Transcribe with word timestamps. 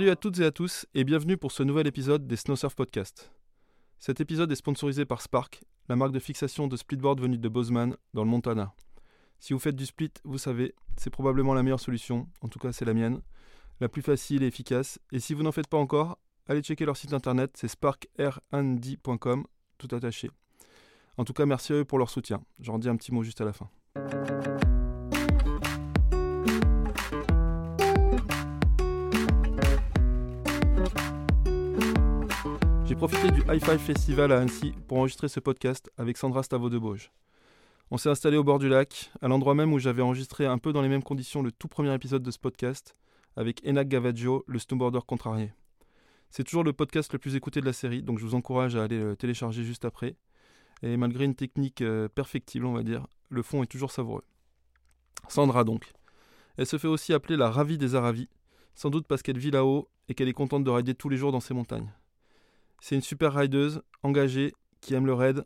Salut 0.00 0.12
à 0.12 0.16
toutes 0.16 0.38
et 0.38 0.46
à 0.46 0.50
tous 0.50 0.86
et 0.94 1.04
bienvenue 1.04 1.36
pour 1.36 1.52
ce 1.52 1.62
nouvel 1.62 1.86
épisode 1.86 2.26
des 2.26 2.36
Snowsurf 2.36 2.74
Podcast. 2.74 3.30
Cet 3.98 4.18
épisode 4.18 4.50
est 4.50 4.54
sponsorisé 4.56 5.04
par 5.04 5.20
Spark, 5.20 5.62
la 5.90 5.96
marque 5.96 6.12
de 6.12 6.18
fixation 6.18 6.68
de 6.68 6.76
splitboard 6.78 7.20
venue 7.20 7.36
de 7.36 7.48
Bozeman, 7.50 7.94
dans 8.14 8.24
le 8.24 8.30
Montana. 8.30 8.72
Si 9.40 9.52
vous 9.52 9.58
faites 9.58 9.76
du 9.76 9.84
split, 9.84 10.10
vous 10.24 10.38
savez, 10.38 10.74
c'est 10.96 11.10
probablement 11.10 11.52
la 11.52 11.62
meilleure 11.62 11.80
solution, 11.80 12.30
en 12.40 12.48
tout 12.48 12.58
cas 12.58 12.72
c'est 12.72 12.86
la 12.86 12.94
mienne, 12.94 13.20
la 13.80 13.90
plus 13.90 14.00
facile 14.00 14.42
et 14.42 14.46
efficace. 14.46 14.98
Et 15.12 15.20
si 15.20 15.34
vous 15.34 15.42
n'en 15.42 15.52
faites 15.52 15.68
pas 15.68 15.76
encore, 15.76 16.18
allez 16.46 16.62
checker 16.62 16.86
leur 16.86 16.96
site 16.96 17.12
internet, 17.12 17.58
c'est 17.58 17.68
sparkrnd.com, 17.68 19.44
tout 19.76 19.94
attaché. 19.94 20.30
En 21.18 21.24
tout 21.26 21.34
cas, 21.34 21.44
merci 21.44 21.74
à 21.74 21.76
eux 21.76 21.84
pour 21.84 21.98
leur 21.98 22.08
soutien. 22.08 22.42
J'en 22.58 22.78
dis 22.78 22.88
un 22.88 22.96
petit 22.96 23.12
mot 23.12 23.22
juste 23.22 23.42
à 23.42 23.44
la 23.44 23.52
fin. 23.52 23.68
Profité 33.00 33.30
du 33.30 33.40
High 33.48 33.64
Five 33.64 33.78
Festival 33.78 34.30
à 34.30 34.40
Annecy 34.40 34.74
pour 34.86 34.98
enregistrer 34.98 35.28
ce 35.28 35.40
podcast 35.40 35.90
avec 35.96 36.18
Sandra 36.18 36.42
Stavo 36.42 36.68
de 36.68 36.76
Bauge. 36.76 37.10
On 37.90 37.96
s'est 37.96 38.10
installé 38.10 38.36
au 38.36 38.44
bord 38.44 38.58
du 38.58 38.68
lac, 38.68 39.10
à 39.22 39.28
l'endroit 39.28 39.54
même 39.54 39.72
où 39.72 39.78
j'avais 39.78 40.02
enregistré 40.02 40.44
un 40.44 40.58
peu 40.58 40.74
dans 40.74 40.82
les 40.82 40.90
mêmes 40.90 41.02
conditions 41.02 41.40
le 41.40 41.50
tout 41.50 41.66
premier 41.66 41.94
épisode 41.94 42.22
de 42.22 42.30
ce 42.30 42.38
podcast, 42.38 42.94
avec 43.36 43.66
Enak 43.66 43.88
Gavaggio, 43.88 44.44
le 44.46 44.58
snowboarder 44.58 44.98
contrarié. 45.06 45.54
C'est 46.28 46.44
toujours 46.44 46.62
le 46.62 46.74
podcast 46.74 47.10
le 47.14 47.18
plus 47.18 47.36
écouté 47.36 47.62
de 47.62 47.64
la 47.64 47.72
série, 47.72 48.02
donc 48.02 48.18
je 48.18 48.26
vous 48.26 48.34
encourage 48.34 48.76
à 48.76 48.84
aller 48.84 49.00
le 49.00 49.16
télécharger 49.16 49.64
juste 49.64 49.86
après. 49.86 50.16
Et 50.82 50.98
malgré 50.98 51.24
une 51.24 51.34
technique 51.34 51.80
euh, 51.80 52.06
perfectible, 52.06 52.66
on 52.66 52.74
va 52.74 52.82
dire, 52.82 53.06
le 53.30 53.40
fond 53.40 53.62
est 53.62 53.66
toujours 53.66 53.92
savoureux. 53.92 54.24
Sandra 55.26 55.64
donc. 55.64 55.90
Elle 56.58 56.66
se 56.66 56.76
fait 56.76 56.86
aussi 56.86 57.14
appeler 57.14 57.38
la 57.38 57.48
ravie 57.48 57.78
des 57.78 57.94
Aravis, 57.94 58.28
sans 58.74 58.90
doute 58.90 59.06
parce 59.06 59.22
qu'elle 59.22 59.38
vit 59.38 59.50
là-haut 59.50 59.88
et 60.10 60.14
qu'elle 60.14 60.28
est 60.28 60.34
contente 60.34 60.64
de 60.64 60.70
rider 60.70 60.94
tous 60.94 61.08
les 61.08 61.16
jours 61.16 61.32
dans 61.32 61.40
ces 61.40 61.54
montagnes. 61.54 61.90
C'est 62.80 62.94
une 62.94 63.02
super 63.02 63.34
rideuse, 63.34 63.82
engagée, 64.02 64.52
qui 64.80 64.94
aime 64.94 65.06
le 65.06 65.14
raid. 65.14 65.44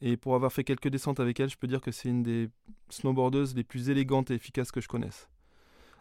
Et 0.00 0.16
pour 0.16 0.34
avoir 0.34 0.52
fait 0.52 0.64
quelques 0.64 0.88
descentes 0.88 1.20
avec 1.20 1.38
elle, 1.40 1.48
je 1.48 1.56
peux 1.56 1.66
dire 1.66 1.80
que 1.80 1.90
c'est 1.90 2.08
une 2.08 2.22
des 2.22 2.48
snowboardeuses 2.90 3.54
les 3.54 3.64
plus 3.64 3.90
élégantes 3.90 4.30
et 4.30 4.34
efficaces 4.34 4.72
que 4.72 4.80
je 4.80 4.88
connaisse. 4.88 5.28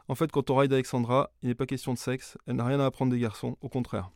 En 0.08 0.16
fait, 0.16 0.32
quand 0.32 0.50
on 0.50 0.58
ride 0.58 0.74
avec 0.74 0.86
Sandra, 0.86 1.32
il 1.42 1.50
n'est 1.50 1.56
pas 1.56 1.66
question 1.66 1.94
de 1.94 1.98
sexe, 1.98 2.38
elle 2.46 2.58
n'a 2.58 2.66
rien 2.66 2.80
à 2.80 2.86
apprendre 2.86 3.12
des 3.12 3.20
garçons, 3.20 3.58
au 3.62 3.70
contraire. 3.70 4.12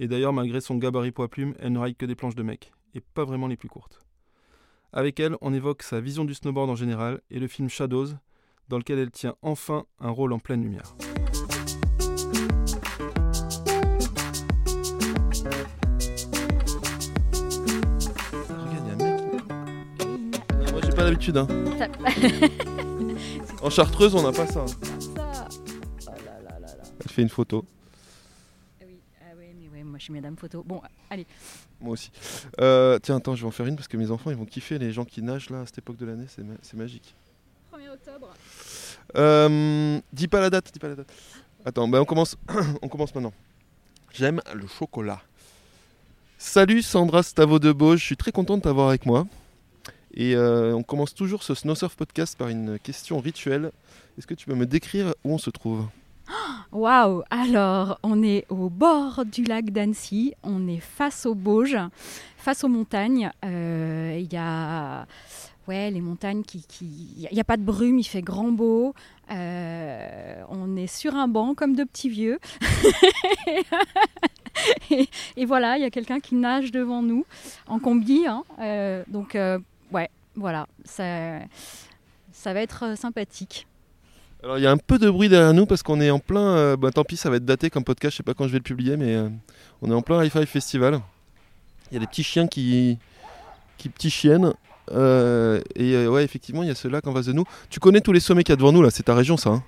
Et 0.00 0.08
d'ailleurs, 0.08 0.32
malgré 0.32 0.60
son 0.60 0.76
gabarit 0.76 1.12
poids 1.12 1.28
plume, 1.28 1.54
elle 1.60 1.72
ne 1.72 1.78
ride 1.78 1.96
que 1.96 2.06
des 2.06 2.16
planches 2.16 2.34
de 2.34 2.42
mecs, 2.42 2.72
et 2.94 3.00
pas 3.00 3.24
vraiment 3.24 3.46
les 3.46 3.56
plus 3.56 3.68
courtes. 3.68 4.00
Avec 4.92 5.20
elle, 5.20 5.36
on 5.40 5.52
évoque 5.52 5.82
sa 5.82 6.00
vision 6.00 6.24
du 6.24 6.34
snowboard 6.34 6.70
en 6.70 6.76
général 6.76 7.20
et 7.30 7.38
le 7.38 7.46
film 7.46 7.68
Shadows, 7.68 8.08
dans 8.68 8.78
lequel 8.78 8.98
elle 8.98 9.10
tient 9.10 9.36
enfin 9.42 9.86
un 10.00 10.10
rôle 10.10 10.32
en 10.32 10.38
pleine 10.38 10.62
lumière. 10.62 10.96
Pas 21.04 21.10
l'habitude, 21.10 21.36
hein. 21.36 21.46
En 23.62 23.70
chartreuse, 23.70 24.14
on 24.14 24.22
n'a 24.22 24.32
pas 24.32 24.46
ça. 24.46 24.60
hein. 24.60 24.66
Ça. 24.66 25.48
Oh 26.06 26.10
là 26.24 26.40
là 26.42 26.58
là 26.60 26.60
là. 26.60 26.82
Elle 27.02 27.10
fait 27.10 27.22
une 27.22 27.28
photo, 27.28 27.64
Ah 28.80 28.84
oui, 28.86 28.96
ah 29.20 29.24
mais 29.36 29.68
ouais, 29.68 29.82
moi 29.84 29.98
je 29.98 30.04
suis 30.04 30.12
Madame 30.12 30.36
Photo. 30.36 30.62
Bon, 30.66 30.80
allez. 31.10 31.26
moi 31.80 31.92
aussi. 31.92 32.10
Euh, 32.60 32.98
tiens, 33.02 33.16
attends, 33.16 33.34
je 33.34 33.42
vais 33.42 33.48
en 33.48 33.50
faire 33.50 33.66
une 33.66 33.76
parce 33.76 33.88
que 33.88 33.96
mes 33.96 34.10
enfants, 34.10 34.30
ils 34.30 34.36
vont 34.36 34.44
kiffer 34.46 34.78
les 34.78 34.92
gens 34.92 35.04
qui 35.04 35.22
nagent 35.22 35.50
là 35.50 35.60
à 35.60 35.66
cette 35.66 35.78
époque 35.78 35.96
de 35.96 36.06
l'année, 36.06 36.26
c'est 36.28 36.42
ma- 36.42 36.54
c'est 36.62 36.76
magique. 36.76 37.14
1er 37.72 37.90
octobre. 37.92 38.28
Euh, 39.16 40.00
dis 40.12 40.28
pas 40.28 40.40
la 40.40 40.50
date, 40.50 40.70
dis 40.72 40.78
pas 40.78 40.88
la 40.88 40.94
date. 40.96 41.12
Attends, 41.66 41.88
bah 41.88 42.00
on 42.00 42.04
commence, 42.06 42.36
on 42.82 42.88
commence 42.88 43.14
maintenant. 43.14 43.32
J'aime 44.12 44.40
le 44.54 44.66
chocolat. 44.66 45.20
Salut 46.38 46.82
Sandra 46.82 47.22
Stavo 47.22 47.58
de 47.58 47.72
Bauge, 47.72 48.00
je 48.00 48.04
suis 48.06 48.16
très 48.16 48.32
content 48.32 48.56
de 48.56 48.62
t'avoir 48.62 48.88
avec 48.88 49.04
moi. 49.06 49.26
Et 50.16 50.36
euh, 50.36 50.72
on 50.74 50.84
commence 50.84 51.12
toujours 51.12 51.42
ce 51.42 51.54
Snow 51.54 51.74
Surf 51.74 51.96
podcast 51.96 52.38
par 52.38 52.48
une 52.48 52.78
question 52.78 53.18
rituelle. 53.18 53.72
Est-ce 54.16 54.28
que 54.28 54.34
tu 54.34 54.46
peux 54.46 54.54
me 54.54 54.64
décrire 54.64 55.12
où 55.24 55.32
on 55.34 55.38
se 55.38 55.50
trouve? 55.50 55.86
Waouh 56.70 57.22
Alors, 57.30 57.98
on 58.04 58.22
est 58.22 58.46
au 58.48 58.70
bord 58.70 59.24
du 59.24 59.42
lac 59.42 59.70
d'Annecy, 59.70 60.32
on 60.44 60.68
est 60.68 60.78
face 60.78 61.26
aux 61.26 61.34
Bauges, 61.34 61.78
face 62.36 62.62
aux 62.62 62.68
montagnes. 62.68 63.32
Euh, 63.44 64.16
Il 64.20 64.32
y 64.32 64.36
a 64.36 65.06
ouais, 65.66 65.90
les 65.90 66.00
montagnes 66.00 66.42
qui... 66.42 66.64
Il 66.80 67.28
n'y 67.32 67.40
a 67.40 67.44
pas 67.44 67.56
de 67.56 67.64
brume, 67.64 67.98
il 67.98 68.04
fait 68.04 68.22
grand 68.22 68.52
beau. 68.52 68.94
Euh, 69.32 70.42
on 70.48 70.76
est 70.76 70.86
sur 70.86 71.16
un 71.16 71.26
banc 71.26 71.54
comme 71.54 71.74
deux 71.74 71.86
petits 71.86 72.08
vieux. 72.08 72.38
et, 75.36 75.44
voilà, 75.44 75.76
il 75.76 75.82
y 75.82 75.86
a 75.86 75.90
quelqu'un 75.90 76.20
qui 76.20 76.36
nage 76.36 76.70
devant 76.70 77.02
nous 77.02 77.26
en 77.66 77.80
combi. 77.80 78.26
hein. 78.28 78.44
Donc, 79.08 79.36
ouais, 79.92 80.08
voilà, 80.36 80.66
ça, 80.84 81.38
ça 82.32 82.52
va 82.54 82.60
être 82.60 82.84
euh, 82.84 82.96
sympathique. 82.96 83.66
Alors 84.42 84.58
il 84.58 84.62
y 84.62 84.66
a 84.66 84.70
un 84.70 84.76
peu 84.76 84.98
de 84.98 85.08
bruit 85.08 85.28
derrière 85.28 85.54
nous 85.54 85.64
parce 85.66 85.82
qu'on 85.82 86.00
est 86.00 86.10
en 86.10 86.18
plein. 86.18 86.56
euh, 86.56 86.76
bah, 86.76 86.90
tant 86.90 87.04
pis, 87.04 87.16
ça 87.16 87.30
va 87.30 87.36
être 87.36 87.44
daté 87.44 87.70
comme 87.70 87.84
podcast, 87.84 88.12
je 88.12 88.16
sais 88.18 88.22
pas 88.22 88.34
quand 88.34 88.46
je 88.46 88.52
vais 88.52 88.58
le 88.58 88.62
publier, 88.64 88.96
mais 88.96 89.14
euh, 89.14 89.28
on 89.80 89.90
est 89.90 89.94
en 89.94 90.02
plein 90.02 90.22
High 90.22 90.30
Five 90.30 90.46
Festival. 90.46 91.00
Il 91.90 91.94
y 91.94 91.96
a 91.96 92.00
des 92.00 92.06
petits 92.06 92.24
chiens 92.24 92.46
qui, 92.46 92.98
qui 93.78 93.88
petits 93.88 94.10
chiennes. 94.10 94.52
et 94.90 96.06
ouais, 96.06 96.24
effectivement, 96.24 96.62
il 96.62 96.68
y 96.68 96.72
a 96.72 96.74
ce 96.74 96.88
lac 96.88 97.06
en 97.06 97.14
face 97.14 97.26
de 97.26 97.32
nous. 97.32 97.44
Tu 97.70 97.80
connais 97.80 98.00
tous 98.00 98.12
les 98.12 98.20
sommets 98.20 98.42
qu'il 98.42 98.52
y 98.52 98.54
a 98.54 98.56
devant 98.56 98.72
nous 98.72 98.82
là, 98.82 98.90
c'est 98.90 99.04
ta 99.04 99.14
région 99.14 99.36
ça. 99.36 99.50
hein? 99.50 99.62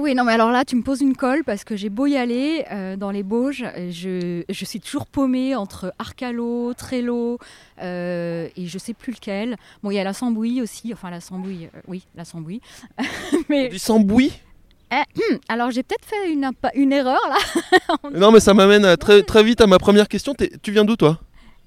Oui, 0.00 0.14
non, 0.14 0.24
mais 0.24 0.32
alors 0.32 0.50
là, 0.50 0.64
tu 0.64 0.74
me 0.74 0.82
poses 0.82 1.02
une 1.02 1.14
colle 1.14 1.44
parce 1.44 1.64
que 1.64 1.76
j'ai 1.76 1.90
beau 1.90 2.06
y 2.06 2.16
aller 2.16 2.64
euh, 2.70 2.96
dans 2.96 3.10
les 3.10 3.22
Bauges, 3.22 3.62
euh, 3.62 3.90
je, 3.90 4.42
je 4.48 4.64
suis 4.64 4.80
toujours 4.80 5.06
paumée 5.06 5.54
entre 5.54 5.92
Arcalo, 5.98 6.72
Trello 6.72 7.38
euh, 7.82 8.48
et 8.56 8.66
je 8.66 8.78
sais 8.78 8.94
plus 8.94 9.12
lequel. 9.12 9.56
Bon, 9.82 9.90
il 9.90 9.96
y 9.96 9.98
a 9.98 10.04
la 10.04 10.14
Sambouille 10.14 10.62
aussi, 10.62 10.92
enfin 10.94 11.10
la 11.10 11.20
Sambouille, 11.20 11.68
euh, 11.74 11.80
oui, 11.88 12.04
la 12.16 12.24
Sambouille. 12.24 12.62
Mais 13.50 13.68
dit 13.68 13.78
Sambouis 13.78 14.32
alors 15.48 15.70
j'ai 15.70 15.82
peut-être 15.82 16.04
fait 16.04 16.30
une, 16.30 16.92
erreur 16.92 17.20
là. 17.26 17.96
Non, 18.14 18.30
mais 18.30 18.40
ça 18.40 18.52
m'amène 18.52 18.84
à 18.84 18.98
très, 18.98 19.22
très 19.22 19.42
vite 19.42 19.62
à 19.62 19.66
ma 19.66 19.78
première 19.78 20.06
question. 20.06 20.34
Tu 20.62 20.70
viens 20.70 20.84
d'où 20.84 20.96
toi? 20.96 21.18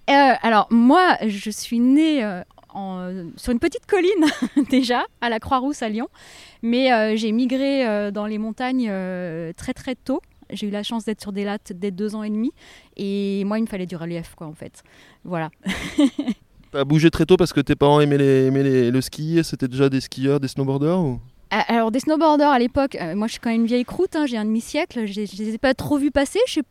Euh, 0.10 0.34
alors 0.44 0.68
moi, 0.70 1.18
je 1.26 1.50
suis 1.50 1.80
née 1.80 2.24
euh, 2.24 2.42
en- 2.76 3.32
sur 3.38 3.52
une 3.54 3.60
petite 3.60 3.86
colline 3.88 4.26
déjà, 4.70 5.04
à 5.22 5.30
la 5.30 5.40
Croix-Rousse 5.40 5.82
à 5.82 5.90
Lyon, 5.90 6.08
mais 6.62 6.92
euh, 6.94 7.16
j'ai 7.16 7.32
migré 7.32 7.88
euh, 7.88 8.12
dans 8.12 8.26
les 8.28 8.38
montagnes 8.38 8.88
euh, 8.90 9.52
très 9.58 9.74
très 9.74 9.96
tôt. 9.96 10.22
J'ai 10.52 10.68
eu 10.68 10.70
la 10.70 10.84
chance 10.84 11.06
d'être 11.06 11.22
sur 11.22 11.32
des 11.32 11.44
lattes 11.44 11.74
dès 11.74 11.90
deux 11.90 12.14
ans 12.14 12.22
et 12.22 12.30
demi, 12.30 12.52
et 12.98 13.44
moi 13.46 13.58
il 13.58 13.64
me 13.64 13.68
fallait 13.68 13.88
du 13.88 13.96
relief 13.96 14.36
quoi 14.36 14.46
en 14.46 14.54
fait. 14.54 14.84
Voilà. 15.24 15.50
T'as 16.72 16.84
bougé 16.84 17.10
très 17.10 17.26
tôt 17.26 17.38
parce 17.38 17.54
que 17.54 17.62
tes 17.62 17.76
parents 17.76 18.00
aimaient, 18.02 18.18
les- 18.18 18.46
aimaient 18.48 18.64
les- 18.64 18.92
le 18.92 19.02
ski 19.02 19.40
C'était 19.44 19.68
déjà 19.68 19.90
des 19.90 20.02
skieurs, 20.02 20.40
des 20.40 20.48
snowboarders 20.50 21.00
ou... 21.00 21.20
Euh, 21.54 21.58
Alors 21.68 21.92
des 21.92 22.00
snowboarders 22.00 22.50
à 22.50 22.58
l'époque, 22.60 22.96
euh, 22.96 23.16
moi 23.16 23.28
je 23.28 23.34
suis 23.34 23.40
quand 23.40 23.52
même 23.52 23.62
une 23.62 23.68
vieille 23.68 23.86
croûte, 23.86 24.16
hein, 24.16 24.26
j'ai 24.26 24.38
un 24.38 24.46
demi-siècle, 24.46 25.06
je 25.06 25.14
je 25.26 25.44
les 25.44 25.54
ai 25.54 25.58
pas 25.60 25.74
trop 25.76 25.98
vus 25.98 26.12
passer, 26.12 26.40
je 26.48 26.54
sais 26.54 26.62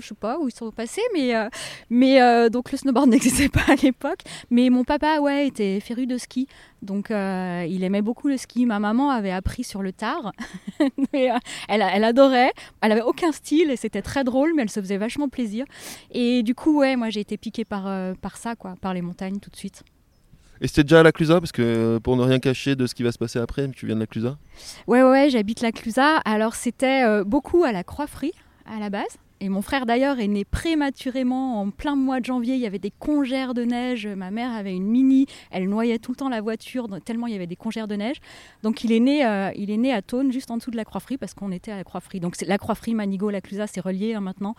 je 0.00 0.06
sais 0.06 0.14
pas 0.14 0.38
où 0.38 0.48
ils 0.48 0.54
sont 0.54 0.70
passés, 0.72 1.02
mais, 1.14 1.34
euh, 1.36 1.48
euh, 1.92 2.48
donc 2.48 2.72
le 2.72 2.78
snowboard 2.78 3.08
n'existait 3.10 3.48
pas 3.48 3.62
à 3.68 3.74
l'époque. 3.76 4.20
Mais 4.50 4.70
mon 4.70 4.84
papa, 4.84 5.20
ouais, 5.20 5.46
était 5.46 5.78
féru 5.80 6.06
de 6.06 6.18
ski, 6.18 6.48
donc 6.82 7.10
euh, 7.10 7.64
il 7.68 7.84
aimait 7.84 8.02
beaucoup 8.02 8.28
le 8.28 8.36
ski. 8.36 8.66
Ma 8.66 8.78
maman 8.80 9.10
avait 9.10 9.30
appris 9.30 9.64
sur 9.64 9.82
le 9.82 9.92
tard, 9.92 10.32
mais, 11.12 11.30
euh, 11.30 11.38
elle, 11.68 11.82
adorait, 12.04 12.52
elle 12.82 12.92
avait 12.92 13.02
aucun 13.02 13.32
style 13.32 13.70
et 13.70 13.76
c'était 13.76 14.02
très 14.02 14.24
drôle, 14.24 14.52
mais 14.54 14.62
elle 14.62 14.70
se 14.70 14.80
faisait 14.80 14.98
vachement 14.98 15.28
plaisir. 15.28 15.64
Et 16.10 16.42
du 16.42 16.54
coup, 16.54 16.78
ouais, 16.78 16.96
moi 16.96 17.10
j'ai 17.10 17.20
été 17.20 17.36
piquée 17.36 17.64
par, 17.64 17.86
euh, 17.86 18.14
par 18.20 18.36
ça, 18.36 18.56
quoi, 18.56 18.74
par 18.80 18.94
les 18.94 19.02
montagnes 19.02 19.38
tout 19.38 19.50
de 19.50 19.56
suite. 19.56 19.84
Et 20.60 20.68
c'était 20.68 20.84
déjà 20.84 21.00
à 21.00 21.02
la 21.02 21.12
Clusa 21.12 21.40
Parce 21.40 21.52
que 21.52 21.62
euh, 21.62 22.00
pour 22.00 22.16
ne 22.16 22.22
rien 22.22 22.38
cacher 22.38 22.76
de 22.76 22.86
ce 22.86 22.94
qui 22.94 23.02
va 23.02 23.12
se 23.12 23.18
passer 23.18 23.38
après, 23.38 23.68
tu 23.70 23.86
viens 23.86 23.96
de 23.96 24.00
la 24.00 24.06
Clusa. 24.06 24.38
Ouais, 24.86 25.02
ouais, 25.02 25.30
j'habite 25.30 25.60
la 25.60 25.72
Clusaz. 25.72 26.20
Alors, 26.24 26.54
c'était 26.54 27.04
euh, 27.04 27.24
beaucoup 27.24 27.64
à 27.64 27.72
la 27.72 27.84
Croix-Frie, 27.84 28.32
à 28.66 28.78
la 28.78 28.90
base. 28.90 29.18
Et 29.40 29.48
mon 29.48 29.62
frère, 29.62 29.84
d'ailleurs, 29.84 30.20
est 30.20 30.28
né 30.28 30.44
prématurément 30.44 31.60
en 31.60 31.70
plein 31.70 31.96
mois 31.96 32.20
de 32.20 32.24
janvier. 32.24 32.54
Il 32.54 32.60
y 32.60 32.66
avait 32.66 32.78
des 32.78 32.92
congères 32.92 33.52
de 33.52 33.64
neige. 33.64 34.06
Ma 34.06 34.30
mère 34.30 34.52
avait 34.52 34.74
une 34.74 34.86
mini. 34.86 35.26
Elle 35.50 35.68
noyait 35.68 35.98
tout 35.98 36.12
le 36.12 36.16
temps 36.16 36.28
la 36.28 36.40
voiture, 36.40 36.88
tellement 37.04 37.26
il 37.26 37.32
y 37.32 37.36
avait 37.36 37.48
des 37.48 37.56
congères 37.56 37.88
de 37.88 37.96
neige. 37.96 38.18
Donc, 38.62 38.84
il 38.84 38.92
est 38.92 39.00
né, 39.00 39.26
euh, 39.26 39.50
il 39.56 39.70
est 39.70 39.76
né 39.76 39.92
à 39.92 40.00
Thônes, 40.00 40.32
juste 40.32 40.50
en 40.50 40.56
dessous 40.56 40.70
de 40.70 40.76
la 40.76 40.84
Croix-Frie, 40.84 41.18
parce 41.18 41.34
qu'on 41.34 41.52
était 41.52 41.72
à 41.72 41.76
la 41.76 41.84
Croix-Frie. 41.84 42.20
Donc, 42.20 42.40
la 42.40 42.56
Croix-Frie, 42.56 42.94
Manigot, 42.94 43.28
la 43.28 43.40
Clusaz, 43.40 43.66
c'est 43.66 43.80
relié 43.80 44.14
hein, 44.14 44.20
maintenant. 44.20 44.54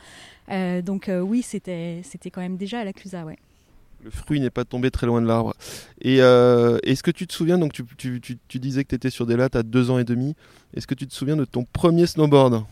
Donc, 0.83 1.09
oui, 1.09 1.41
c'était 1.41 2.01
c'était 2.03 2.29
quand 2.29 2.41
même 2.41 2.57
déjà 2.57 2.81
à 2.81 2.83
la 2.83 2.93
Clusaz, 2.93 3.23
ouais. 3.23 3.37
Le 4.05 4.11
fruit 4.11 4.39
n'est 4.39 4.51
pas 4.51 4.65
tombé 4.65 4.91
très 4.91 5.07
loin 5.07 5.19
de 5.19 5.25
l'arbre. 5.25 5.55
Et 5.99 6.21
euh, 6.21 6.77
est-ce 6.83 7.01
que 7.01 7.09
tu 7.09 7.25
te 7.25 7.33
souviens, 7.33 7.57
donc 7.57 7.73
tu, 7.73 7.83
tu- 7.97 8.59
disais 8.59 8.83
que 8.83 8.89
tu 8.89 8.95
étais 8.95 9.09
sur 9.09 9.25
des 9.25 9.35
lattes 9.35 9.55
à 9.55 9.63
deux 9.63 9.89
ans 9.89 9.97
et 9.97 10.03
demi, 10.03 10.35
est-ce 10.75 10.85
que 10.85 10.93
tu 10.93 11.07
te 11.07 11.13
souviens 11.13 11.35
de 11.35 11.43
ton 11.43 11.65
premier 11.73 12.05
snowboard? 12.05 12.65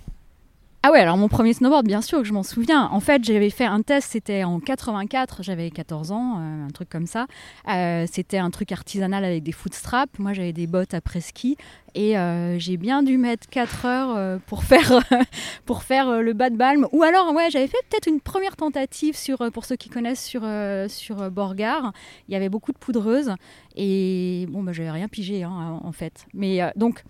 Ah 0.86 0.92
ouais, 0.92 1.00
alors 1.00 1.16
mon 1.16 1.30
premier 1.30 1.54
snowboard, 1.54 1.88
bien 1.88 2.02
sûr 2.02 2.18
que 2.18 2.26
je 2.26 2.34
m'en 2.34 2.44
souviens. 2.44 2.90
En 2.92 3.00
fait, 3.00 3.24
j'avais 3.24 3.50
fait 3.50 3.64
un 3.64 3.82
test, 3.82 4.10
c'était 4.12 4.44
en 4.44 4.60
84, 4.60 5.42
j'avais 5.42 5.72
14 5.72 6.12
ans, 6.12 6.40
euh, 6.40 6.66
un 6.66 6.72
truc 6.72 6.90
comme 6.90 7.08
ça. 7.08 7.26
Euh, 7.70 8.06
c'était 8.12 8.38
un 8.38 8.50
truc 8.50 8.74
artisanal 8.74 9.24
avec 9.24 9.44
des 9.44 9.54
footstraps. 9.54 10.20
Moi, 10.20 10.34
j'avais 10.34 10.52
des 10.52 10.68
bottes 10.68 10.94
après 10.94 11.22
ski 11.22 11.56
et 11.96 12.18
euh, 12.18 12.60
j'ai 12.60 12.76
bien 12.76 13.02
dû 13.02 13.18
mettre 13.18 13.48
4 13.48 13.86
heures 13.86 14.40
pour 14.42 14.66
faire, 14.66 15.00
pour 15.66 15.84
faire 15.84 16.22
le 16.22 16.34
bas 16.34 16.50
de 16.50 16.58
balme. 16.58 16.86
Ou 16.92 17.04
alors, 17.04 17.34
ouais, 17.34 17.50
j'avais 17.50 17.68
fait 17.68 17.78
peut-être 17.90 18.08
une 18.08 18.20
première 18.20 18.58
tentative 18.58 19.16
sur, 19.16 19.38
pour 19.54 19.64
ceux 19.64 19.78
qui 19.78 19.88
connaissent 19.88 20.26
sur, 20.26 20.46
sur 20.90 21.32
Borgard. 21.32 21.94
Il 22.28 22.34
y 22.34 22.36
avait 22.36 22.50
beaucoup 22.50 22.74
de 22.74 22.78
poudreuses 22.78 23.32
et 23.78 24.48
bon, 24.50 24.64
bah, 24.64 24.74
j'avais 24.74 24.92
rien 24.92 25.08
pigé 25.08 25.44
hein, 25.44 25.80
en 25.82 25.92
fait. 25.94 26.26
Mais 26.34 26.60
donc 26.76 27.06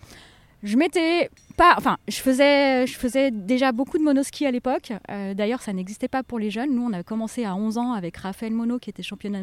je 0.64 0.78
m'étais 0.78 1.30
pas, 1.58 1.78
je 2.08 2.20
faisais, 2.20 3.32
déjà 3.32 3.74
beaucoup 3.74 3.98
de 3.98 4.04
monoski 4.04 4.46
à 4.46 4.52
l'époque. 4.52 4.94
Euh, 5.12 5.34
d'ailleurs, 5.34 5.62
ça 5.62 5.74
n'existait 5.74 6.08
pas 6.08 6.24
pour 6.24 6.40
les 6.40 6.50
jeunes. 6.50 6.74
Nous, 6.74 6.82
on 6.82 6.94
a 6.94 7.04
commencé 7.04 7.44
à 7.44 7.54
11 7.54 7.78
ans 7.78 7.92
avec 7.92 8.16
Raphaël 8.18 8.54
Mono, 8.54 8.80
qui 8.80 8.90
était 8.90 9.04
championne 9.04 9.34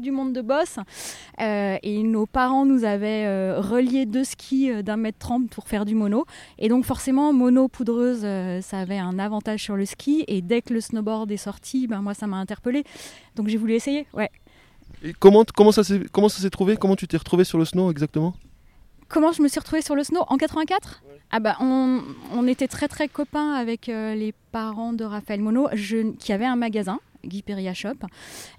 du 0.00 0.10
monde, 0.12 0.32
de 0.32 0.42
boss. 0.42 0.78
Euh, 1.40 1.76
et 1.82 2.02
nos 2.04 2.26
parents 2.26 2.64
nous 2.64 2.84
avaient 2.84 3.26
euh, 3.26 3.60
relié 3.60 4.06
deux 4.06 4.22
skis 4.22 4.82
d'un 4.84 4.96
mètre 4.96 5.18
trente 5.18 5.50
pour 5.50 5.66
faire 5.66 5.84
du 5.84 5.96
mono. 5.96 6.24
Et 6.58 6.68
donc, 6.68 6.84
forcément, 6.84 7.32
mono 7.32 7.66
poudreuse, 7.66 8.20
ça 8.64 8.78
avait 8.78 8.98
un 8.98 9.18
avantage 9.18 9.64
sur 9.64 9.76
le 9.76 9.86
ski. 9.86 10.24
Et 10.28 10.40
dès 10.40 10.62
que 10.62 10.72
le 10.72 10.80
snowboard 10.80 11.30
est 11.32 11.36
sorti, 11.36 11.88
ben, 11.88 12.00
moi, 12.00 12.14
ça 12.14 12.28
m'a 12.28 12.36
interpellé. 12.36 12.84
Donc, 13.34 13.48
j'ai 13.48 13.58
voulu 13.58 13.74
essayer. 13.74 14.06
Ouais. 14.14 14.30
Et 15.02 15.12
comment, 15.18 15.44
comment 15.52 15.72
ça 15.72 15.82
s'est 15.82 16.50
trouvé? 16.50 16.76
Comment 16.76 16.96
tu 16.96 17.08
t'es 17.08 17.16
retrouvé 17.16 17.42
sur 17.42 17.58
le 17.58 17.64
snow 17.64 17.90
exactement? 17.90 18.34
Comment 19.08 19.32
je 19.32 19.42
me 19.42 19.48
suis 19.48 19.60
retrouvée 19.60 19.82
sur 19.82 19.94
le 19.94 20.04
snow 20.04 20.24
en 20.28 20.36
84 20.36 21.02
ah 21.32 21.40
bah 21.40 21.56
on, 21.60 22.02
on, 22.32 22.46
était 22.46 22.68
très 22.68 22.86
très 22.86 23.08
copains 23.08 23.52
avec 23.54 23.88
euh, 23.88 24.14
les 24.14 24.32
parents 24.52 24.92
de 24.92 25.04
Raphaël 25.04 25.40
Monod, 25.40 25.70
qui 26.20 26.32
avait 26.32 26.44
un 26.44 26.54
magasin, 26.54 27.00
Guy 27.24 27.42
Peria 27.42 27.74
Shop. 27.74 27.94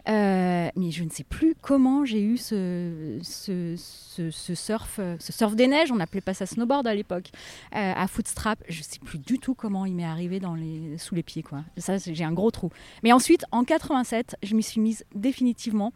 Euh, 0.10 0.70
mais 0.76 0.92
je 0.92 1.04
ne 1.06 1.10
sais 1.10 1.24
plus 1.24 1.56
comment 1.62 2.04
j'ai 2.04 2.22
eu 2.22 2.38
ce, 2.38 3.20
ce, 3.24 3.76
ce, 3.78 4.56
surf, 4.56 5.00
ce 5.20 5.32
surf 5.32 5.56
des 5.56 5.68
neiges, 5.68 5.92
on 5.92 5.96
n'appelait 5.96 6.22
pas 6.22 6.34
ça 6.34 6.46
snowboard 6.46 6.88
à 6.88 6.94
l'époque, 6.94 7.30
euh, 7.74 7.94
à 7.96 8.08
footstrap. 8.08 8.62
Je 8.68 8.80
ne 8.80 8.84
sais 8.84 9.00
plus 9.00 9.20
du 9.20 9.40
tout 9.40 9.54
comment 9.54 9.86
il 9.86 9.96
m'est 9.96 10.06
arrivé 10.06 10.40
dans 10.40 10.56
les, 10.56 10.98
sous 10.98 11.16
les 11.16 11.24
pieds. 11.24 11.44
Quoi. 11.44 11.64
Ça, 11.78 11.98
j'ai 11.98 12.24
un 12.24 12.34
gros 12.34 12.52
trou. 12.52 12.70
Mais 13.04 13.14
ensuite, 13.14 13.46
en 13.52 13.64
87, 13.64 14.36
je 14.44 14.56
m'y 14.56 14.64
suis 14.64 14.82
mise 14.82 15.06
définitivement. 15.16 15.94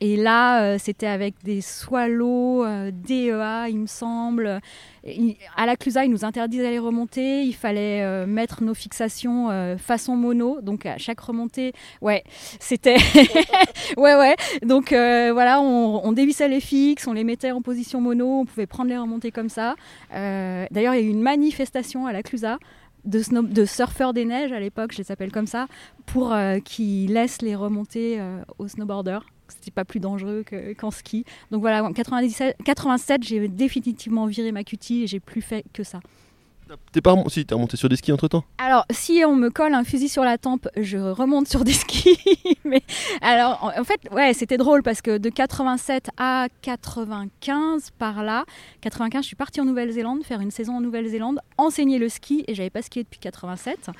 Et 0.00 0.16
là, 0.16 0.62
euh, 0.62 0.76
c'était 0.78 1.06
avec 1.06 1.34
des 1.42 1.60
swallows, 1.60 2.64
euh, 2.64 2.90
DEA, 2.92 3.68
il 3.68 3.80
me 3.80 3.86
semble. 3.86 4.60
à 5.56 5.66
la 5.66 5.76
Clusa, 5.76 6.04
ils 6.04 6.10
nous 6.10 6.24
interdisaient 6.24 6.70
les 6.70 6.78
remontées. 6.78 7.42
Il 7.42 7.54
fallait 7.54 8.02
euh, 8.02 8.26
mettre 8.26 8.62
nos 8.62 8.74
fixations 8.74 9.48
façon 9.78 10.16
mono. 10.16 10.60
Donc, 10.60 10.86
à 10.86 10.98
chaque 10.98 11.20
remontée, 11.20 11.72
ouais, 12.00 12.22
c'était. 12.60 12.96
ouais, 13.96 14.14
ouais. 14.14 14.36
Donc, 14.62 14.90
voilà, 14.90 15.60
on, 15.60 16.12
dévissait 16.12 16.48
les 16.48 16.60
fixes, 16.60 17.06
on 17.06 17.12
les 17.12 17.24
mettait 17.24 17.50
en 17.50 17.62
position 17.62 18.00
mono. 18.00 18.40
On 18.40 18.44
pouvait 18.44 18.66
prendre 18.66 18.90
les 18.90 18.98
remontées 18.98 19.32
comme 19.32 19.48
ça. 19.48 19.74
D'ailleurs, 20.12 20.94
il 20.94 21.00
y 21.00 21.04
a 21.04 21.06
eu 21.06 21.10
une 21.10 21.22
manifestation 21.22 22.06
à 22.06 22.12
la 22.12 22.22
Clusa. 22.22 22.58
De, 23.04 23.22
de, 23.40 23.64
surfeurs 23.64 24.12
des 24.12 24.24
neiges 24.26 24.52
à 24.52 24.60
l'époque, 24.60 24.92
je 24.92 24.98
les 24.98 25.10
appelle 25.10 25.32
comme 25.32 25.46
ça, 25.46 25.66
pour 26.04 26.36
qu'ils 26.64 27.12
laissent 27.12 27.40
les 27.40 27.54
remontées 27.54 28.20
aux 28.58 28.68
snowboarders 28.68 29.24
c'était 29.52 29.70
pas 29.70 29.84
plus 29.84 30.00
dangereux 30.00 30.44
qu'en 30.78 30.90
ski. 30.90 31.24
Donc 31.50 31.60
voilà, 31.60 31.84
en 31.84 31.92
97, 31.92 32.56
87, 32.64 33.22
j'ai 33.22 33.48
définitivement 33.48 34.26
viré 34.26 34.52
ma 34.52 34.64
cutie 34.64 35.04
et 35.04 35.06
j'ai 35.06 35.20
plus 35.20 35.42
fait 35.42 35.64
que 35.72 35.82
ça. 35.82 36.00
T'es 36.92 37.00
pas 37.00 37.12
remonté 37.12 37.76
sur 37.76 37.88
des 37.88 37.96
skis 37.96 38.12
entre 38.12 38.28
temps 38.28 38.44
Alors 38.58 38.84
si 38.90 39.22
on 39.26 39.36
me 39.36 39.48
colle 39.48 39.74
un 39.74 39.84
fusil 39.84 40.08
sur 40.08 40.24
la 40.24 40.36
tempe, 40.36 40.68
je 40.76 40.98
remonte 40.98 41.48
sur 41.48 41.64
des 41.64 41.72
skis. 41.74 42.18
mais 42.64 42.82
alors 43.22 43.72
en, 43.78 43.84
fait 43.84 44.00
ouais 44.12 44.34
c'était 44.34 44.56
drôle 44.56 44.82
parce 44.82 45.00
que 45.00 45.16
de 45.18 45.30
87 45.30 46.10
à 46.18 46.48
95 46.62 47.90
par 47.98 48.22
là, 48.22 48.44
95 48.82 49.22
je 49.22 49.26
suis 49.26 49.36
partie 49.36 49.60
en 49.60 49.64
Nouvelle-Zélande 49.64 50.24
faire 50.24 50.40
une 50.40 50.50
saison 50.50 50.76
en 50.76 50.80
Nouvelle-Zélande, 50.80 51.40
enseigner 51.56 51.98
le 51.98 52.08
ski 52.08 52.44
et 52.46 52.54
j'avais 52.54 52.70
pas 52.70 52.82
skié 52.82 53.02
depuis 53.02 53.20
87. 53.20 53.90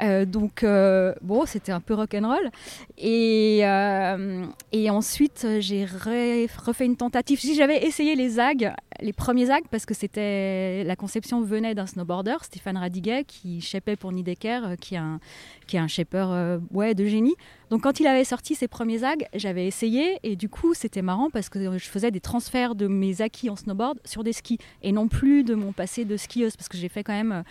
Euh, 0.00 0.24
donc 0.24 0.62
euh, 0.62 1.14
bon 1.22 1.44
c'était 1.44 1.72
un 1.72 1.80
peu 1.80 1.94
rock'n'roll 1.94 2.50
et 2.98 3.60
euh, 3.64 4.44
et 4.70 4.90
ensuite 4.90 5.46
j'ai 5.60 5.84
refait 5.84 6.86
une 6.86 6.96
tentative. 6.96 7.38
Si 7.40 7.54
j'avais 7.54 7.84
essayé 7.84 8.14
les 8.16 8.28
zags, 8.28 8.72
les 9.00 9.12
premiers 9.12 9.46
zags 9.46 9.64
parce 9.70 9.86
que 9.86 9.94
c'était 9.94 10.84
la 10.84 10.96
conception 10.96 11.40
venait 11.42 11.74
d'un 11.74 11.86
snowboard 11.86 12.07
Stéphane 12.42 12.76
Radiguet, 12.76 13.24
qui 13.24 13.60
chapait 13.60 13.96
pour 13.96 14.12
Nidecker, 14.12 14.60
euh, 14.64 14.76
qui 14.76 14.94
est 14.94 14.98
un, 14.98 15.20
qui 15.66 15.76
est 15.76 15.78
un 15.78 15.88
shaper 15.88 16.30
euh, 16.30 16.58
ouais, 16.72 16.94
de 16.94 17.06
génie. 17.06 17.34
Donc 17.70 17.82
quand 17.82 18.00
il 18.00 18.06
avait 18.06 18.24
sorti 18.24 18.54
ses 18.54 18.68
premiers 18.68 18.98
zags, 18.98 19.26
j'avais 19.34 19.66
essayé 19.66 20.18
et 20.22 20.36
du 20.36 20.48
coup 20.48 20.74
c'était 20.74 21.02
marrant 21.02 21.28
parce 21.30 21.48
que 21.48 21.78
je 21.78 21.84
faisais 21.84 22.10
des 22.10 22.20
transferts 22.20 22.74
de 22.74 22.86
mes 22.86 23.20
acquis 23.20 23.50
en 23.50 23.56
snowboard 23.56 23.98
sur 24.04 24.24
des 24.24 24.32
skis 24.32 24.58
et 24.82 24.92
non 24.92 25.08
plus 25.08 25.44
de 25.44 25.54
mon 25.54 25.72
passé 25.72 26.04
de 26.04 26.16
skieuse 26.16 26.56
parce 26.56 26.68
que 26.68 26.78
j'ai 26.78 26.88
fait 26.88 27.04
quand 27.04 27.12
même 27.12 27.32
euh, 27.32 27.42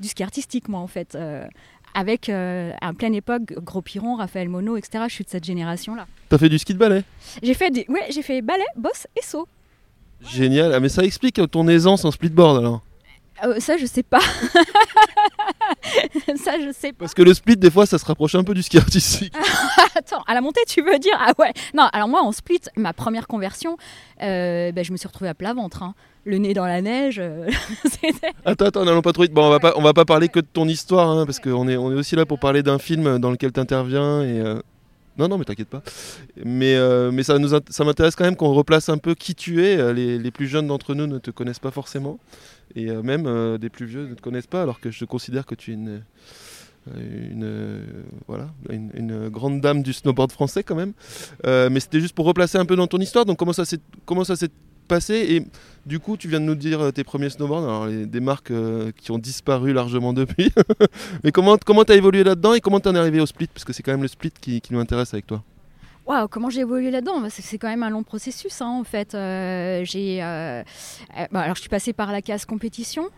du 0.00 0.08
ski 0.08 0.22
artistique 0.22 0.68
moi 0.68 0.80
en 0.80 0.88
fait. 0.88 1.16
avec 1.94 2.28
à 2.28 2.92
pleine 2.94 3.14
époque 3.14 3.52
Gros 3.58 3.82
Piron, 3.82 4.16
Raphaël 4.16 4.48
Monod, 4.48 4.78
etc. 4.78 5.04
Je 5.08 5.14
suis 5.14 5.24
de 5.24 5.30
cette 5.30 5.44
génération-là. 5.44 6.06
T'as 6.28 6.38
fait 6.38 6.48
du 6.48 6.58
ski 6.58 6.72
de 6.74 6.78
ballet? 6.78 7.04
J'ai 7.42 7.54
fait, 7.54 7.70
des... 7.70 7.84
ouais, 7.88 8.06
j'ai 8.10 8.22
fait 8.22 8.42
ballet, 8.42 8.64
boss 8.76 9.06
et 9.16 9.22
saut. 9.22 9.46
Génial, 10.28 10.72
ah, 10.72 10.80
mais 10.80 10.88
ça 10.88 11.04
explique 11.04 11.40
ton 11.50 11.68
aisance 11.68 12.04
en 12.04 12.10
splitboard 12.10 12.58
alors. 12.58 12.82
Euh, 13.44 13.58
ça, 13.58 13.76
je 13.76 13.86
sais 13.86 14.02
pas. 14.04 14.20
ça, 16.36 16.60
je 16.60 16.72
sais 16.72 16.92
pas. 16.92 17.00
Parce 17.00 17.14
que 17.14 17.22
le 17.22 17.34
split, 17.34 17.56
des 17.56 17.70
fois, 17.70 17.86
ça 17.86 17.98
se 17.98 18.04
rapproche 18.04 18.34
un 18.36 18.44
peu 18.44 18.54
du 18.54 18.62
ski 18.62 18.78
artistique. 18.78 19.34
Attends, 19.96 20.22
à 20.26 20.34
la 20.34 20.40
montée, 20.40 20.60
tu 20.66 20.82
veux 20.82 20.98
dire? 20.98 21.16
Ah 21.18 21.32
ouais. 21.38 21.52
Non, 21.74 21.88
alors 21.92 22.08
moi, 22.08 22.22
en 22.22 22.30
split, 22.32 22.60
ma 22.76 22.92
première 22.92 23.26
conversion, 23.26 23.76
euh, 24.22 24.70
ben, 24.70 24.84
je 24.84 24.92
me 24.92 24.96
suis 24.96 25.08
retrouvée 25.08 25.30
à 25.30 25.34
plat 25.34 25.54
ventre. 25.54 25.82
Hein. 25.82 25.94
Le 26.24 26.38
nez 26.38 26.54
dans 26.54 26.66
la 26.66 26.80
neige. 26.82 27.18
Euh, 27.18 27.50
attends, 28.44 28.66
attends, 28.66 28.84
n'allons 28.84 29.02
pas 29.02 29.12
trop 29.12 29.24
vite. 29.24 29.32
Bon, 29.32 29.46
on 29.46 29.50
va 29.50 29.58
pas, 29.58 29.72
on 29.76 29.82
va 29.82 29.92
pas 29.92 30.04
parler 30.04 30.28
que 30.28 30.38
de 30.38 30.46
ton 30.50 30.68
histoire, 30.68 31.08
hein, 31.10 31.26
parce 31.26 31.40
qu'on 31.40 31.66
est, 31.66 31.76
on 31.76 31.90
est 31.90 31.96
aussi 31.96 32.14
là 32.14 32.24
pour 32.26 32.38
parler 32.38 32.62
d'un 32.62 32.78
film 32.78 33.18
dans 33.18 33.30
lequel 33.32 33.52
tu 33.52 33.60
interviens 33.60 34.22
et. 34.22 34.42
Non, 35.18 35.28
non, 35.28 35.36
mais 35.36 35.44
t'inquiète 35.44 35.68
pas. 35.68 35.82
Mais, 36.42 36.74
mais 37.10 37.22
ça, 37.22 37.38
nous, 37.38 37.50
ça 37.68 37.84
m'intéresse 37.84 38.16
quand 38.16 38.24
même 38.24 38.36
qu'on 38.36 38.54
replace 38.54 38.88
un 38.88 38.96
peu 38.96 39.14
qui 39.14 39.34
tu 39.34 39.62
es. 39.62 39.92
Les, 39.92 40.18
les 40.18 40.30
plus 40.30 40.46
jeunes 40.46 40.68
d'entre 40.68 40.94
nous 40.94 41.06
ne 41.06 41.18
te 41.18 41.30
connaissent 41.30 41.58
pas 41.58 41.70
forcément 41.70 42.18
et 42.74 42.90
euh, 42.90 43.02
même 43.02 43.26
euh, 43.26 43.58
des 43.58 43.68
plus 43.68 43.86
vieux 43.86 44.06
ne 44.06 44.14
te 44.14 44.20
connaissent 44.22 44.46
pas, 44.46 44.62
alors 44.62 44.80
que 44.80 44.90
je 44.90 45.04
considère 45.04 45.46
que 45.46 45.54
tu 45.54 45.72
es 45.72 45.74
une, 45.74 46.02
euh, 46.94 47.30
une, 47.30 47.84
voilà, 48.26 48.48
une, 48.70 49.28
grande 49.28 49.60
dame 49.60 49.82
du 49.82 49.92
snowboard 49.92 50.32
français 50.32 50.62
quand 50.62 50.74
même. 50.74 50.92
mais 51.44 51.80
c'était 51.80 52.00
juste 52.00 52.14
pour 52.14 52.26
replacer 52.26 52.58
un 52.58 52.64
peu 52.64 52.76
dans 52.76 52.86
ton 52.86 52.98
histoire. 52.98 53.24
Donc 53.24 53.38
comment 53.38 53.52
ça 53.52 53.64
s'est 53.64 54.50
passé? 54.88 55.14
Et 55.14 55.46
du 55.86 56.00
coup 56.00 56.16
tu 56.16 56.28
viens 56.28 56.40
de 56.40 56.44
nous 56.44 56.54
dire 56.54 56.92
tes 56.92 57.04
premiers 57.04 57.30
snowboards, 57.30 57.64
alors 57.64 58.06
des 58.06 58.20
marques 58.20 58.52
qui 58.96 59.10
ont 59.10 59.18
disparu 59.18 59.72
largement 59.72 60.12
depuis. 60.12 60.50
mais 61.24 61.30
comment 61.30 61.56
comment 61.58 61.84
t'as 61.84 61.96
évolué 61.96 62.24
là-dedans 62.24 62.54
et 62.54 62.60
comment 62.60 62.80
t'en 62.80 62.94
es 62.94 62.98
arrivé 62.98 63.20
au 63.20 63.26
split? 63.26 63.48
Parce 63.48 63.64
que 63.64 63.72
c'est 63.72 63.82
quand 63.82 63.92
même 63.92 64.02
le 64.02 64.08
split 64.08 64.32
qui, 64.40 64.60
qui 64.60 64.72
nous 64.72 64.80
intéresse 64.80 65.14
avec 65.14 65.26
toi. 65.26 65.42
Waouh, 66.04 66.26
comment 66.26 66.50
j'ai 66.50 66.62
évolué 66.62 66.90
là-dedans? 66.90 67.20
Bah, 67.20 67.28
C'est 67.30 67.58
quand 67.58 67.68
même 67.68 67.84
un 67.84 67.90
long 67.90 68.02
processus, 68.02 68.60
hein, 68.60 68.66
en 68.66 68.82
fait. 68.82 69.14
Euh, 69.14 69.84
j'ai, 69.84 70.20
euh, 70.22 70.62
euh, 71.16 71.26
alors, 71.32 71.54
je 71.54 71.60
suis 71.60 71.68
passée 71.68 71.92
par 71.92 72.10
la 72.10 72.22
case 72.22 72.44
compétition 72.44 73.08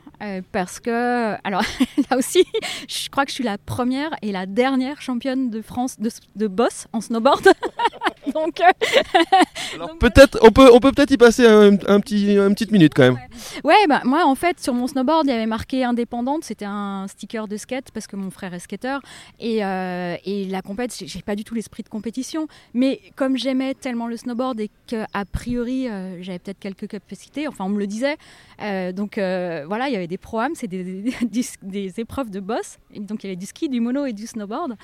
parce 0.53 0.81
que, 0.81 1.35
alors 1.45 1.63
là 2.11 2.17
aussi, 2.17 2.47
je 2.89 3.11
crois 3.11 3.27
que 3.27 3.31
je 3.31 3.35
suis 3.35 3.45
la 3.45 3.59
première 3.59 4.09
et 4.23 4.33
la 4.33 4.47
dernière 4.47 5.03
championne 5.03 5.51
de 5.51 5.61
France 5.61 6.01
de, 6.01 6.09
de 6.37 6.47
boss 6.47 6.87
en 6.95 7.03
snowboard. 7.03 7.53
donc, 8.35 8.55
peut-être, 10.01 10.39
on 10.41 10.51
peut, 10.51 10.71
on 10.73 10.81
peut 10.81 10.93
peut-être 10.93 11.11
y 11.11 11.19
passer 11.19 11.47
un, 11.47 11.77
petit, 12.01 12.37
une 12.37 12.55
petite 12.55 12.71
minute 12.71 12.95
quand 12.95 13.03
même. 13.03 13.19
Ouais, 13.65 13.87
bah, 13.87 14.01
moi 14.05 14.25
en 14.25 14.35
fait 14.35 14.61
sur 14.61 14.73
mon 14.73 14.87
snowboard 14.87 15.27
il 15.27 15.31
y 15.31 15.35
avait 15.35 15.45
marqué 15.45 15.85
indépendante, 15.85 16.45
c'était 16.45 16.65
un 16.65 17.07
sticker 17.07 17.47
de 17.47 17.59
skate 17.59 17.91
parce 17.93 18.07
que 18.07 18.17
mon 18.17 18.31
frère 18.31 18.55
est 18.55 18.61
skater 18.61 19.01
et, 19.41 19.59
et 19.59 20.45
la 20.47 20.63
compète, 20.63 20.95
j'ai 21.05 21.21
pas 21.21 21.37
du 21.37 21.45
tout 21.45 21.55
l'esprit 21.55 21.83
de 21.83 21.91
compétition 21.91 22.49
mais 22.75 23.01
comme 23.15 23.37
j'aimais 23.37 23.75
tellement 23.75 24.09
le 24.09 24.17
snowboard 24.17 24.61
et 24.61 24.71
qu'a 24.87 25.25
priori 25.31 25.89
euh, 25.89 26.21
j'avais 26.23 26.41
peut-être 26.41 26.59
quelques 26.59 26.89
capacités, 26.89 27.49
enfin 27.49 27.65
on 27.65 27.69
me 27.69 27.79
le 27.79 27.87
disait, 27.87 28.17
euh, 28.61 28.93
donc 28.93 29.17
euh, 29.17 29.65
voilà, 29.67 29.89
il 29.89 29.93
y 29.93 29.97
avait 29.97 30.09
des 30.09 30.19
programmes, 30.19 30.55
c'est 30.55 30.67
des, 30.69 31.15
des, 31.63 32.01
épreuves 32.01 32.31
de 32.31 32.41
boss, 32.41 32.79
donc 32.97 33.23
il 33.23 33.29
y 33.29 33.31
avait 33.31 33.37
du 33.37 33.47
ski, 33.47 33.69
du 33.69 33.81
mono 33.81 34.05
et 34.07 34.13
du 34.13 34.27
snowboard. 34.27 34.77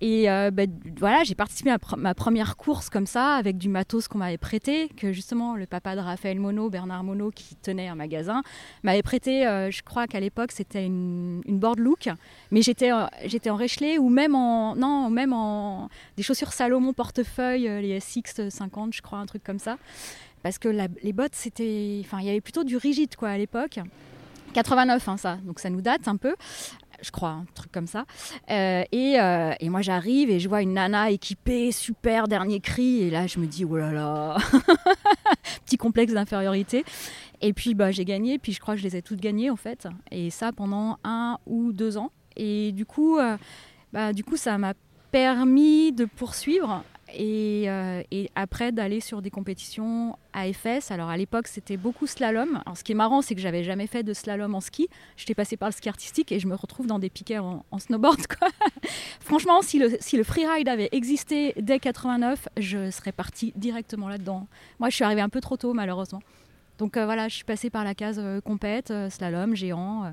Et 0.00 0.26
ben, 0.26 0.68
voilà, 0.98 1.24
j'ai 1.24 1.34
participé 1.34 1.70
à 1.70 1.78
ma 1.96 2.14
première 2.14 2.56
course 2.56 2.90
comme 2.90 3.06
ça, 3.06 3.36
avec 3.36 3.56
du 3.56 3.68
matos 3.68 4.06
qu'on 4.06 4.18
m'avait 4.18 4.38
prêté, 4.38 4.88
que 4.88 5.12
justement 5.12 5.56
le 5.56 5.66
papa 5.66 5.96
de 5.96 6.00
Raphaël 6.00 6.38
Monod, 6.38 6.70
Bernard 6.70 7.04
Monod, 7.04 7.32
qui 7.32 7.54
tenait 7.56 7.88
un 7.88 7.94
magasin, 7.94 8.42
m'avait 8.82 9.02
prêté, 9.02 9.44
je 9.70 9.82
crois 9.82 10.06
qu'à 10.06 10.20
l'époque 10.20 10.52
c'était 10.52 10.84
une, 10.84 11.40
une, 11.46 11.58
board 11.58 11.78
look, 11.78 12.10
mais 12.50 12.60
j'étais 12.60 12.90
j'étais 13.24 13.48
en 13.48 13.56
Rechelé 13.56 13.96
ou 13.96 14.10
même 14.10 14.34
en, 14.34 14.76
non, 14.76 15.08
même 15.08 15.32
en 15.32 15.88
des 16.16 16.22
chaussures 16.22 16.52
Salomon 16.52 16.92
portefeuille, 16.92 17.62
les 17.62 17.98
SX 18.00 18.50
50, 18.50 18.92
je 18.92 19.00
crois, 19.00 19.18
un 19.18 19.26
truc 19.26 19.42
comme 19.42 19.58
ça. 19.58 19.78
Parce 20.44 20.58
que 20.58 20.68
les 21.02 21.12
bottes, 21.14 21.34
c'était. 21.34 22.02
Enfin, 22.04 22.18
il 22.20 22.26
y 22.26 22.28
avait 22.28 22.42
plutôt 22.42 22.64
du 22.64 22.76
rigide, 22.76 23.16
quoi, 23.16 23.30
à 23.30 23.38
l'époque. 23.38 23.80
89, 24.52 25.08
hein, 25.08 25.16
ça, 25.16 25.36
donc 25.42 25.58
ça 25.58 25.70
nous 25.70 25.80
date 25.80 26.06
un 26.06 26.16
peu. 26.16 26.34
Je 27.02 27.10
crois, 27.10 27.30
un 27.30 27.46
truc 27.54 27.72
comme 27.72 27.86
ça. 27.86 28.04
Euh, 28.50 28.84
et, 28.92 29.20
euh, 29.20 29.52
et, 29.60 29.68
moi, 29.68 29.82
j'arrive 29.82 30.30
et 30.30 30.40
je 30.40 30.48
vois 30.48 30.62
une 30.62 30.74
nana 30.74 31.10
équipée, 31.10 31.72
super, 31.72 32.28
dernier 32.28 32.60
cri. 32.60 33.02
Et 33.02 33.10
là, 33.10 33.26
je 33.26 33.38
me 33.38 33.46
dis, 33.46 33.64
oh 33.64 33.76
là 33.76 33.92
là, 33.92 34.36
petit 35.64 35.76
complexe 35.76 36.12
d'infériorité. 36.12 36.84
Et 37.40 37.52
puis, 37.52 37.74
bah, 37.74 37.90
j'ai 37.90 38.04
gagné. 38.04 38.38
Puis, 38.38 38.52
je 38.52 38.60
crois 38.60 38.74
que 38.74 38.80
je 38.80 38.86
les 38.86 38.96
ai 38.96 39.02
toutes 39.02 39.20
gagnées, 39.20 39.50
en 39.50 39.56
fait. 39.56 39.88
Et 40.10 40.30
ça 40.30 40.52
pendant 40.52 40.98
un 41.04 41.38
ou 41.46 41.72
deux 41.72 41.96
ans. 41.96 42.10
Et 42.36 42.72
du 42.72 42.84
coup, 42.84 43.18
euh, 43.18 43.36
bah, 43.92 44.12
du 44.12 44.24
coup 44.24 44.36
ça 44.36 44.58
m'a 44.58 44.74
permis 45.10 45.92
de 45.92 46.04
poursuivre 46.04 46.82
euh, 47.20 48.02
et, 48.10 48.30
après 48.34 48.72
d'aller 48.72 49.00
sur 49.00 49.22
des 49.22 49.30
compétitions 49.30 50.16
AFS. 50.32 50.90
Alors 50.90 51.08
à 51.08 51.16
l'époque, 51.16 51.48
c'était 51.48 51.76
beaucoup 51.76 52.06
slalom. 52.06 52.60
Alors, 52.64 52.76
ce 52.76 52.84
qui 52.84 52.92
est 52.92 52.96
marrant, 52.96 53.22
c'est 53.22 53.34
que 53.34 53.40
j'avais 53.40 53.64
jamais 53.64 53.86
fait 53.86 54.02
de 54.02 54.12
slalom 54.12 54.54
en 54.54 54.60
ski. 54.60 54.88
J'étais 55.16 55.34
passée 55.34 55.56
par 55.56 55.68
le 55.68 55.74
ski 55.74 55.88
artistique 55.88 56.32
et 56.32 56.38
je 56.38 56.46
me 56.46 56.54
retrouve 56.54 56.86
dans 56.86 56.98
des 56.98 57.10
piquets 57.10 57.38
en, 57.38 57.64
snowboard. 57.78 58.26
Quoi. 58.38 58.48
Franchement, 59.20 59.62
si 59.62 59.78
le, 59.78 59.96
si 60.00 60.16
le 60.16 60.24
freeride 60.24 60.68
avait 60.68 60.88
existé 60.92 61.54
dès 61.56 61.78
89, 61.78 62.48
je 62.56 62.90
serais 62.90 63.12
partie 63.12 63.52
directement 63.56 64.08
là-dedans. 64.08 64.46
Moi, 64.78 64.90
je 64.90 64.94
suis 64.94 65.04
arrivée 65.04 65.22
un 65.22 65.28
peu 65.28 65.40
trop 65.40 65.56
tôt, 65.56 65.72
malheureusement. 65.72 66.22
Donc 66.78 66.96
euh, 66.96 67.04
voilà, 67.04 67.28
je 67.28 67.36
suis 67.36 67.44
passée 67.44 67.70
par 67.70 67.84
la 67.84 67.94
case 67.94 68.18
euh, 68.18 68.40
compète, 68.40 68.92
slalom, 69.08 69.54
géant, 69.54 70.12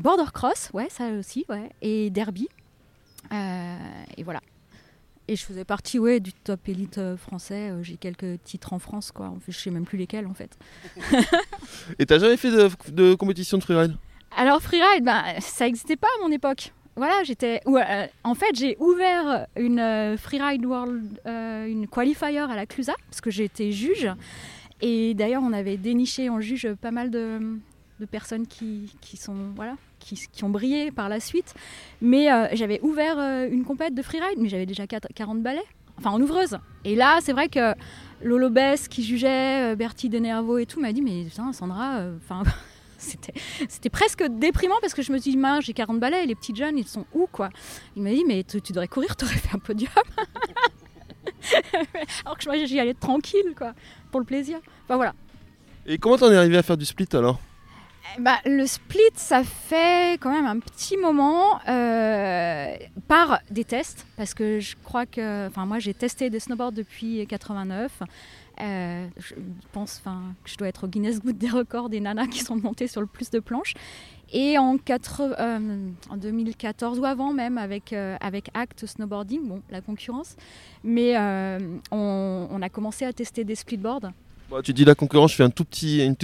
border 0.00 0.32
cross, 0.34 0.70
ouais, 0.72 0.88
ça 0.90 1.10
aussi, 1.10 1.44
ouais, 1.48 1.70
et 1.82 2.10
derby. 2.10 2.48
et 3.30 4.22
voilà. 4.24 4.40
Et 5.28 5.36
je 5.36 5.44
faisais 5.44 5.64
partie 5.64 5.98
ouais, 5.98 6.20
du 6.20 6.32
top 6.32 6.68
élite 6.68 6.98
euh, 6.98 7.16
français. 7.16 7.70
Euh, 7.70 7.82
j'ai 7.82 7.96
quelques 7.96 8.42
titres 8.42 8.72
en 8.72 8.78
France, 8.78 9.12
quoi. 9.12 9.32
Je 9.46 9.56
sais 9.56 9.70
même 9.70 9.84
plus 9.84 9.98
lesquels, 9.98 10.26
en 10.26 10.34
fait. 10.34 10.58
Et 11.98 12.06
t'as 12.06 12.18
jamais 12.18 12.36
fait 12.36 12.50
de, 12.50 13.14
compétition 13.14 13.58
de 13.58 13.62
freeride? 13.62 13.96
Alors, 14.36 14.60
freeride, 14.60 15.04
bah, 15.04 15.24
ça 15.40 15.66
n'existait 15.66 15.96
pas 15.96 16.08
à 16.18 16.26
mon 16.26 16.32
époque. 16.32 16.72
Voilà, 16.96 17.22
j'étais. 17.24 17.60
Euh, 17.66 18.06
en 18.24 18.34
fait, 18.34 18.54
j'ai 18.54 18.76
ouvert 18.78 19.46
une 19.56 20.16
freeride 20.18 20.66
world, 20.66 21.20
une 21.24 21.86
qualifier 21.86 22.38
à 22.38 22.54
la 22.54 22.66
Clusa, 22.66 22.94
parce 23.08 23.20
que 23.20 23.30
j'étais 23.30 23.72
juge. 23.72 24.10
Et 24.82 25.14
d'ailleurs, 25.14 25.42
on 25.44 25.52
avait 25.52 25.76
déniché 25.76 26.28
en 26.28 26.40
juge 26.40 26.68
pas 26.74 26.90
mal 26.90 27.10
de, 27.10 27.56
de 28.00 28.04
personnes 28.04 28.46
qui, 28.46 28.92
qui 29.00 29.16
sont 29.16 29.52
voilà 29.54 29.76
qui, 30.02 30.44
ont 30.44 30.50
brillé 30.50 30.90
par 30.90 31.08
la 31.08 31.20
suite. 31.20 31.54
Mais 32.00 32.32
euh, 32.32 32.46
j'avais 32.52 32.80
ouvert 32.82 33.18
euh, 33.18 33.48
une 33.50 33.64
compète 33.64 33.94
de 33.94 34.02
freeride, 34.02 34.38
mais 34.38 34.48
j'avais 34.48 34.66
déjà 34.66 34.86
40 34.86 35.42
balais, 35.42 35.64
enfin 35.98 36.10
en 36.10 36.20
ouvreuse. 36.20 36.58
Et 36.84 36.94
là, 36.94 37.18
c'est 37.22 37.32
vrai 37.32 37.48
que 37.48 37.74
Lolo 38.22 38.50
Bess 38.50 38.88
qui 38.88 39.02
jugeait, 39.02 39.72
euh, 39.72 39.76
Bertie 39.76 40.08
Denervo 40.08 40.58
et 40.58 40.66
tout, 40.66 40.80
m'a 40.80 40.92
dit 40.92 41.02
Mais 41.02 41.24
putain, 41.24 41.52
Sandra, 41.52 42.04
enfin. 42.16 42.42
c'était, 42.98 43.90
presque 43.90 44.22
déprimant 44.22 44.76
parce 44.80 44.94
que 44.94 45.02
je 45.02 45.10
me 45.10 45.18
suis 45.18 45.32
dit, 45.32 45.42
j'ai 45.60 45.72
40 45.72 45.98
balais, 45.98 46.24
les 46.24 46.36
petits 46.36 46.54
jeunes, 46.54 46.78
ils 46.78 46.86
sont 46.86 47.04
où 47.12 47.26
quoi? 47.30 47.48
Il 47.96 48.02
m'a 48.02 48.10
dit, 48.10 48.22
mais 48.24 48.44
tu, 48.44 48.60
devrais 48.60 48.86
courir, 48.86 49.16
tu 49.16 49.24
aurais 49.24 49.34
fait 49.34 49.52
un 49.52 49.58
podium. 49.58 49.90
Alors 52.24 52.38
que 52.38 52.44
moi, 52.46 52.64
j'y 52.64 52.78
allais 52.78 52.94
tranquille, 52.94 53.54
quoi, 53.56 53.72
pour 54.12 54.20
le 54.20 54.26
plaisir. 54.26 54.60
Enfin 54.84 54.94
voilà. 54.94 55.14
Et 55.84 55.98
comment 55.98 56.16
t'en 56.16 56.30
es 56.30 56.36
arrivé 56.36 56.56
à 56.56 56.62
faire 56.62 56.76
du 56.76 56.84
split 56.84 57.08
alors? 57.12 57.40
Bah, 58.18 58.38
le 58.44 58.66
split, 58.66 59.00
ça 59.14 59.42
fait 59.44 60.18
quand 60.20 60.30
même 60.30 60.46
un 60.46 60.58
petit 60.58 60.96
moment 60.96 61.60
euh, 61.68 62.76
par 63.08 63.40
des 63.50 63.64
tests, 63.64 64.06
parce 64.16 64.34
que 64.34 64.60
je 64.60 64.76
crois 64.82 65.06
que, 65.06 65.46
enfin 65.46 65.66
moi 65.66 65.78
j'ai 65.78 65.94
testé 65.94 66.30
des 66.30 66.40
snowboards 66.40 66.72
depuis 66.72 67.26
89. 67.26 68.02
Euh, 68.60 69.06
je 69.16 69.34
pense 69.72 70.02
que 70.04 70.10
je 70.44 70.56
dois 70.56 70.68
être 70.68 70.84
au 70.84 70.88
Guinness 70.88 71.20
Book 71.20 71.38
des 71.38 71.48
records 71.48 71.88
des 71.88 72.00
nanas 72.00 72.26
qui 72.26 72.40
sont 72.40 72.56
montées 72.56 72.86
sur 72.86 73.00
le 73.00 73.06
plus 73.06 73.30
de 73.30 73.40
planches. 73.40 73.74
Et 74.34 74.56
en, 74.56 74.78
4, 74.78 75.34
euh, 75.38 75.88
2014 76.16 76.98
ou 76.98 77.04
avant 77.04 77.32
même 77.32 77.58
avec, 77.58 77.92
avec 77.92 78.50
Act 78.54 78.86
Snowboarding, 78.86 79.46
bon, 79.46 79.62
la 79.70 79.80
concurrence, 79.80 80.36
mais 80.84 81.16
on, 81.90 82.62
a 82.62 82.68
commencé 82.68 83.04
à 83.04 83.12
tester 83.12 83.44
des 83.44 83.54
splitboards 83.54 84.10
tu 84.62 84.72
dis 84.72 84.84
la 84.84 84.94
concurrence, 84.94 85.32
je 85.32 85.36
fais 85.36 85.44
une 85.44 85.52
toute 85.52 85.68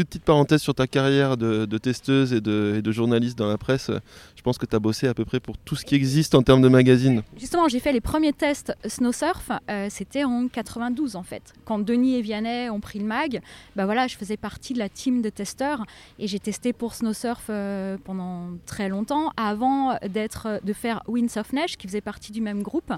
petite 0.09 0.25
parenthèse 0.25 0.61
sur 0.61 0.75
ta 0.75 0.87
carrière 0.87 1.37
de, 1.37 1.79
testeuse 1.79 2.33
et 2.33 2.41
de, 2.41 2.93
journaliste 2.93 3.39
dans 3.39 3.49
la 3.49 3.59
presse. 3.59 3.91
Je 4.37 4.43
pense 4.43 4.59
que 4.59 4.67
tu 4.67 4.75
as 4.75 4.79
bossé 4.79 5.07
à 5.09 5.15
peu 5.15 5.25
près 5.25 5.41
pour 5.41 5.57
tout 5.59 5.77
ce 5.77 5.85
qui 5.85 5.95
existe 5.95 6.35
en 6.35 6.43
termes 6.43 6.63
de 6.63 6.69
magazines. 6.69 7.23
Justement, 7.39 7.69
j'ai 7.69 7.81
fait 7.81 7.93
les 7.93 8.01
premiers 8.01 8.33
tests 8.33 8.75
snow 8.87 9.13
surf, 9.13 9.51
euh, 9.71 9.87
c'était 9.91 10.25
en 10.25 10.49
92 10.49 11.17
en 11.17 11.23
fait. 11.23 11.53
Quand 11.65 11.79
Denis 11.79 12.17
et 12.17 12.23
Vianney 12.23 12.71
ont 12.71 12.81
pris 12.81 12.99
le 12.99 13.05
mag, 13.05 13.41
bah 13.77 13.85
voilà, 13.85 14.07
je 14.07 14.17
faisais 14.17 14.37
partie 14.37 14.73
de 14.73 14.79
la 14.79 14.89
team 14.89 15.23
de 15.23 15.31
testeurs 15.31 15.85
et 16.19 16.27
j'ai 16.27 16.39
testé 16.39 16.73
pour 16.73 16.95
snow 16.95 17.13
surf 17.13 17.47
euh, 17.51 17.97
pendant 18.05 18.49
très 18.67 18.89
longtemps 18.89 19.31
avant 19.37 19.97
de 20.03 20.73
faire 20.73 21.03
Windsurf 21.07 21.53
Neige 21.53 21.77
qui 21.77 21.87
faisait 21.87 22.01
partie 22.01 22.33
du 22.33 22.41
même 22.41 22.63
groupe 22.63 22.93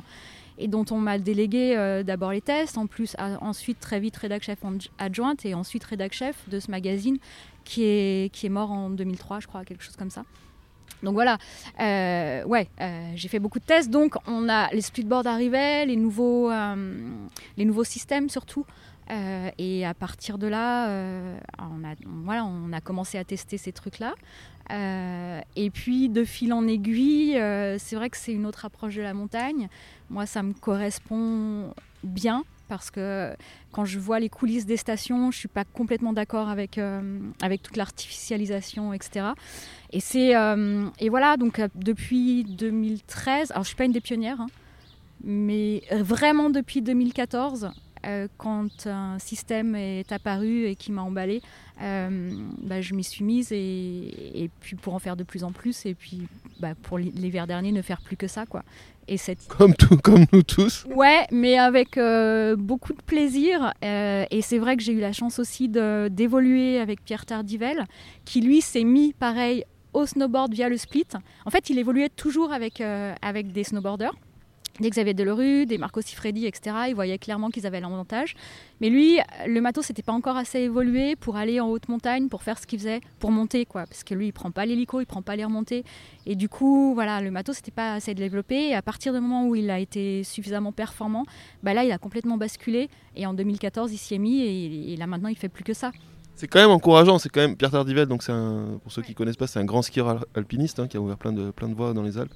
et 0.61 0.69
dont 0.69 0.85
on 0.91 0.99
m'a 0.99 1.19
délégué 1.19 1.77
euh, 1.77 2.03
d'abord 2.03 2.33
les 2.33 2.41
tests, 2.41 2.79
en 2.79 2.87
plus 2.87 3.17
ensuite 3.41 3.81
très 3.81 3.99
vite 3.99 4.17
rédac 4.17 4.43
chef 4.43 4.59
adjointe 4.99 5.45
et 5.45 5.55
ensuite 5.55 5.83
rédac 5.85 6.13
chef 6.13 6.37
de 6.49 6.61
ce 6.61 6.71
magazine 6.71 7.19
qui 7.65 7.85
est, 7.85 8.33
qui 8.33 8.47
est 8.47 8.51
mort 8.51 8.71
en 8.71 8.91
2003 8.91 9.41
je 9.41 9.47
crois, 9.47 9.65
quelque 9.65 9.83
chose 9.83 9.97
comme 9.97 10.11
ça. 10.11 10.25
Donc 11.03 11.15
voilà, 11.15 11.39
euh, 11.81 12.45
ouais, 12.45 12.69
euh, 12.81 13.13
j'ai 13.15 13.29
fait 13.29 13.39
beaucoup 13.39 13.59
de 13.59 13.65
tests. 13.65 13.91
Donc 13.91 14.17
on 14.27 14.51
a 14.51 14.71
les 14.73 14.83
splitboards 14.83 15.27
arrivaient, 15.27 15.87
les 15.87 15.97
nouveaux, 15.97 16.51
les 17.57 17.65
nouveaux 17.65 17.85
systèmes 17.85 18.29
surtout. 18.29 18.67
Et 19.59 19.85
à 19.85 19.95
partir 19.95 20.39
de 20.39 20.47
là, 20.47 20.89
on, 21.59 21.85
a, 21.85 21.95
voilà, 22.07 22.45
on 22.45 22.73
a 22.73 22.81
commencé 22.81 23.19
à 23.19 23.25
tester 23.25 23.59
ces 23.59 23.73
trucs-là. 23.73 24.15
Euh, 24.73 25.41
et 25.57 25.71
puis 25.71 26.09
de 26.09 26.25
fil 26.25 26.53
en 26.53 26.67
aiguille, 26.67 27.37
euh, 27.39 27.77
c'est 27.79 27.97
vrai 27.97 28.11
que 28.11 28.17
c'est 28.17 28.33
une 28.33 28.47
autre 28.47 28.65
approche 28.65 28.95
de 28.95 29.03
la 29.03 29.15
montagne. 29.15 29.69
Moi, 30.11 30.27
ça 30.27 30.43
me 30.43 30.53
correspond 30.53 31.75
bien 32.05 32.45
parce 32.69 32.91
que 32.93 33.35
quand 33.73 33.85
je 33.85 33.99
vois 33.99 34.21
les 34.21 34.29
coulisses 34.29 34.67
des 34.67 34.77
stations, 34.77 35.33
je 35.33 35.39
suis 35.39 35.49
pas 35.49 35.65
complètement 35.65 36.13
d'accord 36.13 36.49
avec, 36.49 36.79
euh, 36.79 37.19
avec 37.43 37.63
toute 37.63 37.77
l'artificialisation, 37.77 38.93
etc. 38.93 39.31
Et, 39.93 39.99
c'est, 39.99 40.35
et 41.01 41.09
voilà, 41.09 41.37
donc 41.37 41.61
depuis 41.75 42.45
2013, 42.45 43.51
alors 43.51 43.65
je 43.65 43.69
suis 43.69 43.77
pas 43.77 43.87
une 43.87 43.93
des 43.93 44.01
pionnières, 44.01 44.41
hein, 44.41 44.47
mais 45.25 45.83
vraiment 45.91 46.49
depuis 46.49 46.81
2014, 46.81 47.73
euh, 48.07 48.29
quand 48.39 48.87
un 48.87 49.19
système 49.19 49.75
est 49.75 50.11
apparu 50.11 50.65
et 50.65 50.77
qui 50.77 50.91
m'a 50.91 51.03
emballé, 51.03 51.43
euh, 51.83 52.31
bah, 52.63 52.81
je 52.81 52.95
m'y 52.95 53.05
suis 53.05 53.25
mise 53.25 53.53
et, 53.53 54.51
puis 54.61 54.77
pour 54.77 54.95
en 54.95 54.99
faire 54.99 55.17
de 55.17 55.25
plus 55.25 55.45
en 55.45 55.53
plus 55.53 55.85
et 55.87 55.95
puis 55.95 56.23
bah, 56.61 56.75
pour 56.83 56.99
l'hiver 56.99 57.47
dernier 57.47 57.73
ne 57.73 57.83
faire 57.83 58.01
plus 58.01 58.17
que 58.17 58.27
ça 58.27 58.47
quoi. 58.47 58.63
Et 59.09 59.17
cette... 59.17 59.49
comme, 59.49 59.75
tout, 59.75 59.97
comme 59.97 60.25
nous 60.33 60.43
tous. 60.43 60.87
Ouais, 60.95 61.27
mais 61.33 61.59
avec 61.59 61.99
euh, 61.99 62.55
beaucoup 62.57 62.93
de 62.93 63.03
plaisir. 63.03 63.73
et 63.83 64.41
c'est 64.41 64.59
vrai 64.59 64.77
que 64.77 64.83
j'ai 64.83 64.93
eu 64.93 65.01
la 65.01 65.13
chance 65.13 65.39
aussi 65.39 65.69
d'évoluer 65.69 66.79
avec 66.79 67.05
Pierre 67.05 67.27
Tardivel, 67.27 67.87
qui 68.25 68.41
lui 68.41 68.61
s'est 68.61 68.85
mis 68.85 69.13
pareil 69.13 69.65
au 69.93 70.07
snowboard 70.07 70.55
via 70.55 70.69
le 70.69 70.77
split. 70.77 71.09
En 71.45 71.51
fait, 71.51 71.71
il 71.71 71.79
évoluait 71.79 72.09
toujours 72.09 72.53
avec, 72.53 72.81
avec 72.81 73.53
des 73.53 73.65
snowboarders 73.65 74.15
des 74.81 74.91
Xavier 74.91 75.15
Delerue, 75.15 75.67
des 75.67 75.79
Marco 75.79 76.01
Sifredi, 76.01 76.47
etc. 76.47 76.77
Ils 76.89 76.95
voyaient 76.95 77.19
clairement 77.19 77.51
qu'ils 77.51 77.67
avaient 77.67 77.81
l'avantage. 77.81 78.35
Mais 78.81 78.89
lui, 78.89 79.19
le 79.47 79.61
matos 79.61 79.89
n'était 79.89 80.03
pas 80.03 80.13
encore 80.13 80.37
assez 80.37 80.61
évolué 80.61 81.17
pour 81.17 81.37
aller 81.37 81.61
en 81.61 81.69
haute 81.69 81.89
montagne, 81.89 82.29
pour 82.29 82.43
faire 82.43 82.59
ce 82.59 82.67
qu'il 82.67 82.79
faisait, 82.79 83.01
pour 83.19 83.31
monter, 83.31 83.67
quoi. 83.67 83.87
Parce 83.87 84.05
que 84.05 84.15
lui, 84.15 84.29
il 84.29 84.33
prend 84.33 84.51
pas 84.51 84.67
l'hélico, 84.67 85.01
il 85.01 85.07
prend 85.07 85.23
pas 85.23 85.37
les 85.37 85.45
remontées. 85.45 85.85
Et 86.27 86.35
du 86.35 86.49
coup, 86.49 86.95
voilà, 86.95 87.21
le 87.21 87.31
matos 87.31 87.57
n'était 87.57 87.71
pas 87.71 87.95
assez 87.95 88.15
développé. 88.15 88.69
Et 88.69 88.75
à 88.75 88.83
partir 88.83 89.13
du 89.13 89.21
moment 89.21 89.47
où 89.47 89.55
il 89.55 89.71
a 89.71 89.79
été 89.79 90.25
suffisamment 90.25 90.73
performant, 90.73 91.27
bah 91.63 91.75
là, 91.75 91.85
il 91.85 91.93
a 91.93 91.99
complètement 91.99 92.37
basculé. 92.37 92.89
Et 93.17 93.27
en 93.27 93.35
2014, 93.35 93.93
il 93.93 93.99
s'y 93.99 94.15
est 94.15 94.19
mis 94.19 94.41
et, 94.41 94.97
là 94.97 95.07
maintenant, 95.07 95.29
il 95.29 95.37
fait 95.37 95.49
plus 95.49 95.65
que 95.65 95.75
ça. 95.75 95.93
C'est 96.37 96.49
quand 96.49 96.61
même 96.61 96.71
encourageant, 96.71 97.19
c'est 97.19 97.29
quand 97.29 97.41
même 97.41 97.55
Pierre 97.55 97.71
Tardivel, 97.71 98.07
donc 98.07 98.23
c'est 98.23 98.33
pour 98.83 98.91
ceux 98.91 99.03
qui 99.03 99.11
ne 99.11 99.15
connaissent 99.15 99.37
pas, 99.37 99.47
c'est 99.47 99.59
un 99.59 99.65
grand 99.67 99.83
skieur 99.83 100.25
alpiniste 100.35 100.81
hein, 100.81 100.89
qui 100.89 100.97
a 100.97 101.01
ouvert 101.01 101.19
plein 101.19 101.35
de, 101.35 101.51
plein 101.51 101.69
de 101.69 101.75
voies 101.75 101.93
dans 101.93 102.03
les 102.03 102.17
Alpes. 102.17 102.33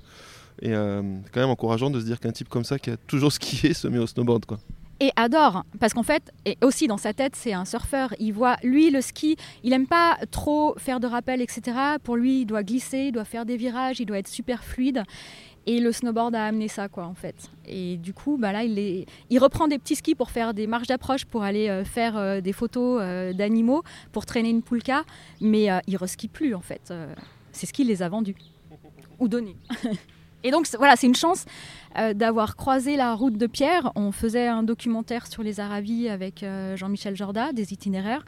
Et 0.63 0.73
euh, 0.73 1.03
c'est 1.25 1.31
quand 1.33 1.41
même 1.41 1.51
encourageant 1.51 1.91
de 1.91 2.01
se 2.01 2.05
dire 2.05 2.21
qu'un 2.21 2.33
type 2.33 2.49
comme 2.49 2.65
ça 2.65 2.79
qui 2.79 2.91
a 2.91 2.97
toujours 2.97 3.33
skié 3.33 3.75
se 3.75 3.89
met 3.89 3.99
au 3.99 4.07
snowboard. 4.07 4.47
Quoi. 4.47 4.59
Et 5.01 5.11
adore, 5.17 5.65
parce 5.81 5.93
qu'en 5.93 6.05
fait, 6.05 6.33
et 6.45 6.57
aussi 6.63 6.87
dans 6.87 6.97
sa 6.97 7.13
tête, 7.13 7.35
c'est 7.35 7.53
un 7.53 7.65
surfeur. 7.65 8.15
Il 8.21 8.33
voit, 8.33 8.57
lui, 8.63 8.91
le 8.91 9.01
ski, 9.01 9.37
il 9.65 9.73
aime 9.73 9.89
pas 9.89 10.17
trop 10.31 10.75
faire 10.79 11.01
de 11.01 11.07
rappel, 11.07 11.41
etc. 11.41 11.77
Pour 12.03 12.17
lui, 12.17 12.43
il 12.43 12.47
doit 12.47 12.63
glisser, 12.63 13.07
il 13.07 13.13
doit 13.13 13.25
faire 13.25 13.45
des 13.45 13.57
virages, 13.57 13.99
il 13.99 14.07
doit 14.07 14.19
être 14.19 14.29
super 14.29 14.63
fluide. 14.63 15.03
Et 15.67 15.81
le 15.81 15.91
snowboard 15.93 16.35
a 16.35 16.47
amené 16.47 16.69
ça, 16.69 16.89
quoi, 16.89 17.07
en 17.07 17.15
fait. 17.15 17.35
Et 17.67 17.97
du 17.97 18.13
coup, 18.13 18.37
bah 18.39 18.53
là, 18.53 18.65
il, 18.65 19.39
reprend 19.39 19.67
des 19.67 19.79
petits 19.79 19.97
skis 19.97 20.15
pour 20.15 20.31
faire 20.31 20.55
des 20.55 20.67
marches 20.67 20.89
d'approche, 20.89 21.25
pour 21.25 21.43
aller 21.43 21.69
euh, 21.69 21.85
faire 21.85 22.17
euh, 22.17 22.41
des 22.41 22.53
photos 22.53 23.03
d'animaux, 23.35 23.83
pour 24.13 24.27
traîner 24.27 24.51
une 24.51 24.63
poulka, 24.63 25.05
mais 25.41 25.69
il 25.87 25.97
reskie 25.97 26.29
plus, 26.29 26.55
en 26.55 26.61
fait. 26.61 26.93
c'est 27.51 27.67
ce 27.67 27.73
qu'il 27.73 27.89
les 27.89 28.03
a 28.03 28.09
vendus 28.09 28.37
ou 29.19 29.29
donnés. 29.29 29.57
Et 30.45 30.51
donc 30.51 30.69
voilà, 30.77 30.95
c'est 30.95 31.07
une 31.07 31.15
chance 31.15 31.47
euh, 31.99 32.13
d'avoir 32.13 32.55
croisé 32.55 32.97
la 32.97 33.15
route 33.15 33.37
de 33.37 33.47
Pierre. 33.47 33.91
On 33.97 34.13
faisait 34.13 34.47
un 34.47 34.63
documentaire 34.63 35.27
sur 35.27 35.43
les 35.43 35.59
Aravis 35.59 36.09
avec 36.09 36.43
euh, 36.43 36.77
Jean-Michel 36.77 37.17
Jorda, 37.17 37.53
des 37.53 37.73
itinéraires. 37.73 38.25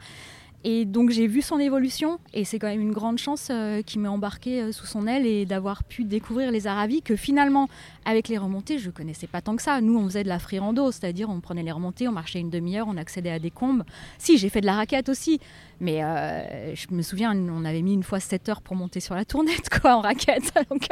Et 0.63 0.85
donc 0.85 1.11
j'ai 1.11 1.27
vu 1.27 1.41
son 1.41 1.59
évolution 1.59 2.19
et 2.33 2.43
c'est 2.43 2.57
quand 2.57 2.67
même 2.67 2.81
une 2.81 2.91
grande 2.91 3.19
chance 3.19 3.49
euh, 3.51 3.83
qu'il 3.83 4.01
m'ait 4.01 4.07
embarqué 4.07 4.61
euh, 4.61 4.71
sous 4.71 4.87
son 4.87 5.05
aile 5.05 5.25
et 5.25 5.45
d'avoir 5.45 5.83
pu 5.83 6.03
découvrir 6.03 6.51
les 6.51 6.65
Aravis 6.65 7.03
que 7.03 7.15
finalement 7.15 7.69
avec 8.05 8.27
les 8.27 8.39
remontées 8.39 8.79
je 8.79 8.89
connaissais 8.89 9.27
pas 9.27 9.41
tant 9.41 9.55
que 9.55 9.61
ça. 9.61 9.81
Nous 9.81 9.97
on 9.97 10.05
faisait 10.05 10.23
de 10.23 10.29
la 10.29 10.39
free 10.39 10.57
rando, 10.57 10.91
c'est-à-dire 10.91 11.29
on 11.29 11.41
prenait 11.41 11.61
les 11.61 11.71
remontées, 11.71 12.07
on 12.07 12.11
marchait 12.11 12.39
une 12.39 12.49
demi-heure, 12.49 12.87
on 12.89 12.97
accédait 12.97 13.29
à 13.29 13.37
des 13.37 13.51
combes. 13.51 13.83
Si 14.17 14.39
j'ai 14.39 14.49
fait 14.49 14.61
de 14.61 14.65
la 14.65 14.73
raquette 14.73 15.09
aussi, 15.09 15.39
mais 15.79 16.03
euh, 16.03 16.73
je 16.73 16.87
me 16.89 17.03
souviens 17.03 17.37
on 17.37 17.63
avait 17.63 17.83
mis 17.83 17.93
une 17.93 18.03
fois 18.03 18.19
7 18.19 18.49
heures 18.49 18.61
pour 18.61 18.75
monter 18.75 18.99
sur 18.99 19.13
la 19.13 19.25
tournette 19.25 19.69
quoi 19.81 19.95
en 19.95 20.01
raquette. 20.01 20.51
donc, 20.71 20.87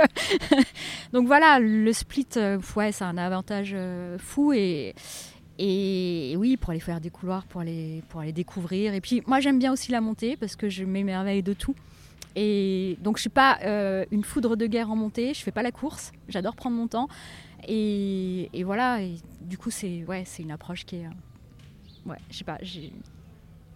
donc, 1.12 1.26
voilà 1.26 1.58
le 1.60 1.92
split, 1.92 2.28
ouais 2.76 2.92
c'est 2.92 3.04
un 3.04 3.18
avantage 3.18 3.76
fou 4.20 4.54
et 4.54 4.94
et 5.58 6.36
oui, 6.38 6.58
pour 6.58 6.72
aller 6.72 6.80
faire 6.80 7.00
des 7.00 7.10
couloirs, 7.10 7.46
pour 7.46 7.62
aller, 7.62 8.04
pour 8.10 8.20
aller 8.20 8.34
découvrir. 8.34 8.94
Et 8.94 9.02
puis 9.02 9.24
moi 9.26 9.40
j'aime 9.40 9.60
bien 9.60 9.72
aussi 9.72 9.92
la 9.92 10.02
montée 10.02 10.36
parce 10.36 10.56
que 10.56 10.70
je 10.70 10.84
m'émerveille 10.84 11.44
de 11.44 11.54
tout. 11.54 11.76
Et 12.36 12.98
donc 13.02 13.18
je 13.18 13.22
suis 13.22 13.30
pas 13.30 13.60
euh, 13.64 14.04
une 14.12 14.26
foudre 14.26 14.58
de 14.58 14.66
guerre 14.68 14.92
en 14.92 14.96
montée, 14.96 15.34
je 15.34 15.42
fais 15.42 15.52
pas 15.52 15.64
la 15.64 15.72
course, 15.72 16.12
j'adore 16.28 16.56
prendre 16.56 16.76
mon 16.76 16.88
temps. 16.88 17.08
Et, 17.68 18.50
voilà, 18.66 19.02
et 19.02 19.16
du 19.42 19.58
coup 19.58 19.72
c'est 19.72 20.04
ouais, 20.08 20.24
c'est 20.26 20.44
une 20.44 20.52
approche 20.52 20.86
qui 20.86 20.98
est... 20.98 21.06
Euh, 21.06 22.10
ouais, 22.10 22.18
je 22.30 22.38
sais 22.38 22.44
pas, 22.44 22.58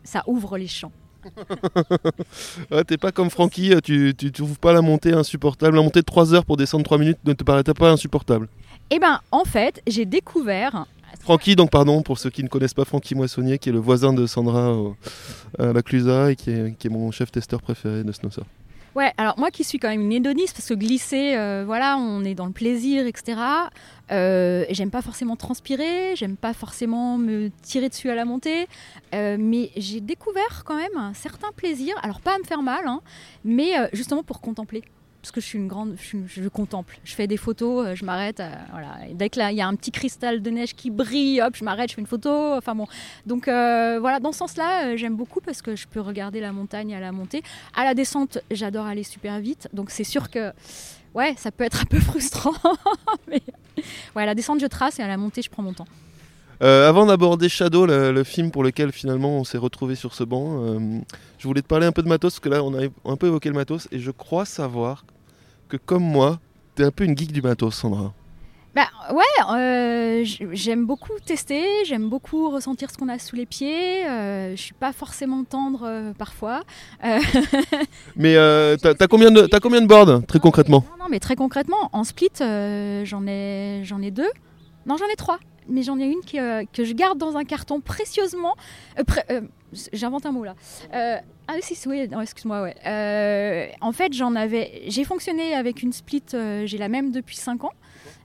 ça 0.04 0.24
ouvre 0.28 0.58
les 0.58 0.68
champs. 0.68 0.92
ouais, 2.72 2.84
t'es 2.84 2.98
pas 2.98 3.12
comme 3.12 3.30
Francky, 3.30 3.74
tu, 3.84 4.14
tu 4.18 4.32
trouves 4.32 4.60
pas 4.60 4.74
la 4.74 4.82
montée 4.82 5.14
insupportable. 5.14 5.78
La 5.78 5.82
montée 5.82 6.00
de 6.00 6.06
3 6.06 6.34
heures 6.34 6.46
pour 6.46 6.58
descendre 6.58 6.84
3 6.84 6.98
minutes 6.98 7.20
ne 7.26 7.34
te 7.34 7.44
paraît 7.44 7.64
pas 7.64 7.90
insupportable? 7.90 8.48
Eh 8.90 9.00
ben, 9.00 9.20
en 9.32 9.44
fait, 9.44 9.82
j'ai 9.86 10.06
découvert 10.06 10.86
Francky, 11.20 11.56
donc 11.56 11.70
pardon, 11.72 12.02
pour 12.02 12.18
ceux 12.18 12.30
qui 12.30 12.44
ne 12.44 12.48
connaissent 12.48 12.74
pas 12.74 12.86
Francky 12.86 13.16
Moissonnier, 13.16 13.60
qui 13.60 13.70
est 13.70 13.74
le 13.74 13.80
voisin 13.80 14.14
de 14.14 14.26
Sandra 14.26 14.76
à 15.58 15.74
la 15.74 15.82
Clusa 15.82 16.32
et 16.32 16.36
qui 16.36 16.52
est, 16.52 16.90
mon 16.90 17.12
chef 17.12 17.32
testeur 17.32 17.62
préféré 17.62 18.04
de 18.04 18.12
Snowsurf. 18.12 18.48
Ouais, 18.96 19.14
alors 19.18 19.38
moi 19.38 19.52
qui 19.52 19.64
suis 19.64 19.78
quand 19.78 19.88
même 19.88 20.02
une 20.02 20.12
hédoniste, 20.12 20.56
parce 20.56 20.68
que 20.68 20.74
glisser, 20.74 21.36
euh, 21.36 21.64
voilà, 21.66 21.98
on 21.98 22.24
est 22.24 22.34
dans 22.34 22.48
le 22.48 22.52
plaisir, 22.52 23.06
etc. 23.06 23.40
Euh, 24.12 24.66
j'aime 24.72 24.90
pas 24.90 25.04
forcément 25.04 25.36
transpirer, 25.36 26.16
j'aime 26.16 26.36
pas 26.36 26.54
forcément 26.54 27.18
me 27.18 27.50
tirer 27.62 27.90
dessus 27.90 28.10
à 28.10 28.16
la 28.16 28.26
montée, 28.26 28.68
euh, 29.14 29.38
mais 29.40 29.70
j'ai 29.78 30.02
découvert 30.02 30.64
quand 30.66 30.76
même 30.76 30.98
un 30.98 31.14
certain 31.14 31.52
plaisir, 31.56 31.96
alors 32.02 32.20
pas 32.20 32.36
à 32.36 32.40
me 32.40 32.44
faire 32.44 32.64
mal, 32.64 32.88
hein, 32.88 33.02
mais 33.46 33.74
justement 33.94 34.24
pour 34.24 34.42
contempler 34.42 34.84
parce 35.22 35.32
que 35.32 35.42
je 35.42 35.46
suis 35.46 35.58
une 35.58 35.68
grande, 35.68 35.96
je, 35.98 36.48
contemple. 36.48 36.98
Je 37.04 37.14
fais 37.14 37.28
des 37.28 37.38
photos, 37.38 37.88
euh, 37.88 37.96
je 37.96 38.06
m'arrête. 38.06 38.40
Euh, 38.40 38.54
dès 39.14 39.30
qu'il 39.30 39.44
y 39.52 39.62
a 39.62 39.68
un 39.68 39.76
petit 39.76 39.92
cristal 39.92 40.42
de 40.42 40.50
neige 40.50 40.76
qui 40.76 40.90
brille, 40.90 41.42
hop, 41.42 41.56
je 41.56 41.66
m'arrête, 41.66 41.90
je 41.90 41.96
fais 41.96 42.02
une 42.02 42.08
photo. 42.08 42.56
Enfin 42.56 42.74
bon. 42.76 42.88
Donc 43.26 43.48
euh, 43.48 43.98
voilà, 44.00 44.20
dans 44.20 44.32
ce 44.32 44.40
sens-là, 44.40 44.96
j'aime 44.96 45.16
beaucoup 45.16 45.42
parce 45.42 45.62
que 45.62 45.76
je 45.76 45.88
peux 45.88 46.00
regarder 46.00 46.40
la 46.40 46.54
montagne 46.54 46.96
à 46.96 47.00
la 47.00 47.12
montée. 47.12 47.44
À 47.76 47.84
la 47.84 47.94
descente, 47.94 48.40
j'adore 48.50 48.86
aller 48.86 49.04
super 49.04 49.40
vite. 49.40 49.68
Donc 49.74 49.90
c'est 49.90 50.06
sûr 50.06 50.30
que, 50.30 50.54
ouais, 51.14 51.34
ça 51.38 51.52
peut 51.52 51.66
être 51.66 51.82
un 51.82 51.86
peu 51.86 52.00
frustrant. 52.00 52.54
Mais 53.28 53.42
à 54.16 54.26
la 54.26 54.36
descente, 54.36 54.62
je 54.62 54.68
trace 54.68 55.00
et 55.00 55.04
à 55.04 55.08
la 55.08 55.18
montée, 55.18 55.42
je 55.42 55.50
prends 55.50 55.64
mon 55.64 55.74
temps. 55.74 55.88
Avant 56.62 57.06
d'aborder 57.06 57.50
Shadow, 57.50 57.86
le, 57.86 58.24
film 58.24 58.52
pour 58.52 58.64
lequel 58.64 58.92
finalement 58.92 59.38
on 59.38 59.44
s'est 59.44 59.58
retrouvé 59.58 59.96
sur 59.96 60.14
ce 60.14 60.24
banc, 60.24 60.80
je 61.38 61.48
voulais 61.48 61.62
te 61.62 61.68
parler 61.68 61.86
un 61.86 61.92
peu 61.92 62.04
de 62.04 62.10
matos, 62.10 62.34
parce 62.34 62.40
que 62.40 62.50
là 62.50 62.64
on 62.64 62.74
a 62.78 62.88
un 63.06 63.16
peu 63.16 63.28
évoqué 63.28 63.50
le 63.50 63.56
matos, 63.56 63.88
et 63.92 64.00
je 64.00 64.12
crois 64.12 64.46
savoir 64.46 65.06
que 65.70 65.78
comme 65.78 66.04
moi, 66.04 66.40
tu 66.76 66.82
es 66.82 66.86
un 66.86 66.92
peu 66.92 67.06
une 67.06 67.18
geek 67.18 67.32
du 67.32 67.42
matos, 67.42 67.76
Sandra. 67.76 68.14
Bah 68.76 68.88
ouais, 69.12 69.24
euh, 69.56 70.24
j'aime 70.52 70.86
beaucoup 70.86 71.14
tester, 71.26 71.66
j'aime 71.86 72.08
beaucoup 72.08 72.52
ressentir 72.52 72.92
ce 72.92 72.98
qu'on 72.98 73.10
a 73.10 73.18
sous 73.18 73.36
les 73.36 73.48
pieds. 73.48 74.08
Euh, 74.08 74.56
je 74.56 74.62
suis 74.62 74.76
pas 74.76 74.94
forcément 74.94 75.44
tendre 75.44 75.82
euh, 75.84 76.14
parfois. 76.14 76.62
mais 78.16 78.36
t'as 78.82 78.94
as 79.00 79.08
combien 79.08 79.32
de 79.32 79.48
as 79.52 79.60
combien 79.60 79.82
de 79.82 79.88
boards 79.88 80.22
très 80.28 80.40
concrètement 80.40 80.84
non, 80.92 81.06
non, 81.06 81.10
mais 81.10 81.20
très 81.20 81.36
concrètement, 81.36 81.90
en 81.94 82.04
split, 82.04 82.30
j'en 82.40 83.26
ai 83.28 83.82
j'en 83.86 84.02
ai 84.02 84.12
deux. 84.12 84.30
Non, 84.86 84.98
j'en 84.98 85.08
ai 85.12 85.16
trois 85.16 85.40
mais 85.70 85.84
j'en 85.84 86.00
ai 86.00 86.06
une 86.06 86.22
euh, 86.36 86.64
que 86.72 86.84
je 86.84 86.94
garde 86.94 87.18
dans 87.18 87.38
un 87.38 87.46
carton 87.46 87.80
précieusement. 87.80 88.56
Euh, 88.98 89.04
euh, 89.30 89.42
j'invente 89.94 90.26
un 90.26 90.32
mot 90.32 90.44
là. 90.44 90.56
ah 90.92 91.56
si, 91.62 91.78
oui, 91.88 92.08
excuse-moi, 92.22 92.62
ouais. 92.64 93.72
en 93.82 93.92
fait, 93.92 94.14
j'en 94.14 94.36
avais. 94.36 94.84
J'ai 94.88 95.04
fonctionné 95.04 95.54
avec 95.54 95.82
une 95.84 95.94
split, 95.94 96.24
j'ai 96.32 96.78
la 96.78 96.90
même 96.90 97.12
depuis 97.12 97.38
5 97.38 97.64
ans. 97.64 97.74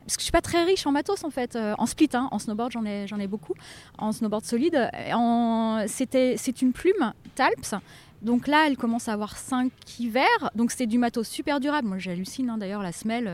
Parce 0.06 0.16
que 0.16 0.20
je 0.20 0.24
suis 0.24 0.32
pas 0.32 0.42
très 0.42 0.64
riche 0.64 0.86
en 0.86 0.92
matos 0.92 1.24
en 1.24 1.30
fait, 1.30 1.56
en 1.56 1.86
split, 1.86 2.10
hein, 2.12 2.28
en 2.30 2.38
snowboard 2.38 2.72
j'en 2.72 2.84
ai, 2.84 3.26
beaucoup, 3.26 3.54
en 3.96 4.12
snowboard 4.12 4.44
solide. 4.44 4.90
C'est 5.86 6.62
une 6.62 6.72
plume 6.72 7.12
Talps 7.34 7.74
donc 8.24 8.48
là, 8.48 8.66
elle 8.66 8.76
commence 8.76 9.08
à 9.08 9.12
avoir 9.12 9.36
5 9.36 9.70
hivers. 10.00 10.50
Donc 10.54 10.72
c'est 10.72 10.86
du 10.86 10.98
matos 10.98 11.28
super 11.28 11.60
durable. 11.60 11.86
Moi, 11.88 11.98
j'hallucine 11.98 12.50
hein, 12.50 12.58
d'ailleurs 12.58 12.82
la 12.82 12.92
semelle. 12.92 13.30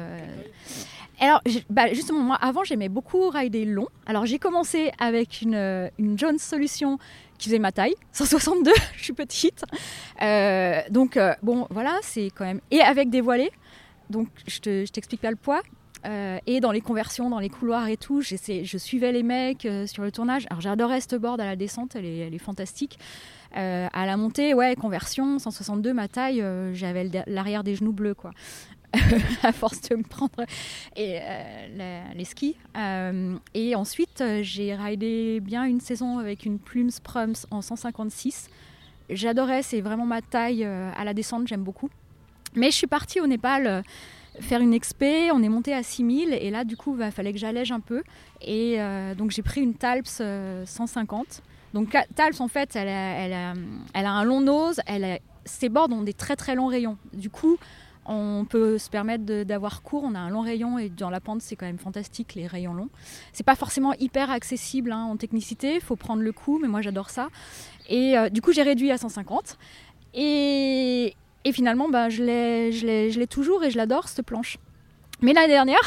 Alors, 1.20 1.42
bah, 1.68 1.92
justement, 1.92 2.20
moi, 2.20 2.36
avant, 2.36 2.64
j'aimais 2.64 2.88
beaucoup 2.88 3.28
rider 3.28 3.66
long. 3.66 3.88
Alors, 4.06 4.24
j'ai 4.24 4.38
commencé 4.38 4.90
avec 4.98 5.42
une, 5.42 5.54
euh, 5.54 5.88
Jones 6.16 6.38
Solution 6.38 6.98
qui 7.36 7.48
faisait 7.50 7.58
ma 7.58 7.72
taille, 7.72 7.94
162, 8.12 8.72
je 8.96 9.04
suis 9.04 9.12
petite. 9.12 9.62
Euh, 10.22 10.80
donc, 10.90 11.18
euh, 11.18 11.34
bon, 11.42 11.66
voilà, 11.70 11.98
c'est 12.02 12.30
quand 12.34 12.46
même. 12.46 12.60
Et 12.70 12.80
avec 12.80 13.10
des 13.10 13.20
voilées. 13.20 13.52
Donc, 14.08 14.28
je 14.46 14.86
t'explique 14.86 15.20
pas 15.20 15.30
le 15.30 15.36
poids. 15.36 15.62
Et 16.04 16.60
dans 16.60 16.72
les 16.72 16.80
conversions, 16.80 17.28
dans 17.30 17.38
les 17.38 17.48
couloirs 17.48 17.88
et 17.88 17.96
tout, 17.96 18.20
je 18.22 18.78
suivais 18.78 19.12
les 19.12 19.22
mecs 19.22 19.68
sur 19.86 20.02
le 20.02 20.10
tournage. 20.10 20.46
Alors, 20.50 20.60
j'adorais 20.60 21.00
cette 21.00 21.16
board 21.16 21.40
à 21.40 21.44
la 21.44 21.56
descente, 21.56 21.96
elle 21.96 22.04
est, 22.04 22.38
fantastique. 22.38 22.98
à 23.52 24.06
la 24.06 24.16
montée, 24.16 24.54
ouais, 24.54 24.74
conversion, 24.76 25.38
162, 25.38 25.92
ma 25.92 26.08
taille, 26.08 26.44
j'avais 26.72 27.10
l'arrière 27.26 27.64
des 27.64 27.74
genoux 27.74 27.92
bleus, 27.92 28.14
quoi. 28.14 28.32
à 29.42 29.52
force 29.52 29.80
de 29.82 29.96
me 29.96 30.02
prendre 30.02 30.44
et, 30.96 31.18
euh, 31.20 32.02
les 32.14 32.24
skis. 32.24 32.56
Euh, 32.76 33.36
et 33.54 33.74
ensuite, 33.74 34.20
euh, 34.20 34.40
j'ai 34.42 34.74
ridé 34.74 35.40
bien 35.40 35.64
une 35.64 35.80
saison 35.80 36.18
avec 36.18 36.44
une 36.44 36.58
plume 36.58 36.90
Sprums 36.90 37.34
en 37.50 37.62
156. 37.62 38.48
J'adorais, 39.08 39.62
c'est 39.62 39.80
vraiment 39.80 40.06
ma 40.06 40.22
taille 40.22 40.64
à 40.64 41.04
la 41.04 41.14
descente, 41.14 41.48
j'aime 41.48 41.64
beaucoup. 41.64 41.90
Mais 42.54 42.70
je 42.70 42.76
suis 42.76 42.86
partie 42.86 43.20
au 43.20 43.26
Népal 43.26 43.82
faire 44.40 44.60
une 44.60 44.74
expé, 44.74 45.30
on 45.32 45.42
est 45.42 45.48
monté 45.48 45.72
à 45.74 45.82
6000 45.82 46.32
et 46.32 46.50
là 46.50 46.64
du 46.64 46.76
coup 46.76 46.94
il 46.94 46.98
bah, 46.98 47.10
fallait 47.10 47.32
que 47.32 47.38
j'allège 47.38 47.72
un 47.72 47.80
peu 47.80 48.02
et 48.40 48.78
donc 49.16 49.30
j'ai 49.30 49.42
pris 49.42 49.60
une 49.60 49.74
Talps 49.74 50.22
150. 50.64 51.42
Donc 51.74 51.96
Talps 52.14 52.40
en 52.40 52.48
fait 52.48 52.74
elle 52.76 52.88
a, 52.88 53.54
un 53.94 54.24
long 54.24 54.40
nose, 54.40 54.80
ses 55.44 55.68
bords 55.68 55.90
ont 55.92 56.02
des 56.02 56.14
très 56.14 56.36
très 56.36 56.54
longs 56.54 56.68
rayons. 56.68 56.96
Du 57.12 57.30
coup 57.30 57.58
on 58.06 58.44
peut 58.48 58.78
se 58.78 58.90
permettre 58.90 59.24
d'avoir 59.44 59.82
court, 59.82 60.02
on 60.04 60.14
a 60.14 60.18
un 60.18 60.30
long 60.30 60.40
rayon 60.40 60.78
et 60.78 60.88
dans 60.88 61.10
la 61.10 61.20
pente 61.20 61.42
c'est 61.42 61.54
quand 61.54 61.66
même 61.66 61.78
fantastique 61.78 62.34
les 62.34 62.46
rayons 62.46 62.74
longs. 62.74 62.88
C'est 63.32 63.44
pas 63.44 63.54
forcément 63.54 63.92
hyper 64.00 64.30
accessible 64.30 64.92
hein, 64.92 65.04
en 65.04 65.16
technicité, 65.16 65.74
il 65.76 65.80
faut 65.80 65.96
prendre 65.96 66.22
le 66.22 66.32
coup, 66.32 66.58
mais 66.60 66.68
moi 66.68 66.80
j'adore 66.80 67.10
ça. 67.10 67.28
Et 67.88 68.16
euh, 68.16 68.28
du 68.28 68.40
coup 68.42 68.52
j'ai 68.52 68.62
réduit 68.62 68.90
à 68.90 68.98
150 68.98 69.58
et, 70.14 71.14
finalement 71.52 71.88
bah, 71.88 72.08
je 72.08 72.22
l'ai 72.22 73.26
toujours 73.26 73.64
et 73.64 73.70
je 73.70 73.76
l'adore 73.76 74.08
cette 74.08 74.26
planche. 74.26 74.58
Mais 75.22 75.32
l'année 75.32 75.48
dernière, 75.48 75.80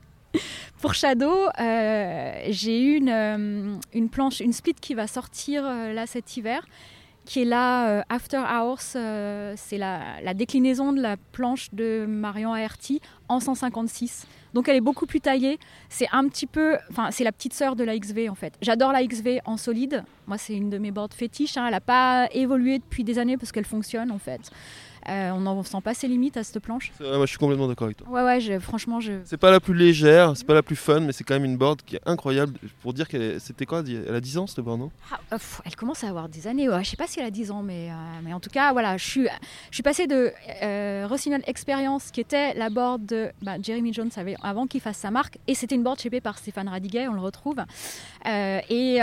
pour 0.80 0.94
Shadow, 0.94 1.48
euh, 1.58 2.32
j'ai 2.48 2.80
eu 2.80 2.96
une, 2.96 3.08
euh, 3.08 3.76
une, 3.92 4.08
planche, 4.08 4.40
une 4.40 4.52
split 4.52 4.74
qui 4.74 4.94
va 4.94 5.06
sortir 5.06 5.64
là 5.64 6.06
cet 6.06 6.36
hiver 6.36 6.64
qui 7.24 7.42
est 7.42 7.44
là, 7.44 7.88
euh, 7.88 8.02
After 8.08 8.38
Hours, 8.38 8.96
euh, 8.96 9.54
c'est 9.56 9.78
la, 9.78 10.34
déclinaison 10.34 10.92
de 10.92 11.00
la 11.00 11.16
planche 11.16 11.68
de 11.72 12.04
Marion 12.06 12.54
Aerti 12.54 13.00
en 13.28 13.40
156. 13.40 14.26
Donc 14.54 14.68
elle 14.68 14.76
est 14.76 14.82
beaucoup 14.82 15.06
plus 15.06 15.20
taillée. 15.20 15.58
C'est 15.88 16.08
un 16.12 16.28
petit 16.28 16.46
peu, 16.46 16.76
enfin 16.90 17.10
c'est 17.10 17.24
la 17.24 17.32
petite 17.32 17.54
sœur 17.54 17.74
de 17.74 17.84
la 17.84 17.98
XV 17.98 18.28
en 18.28 18.34
fait. 18.34 18.54
J'adore 18.60 18.92
la 18.92 19.02
XV 19.04 19.40
en 19.46 19.56
solide. 19.56 20.04
Moi 20.26 20.36
c'est 20.36 20.54
une 20.54 20.68
de 20.68 20.78
mes 20.78 20.90
boards 20.90 21.14
fétiches. 21.14 21.56
Hein. 21.56 21.64
Elle 21.66 21.72
n'a 21.72 21.80
pas 21.80 22.28
évolué 22.32 22.78
depuis 22.78 23.02
des 23.02 23.18
années 23.18 23.38
parce 23.38 23.50
qu'elle 23.50 23.64
fonctionne 23.64 24.10
en 24.10 24.18
fait. 24.18 24.50
Euh, 25.08 25.30
on 25.30 25.40
n'en 25.40 25.62
sent 25.62 25.80
pas 25.82 25.94
ses 25.94 26.06
limites 26.06 26.36
à 26.36 26.44
cette 26.44 26.60
planche. 26.60 26.92
moi 27.00 27.20
je 27.20 27.26
suis 27.26 27.38
complètement 27.38 27.66
d'accord 27.66 27.86
avec 27.86 27.96
toi. 27.96 28.08
Ouais, 28.08 28.22
ouais, 28.22 28.60
franchement, 28.60 29.00
je. 29.00 29.12
C'est 29.24 29.36
pas 29.36 29.50
la 29.50 29.60
plus 29.60 29.74
légère, 29.74 30.36
c'est 30.36 30.46
pas 30.46 30.54
la 30.54 30.62
plus 30.62 30.76
fun, 30.76 31.00
mais 31.00 31.12
c'est 31.12 31.24
quand 31.24 31.34
même 31.34 31.44
une 31.44 31.56
board 31.56 31.82
qui 31.82 31.96
est 31.96 32.00
incroyable. 32.06 32.54
Pour 32.82 32.92
dire 32.92 33.08
qu'elle 33.08 33.40
c'était 33.40 33.66
quoi 33.66 33.82
Elle 33.86 34.14
a 34.14 34.20
10 34.20 34.38
ans 34.38 34.46
cette 34.46 34.64
board, 34.64 34.78
non? 34.78 34.90
Ah, 35.10 35.20
euh, 35.32 35.38
Elle 35.64 35.76
commence 35.76 36.04
à 36.04 36.08
avoir 36.08 36.28
des 36.28 36.46
années. 36.46 36.68
Ouais. 36.68 36.84
Je 36.84 36.90
sais 36.90 36.96
pas 36.96 37.06
si 37.06 37.18
elle 37.18 37.26
a 37.26 37.30
10 37.30 37.50
ans, 37.50 37.62
mais, 37.62 37.90
euh, 37.90 37.94
mais 38.22 38.32
en 38.32 38.40
tout 38.40 38.50
cas, 38.50 38.72
voilà, 38.72 38.96
je 38.96 39.04
suis, 39.04 39.28
je 39.70 39.74
suis 39.74 39.82
passée 39.82 40.06
de 40.06 40.32
Rossignol 41.06 41.42
Experience, 41.46 42.10
qui 42.10 42.20
était 42.20 42.54
la 42.54 42.70
board 42.70 43.04
de 43.06 43.30
bah, 43.42 43.56
Jeremy 43.60 43.92
Jones 43.92 44.10
avant 44.42 44.66
qu'il 44.66 44.80
fasse 44.80 44.98
sa 44.98 45.10
marque, 45.10 45.38
et 45.48 45.54
c'était 45.54 45.74
une 45.74 45.82
board 45.82 46.00
shapée 46.00 46.20
par 46.20 46.38
Stéphane 46.38 46.68
Radiguet, 46.68 47.08
on 47.08 47.14
le 47.14 47.20
retrouve, 47.20 47.60
et, 48.24 48.98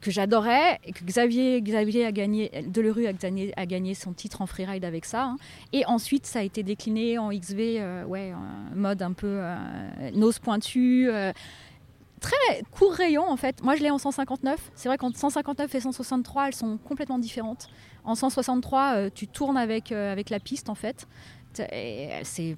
que 0.00 0.10
j'adorais, 0.10 0.78
et 0.84 0.92
que 0.92 1.04
Xavier, 1.04 1.60
Xavier 1.60 2.06
a 2.06 2.12
gagné, 2.12 2.50
Delerue 2.66 3.06
a 3.06 3.12
gagné, 3.12 3.52
a 3.56 3.66
gagné 3.66 3.94
son 3.94 4.12
titre 4.12 4.42
en 4.42 4.46
freeride 4.46 4.84
avec 4.84 5.04
ça. 5.04 5.24
Hein. 5.24 5.36
Et 5.72 5.84
ensuite, 5.86 6.26
ça 6.26 6.40
a 6.40 6.42
été 6.42 6.62
décliné 6.62 7.18
en 7.18 7.30
XV, 7.30 7.78
euh, 7.78 8.04
ouais, 8.04 8.32
mode 8.74 9.02
un 9.02 9.12
peu 9.12 9.38
euh, 9.40 9.56
nose 10.14 10.38
pointu. 10.38 11.08
Euh, 11.10 11.32
très 12.20 12.62
court 12.70 12.92
rayon 12.92 13.26
en 13.28 13.36
fait. 13.36 13.62
Moi 13.62 13.76
je 13.76 13.82
l'ai 13.82 13.90
en 13.90 13.98
159. 13.98 14.72
C'est 14.74 14.88
vrai 14.88 14.98
qu'en 14.98 15.12
159 15.12 15.74
et 15.74 15.80
163 15.80 16.48
elles 16.48 16.54
sont 16.54 16.76
complètement 16.78 17.18
différentes. 17.18 17.68
En 18.04 18.14
163 18.14 18.92
euh, 18.94 19.10
tu 19.14 19.26
tournes 19.26 19.56
avec, 19.56 19.92
avec 19.92 20.30
la 20.30 20.40
piste 20.40 20.68
en 20.68 20.74
fait. 20.74 21.06
C'est 21.52 22.56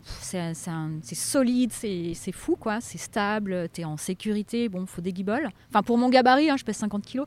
solide, 1.15 1.73
c'est 1.73 2.33
fou 2.33 2.57
quoi, 2.57 2.81
c'est 2.81 2.99
stable, 2.99 3.69
tu 3.73 3.81
es 3.81 3.85
en 3.85 3.97
sécurité, 3.97 4.69
bon 4.69 4.87
faut 4.87 5.01
des 5.01 5.13
guiboles. 5.13 5.49
Enfin 5.71 5.83
pour 5.83 5.99
mon 5.99 6.09
gabarit, 6.09 6.51
hein, 6.51 6.57
je 6.57 6.65
pèse 6.65 6.77
50 6.77 7.07
kg, 7.07 7.23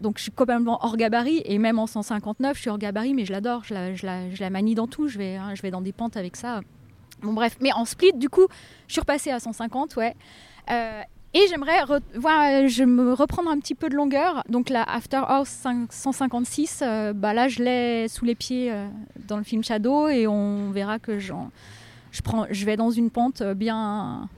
donc 0.00 0.18
je 0.18 0.24
suis 0.24 0.32
complètement 0.32 0.78
hors 0.82 0.96
gabarit. 0.96 1.42
Et 1.44 1.58
même 1.58 1.78
en 1.78 1.86
159 1.86 2.56
je 2.56 2.60
suis 2.60 2.70
hors 2.70 2.78
gabarit 2.78 3.14
mais 3.14 3.24
je 3.24 3.32
l'adore, 3.32 3.64
je 3.64 3.74
la, 4.04 4.50
manie 4.50 4.74
dans 4.74 4.86
tout, 4.86 5.08
je 5.08 5.18
vais, 5.18 5.36
hein, 5.36 5.54
je 5.54 5.62
vais 5.62 5.70
dans 5.70 5.80
des 5.80 5.92
pentes 5.92 6.16
avec 6.16 6.36
ça. 6.36 6.60
Bon 7.22 7.32
bref, 7.32 7.56
mais 7.60 7.72
en 7.72 7.84
split 7.84 8.12
du 8.14 8.28
coup 8.28 8.46
je 8.86 8.92
suis 8.92 9.00
repassée 9.00 9.30
à 9.30 9.40
150 9.40 9.96
ouais. 9.96 10.14
Euh, 10.70 11.02
et 11.34 11.40
j'aimerais 11.48 11.80
je 12.68 12.84
me 12.84 13.12
reprendre 13.12 13.50
un 13.50 13.58
petit 13.58 13.74
peu 13.74 13.88
de 13.88 13.94
longueur. 13.94 14.42
Donc 14.48 14.70
la 14.70 14.82
After 14.82 15.20
House 15.26 15.66
156, 15.90 16.80
euh, 16.82 17.12
bah 17.12 17.34
là 17.34 17.48
je 17.48 17.62
l'ai 17.62 18.08
sous 18.08 18.24
les 18.24 18.34
pieds 18.34 18.72
euh, 18.72 18.88
dans 19.28 19.36
le 19.36 19.44
film 19.44 19.62
Shadow 19.62 20.08
et 20.08 20.26
on 20.26 20.70
verra 20.70 20.98
que 20.98 21.18
je, 21.18 21.32
prends, 22.22 22.46
je 22.50 22.64
vais 22.64 22.76
dans 22.76 22.90
une 22.90 23.10
pente 23.10 23.42
bien, 23.42 24.28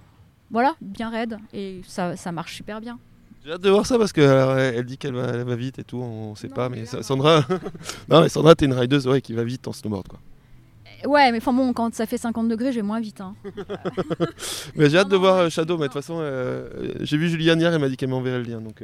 voilà, 0.51 0.75
bien 0.81 1.11
raide 1.11 1.39
et 1.53 1.81
ça, 1.87 2.17
ça 2.17 2.33
marche 2.33 2.57
super 2.57 2.81
bien. 2.81 2.99
J'ai 3.45 3.53
hâte 3.53 3.63
de 3.63 3.71
voir 3.71 3.87
ça 3.87 3.97
parce 3.97 4.13
qu'elle 4.13 4.75
elle 4.75 4.85
dit 4.85 4.99
qu'elle 4.99 5.15
va, 5.15 5.45
va, 5.45 5.57
vite 5.57 5.79
et 5.79 5.85
tout, 5.85 5.97
on 5.97 6.35
sait 6.35 6.49
pas, 6.49 6.69
mais 6.69 6.85
Sandra, 6.85 7.45
non 8.09 8.21
mais 8.21 8.29
Sandra 8.29 8.55
t'es 8.55 8.67
une 8.67 8.75
rideuse 8.75 9.07
ouais, 9.07 9.23
qui 9.23 9.33
va 9.33 9.45
vite 9.45 9.67
en 9.67 9.73
snowboard 9.73 10.09
quoi. 10.09 10.21
Ouais, 11.07 11.33
mais 11.33 11.39
enfin 11.39 11.53
bon, 11.53 11.73
quand 11.73 11.95
ça 11.95 12.07
fait 12.07 12.19
50 12.19 12.49
degrés, 12.49 12.73
je 12.73 12.77
vais 12.77 12.83
moins 12.83 13.01
vite. 13.01 13.21
Hein. 13.21 13.35
mais 14.77 14.91
j'ai 14.91 14.99
hâte 14.99 15.09
de 15.09 15.17
voir 15.17 15.37
euh, 15.37 15.49
Shadow, 15.49 15.77
mais 15.77 15.89
de 15.89 15.93
toute 15.93 16.03
façon, 16.03 16.19
euh, 16.21 16.69
j'ai 17.01 17.17
vu 17.17 17.29
Juliane 17.29 17.61
hier, 17.61 17.73
elle 17.73 17.81
m'a 17.81 17.89
dit 17.89 17.97
qu'elle 17.97 18.11
m'enverrait 18.11 18.39
le 18.39 18.45
lien. 18.45 18.61
Donc, 18.61 18.83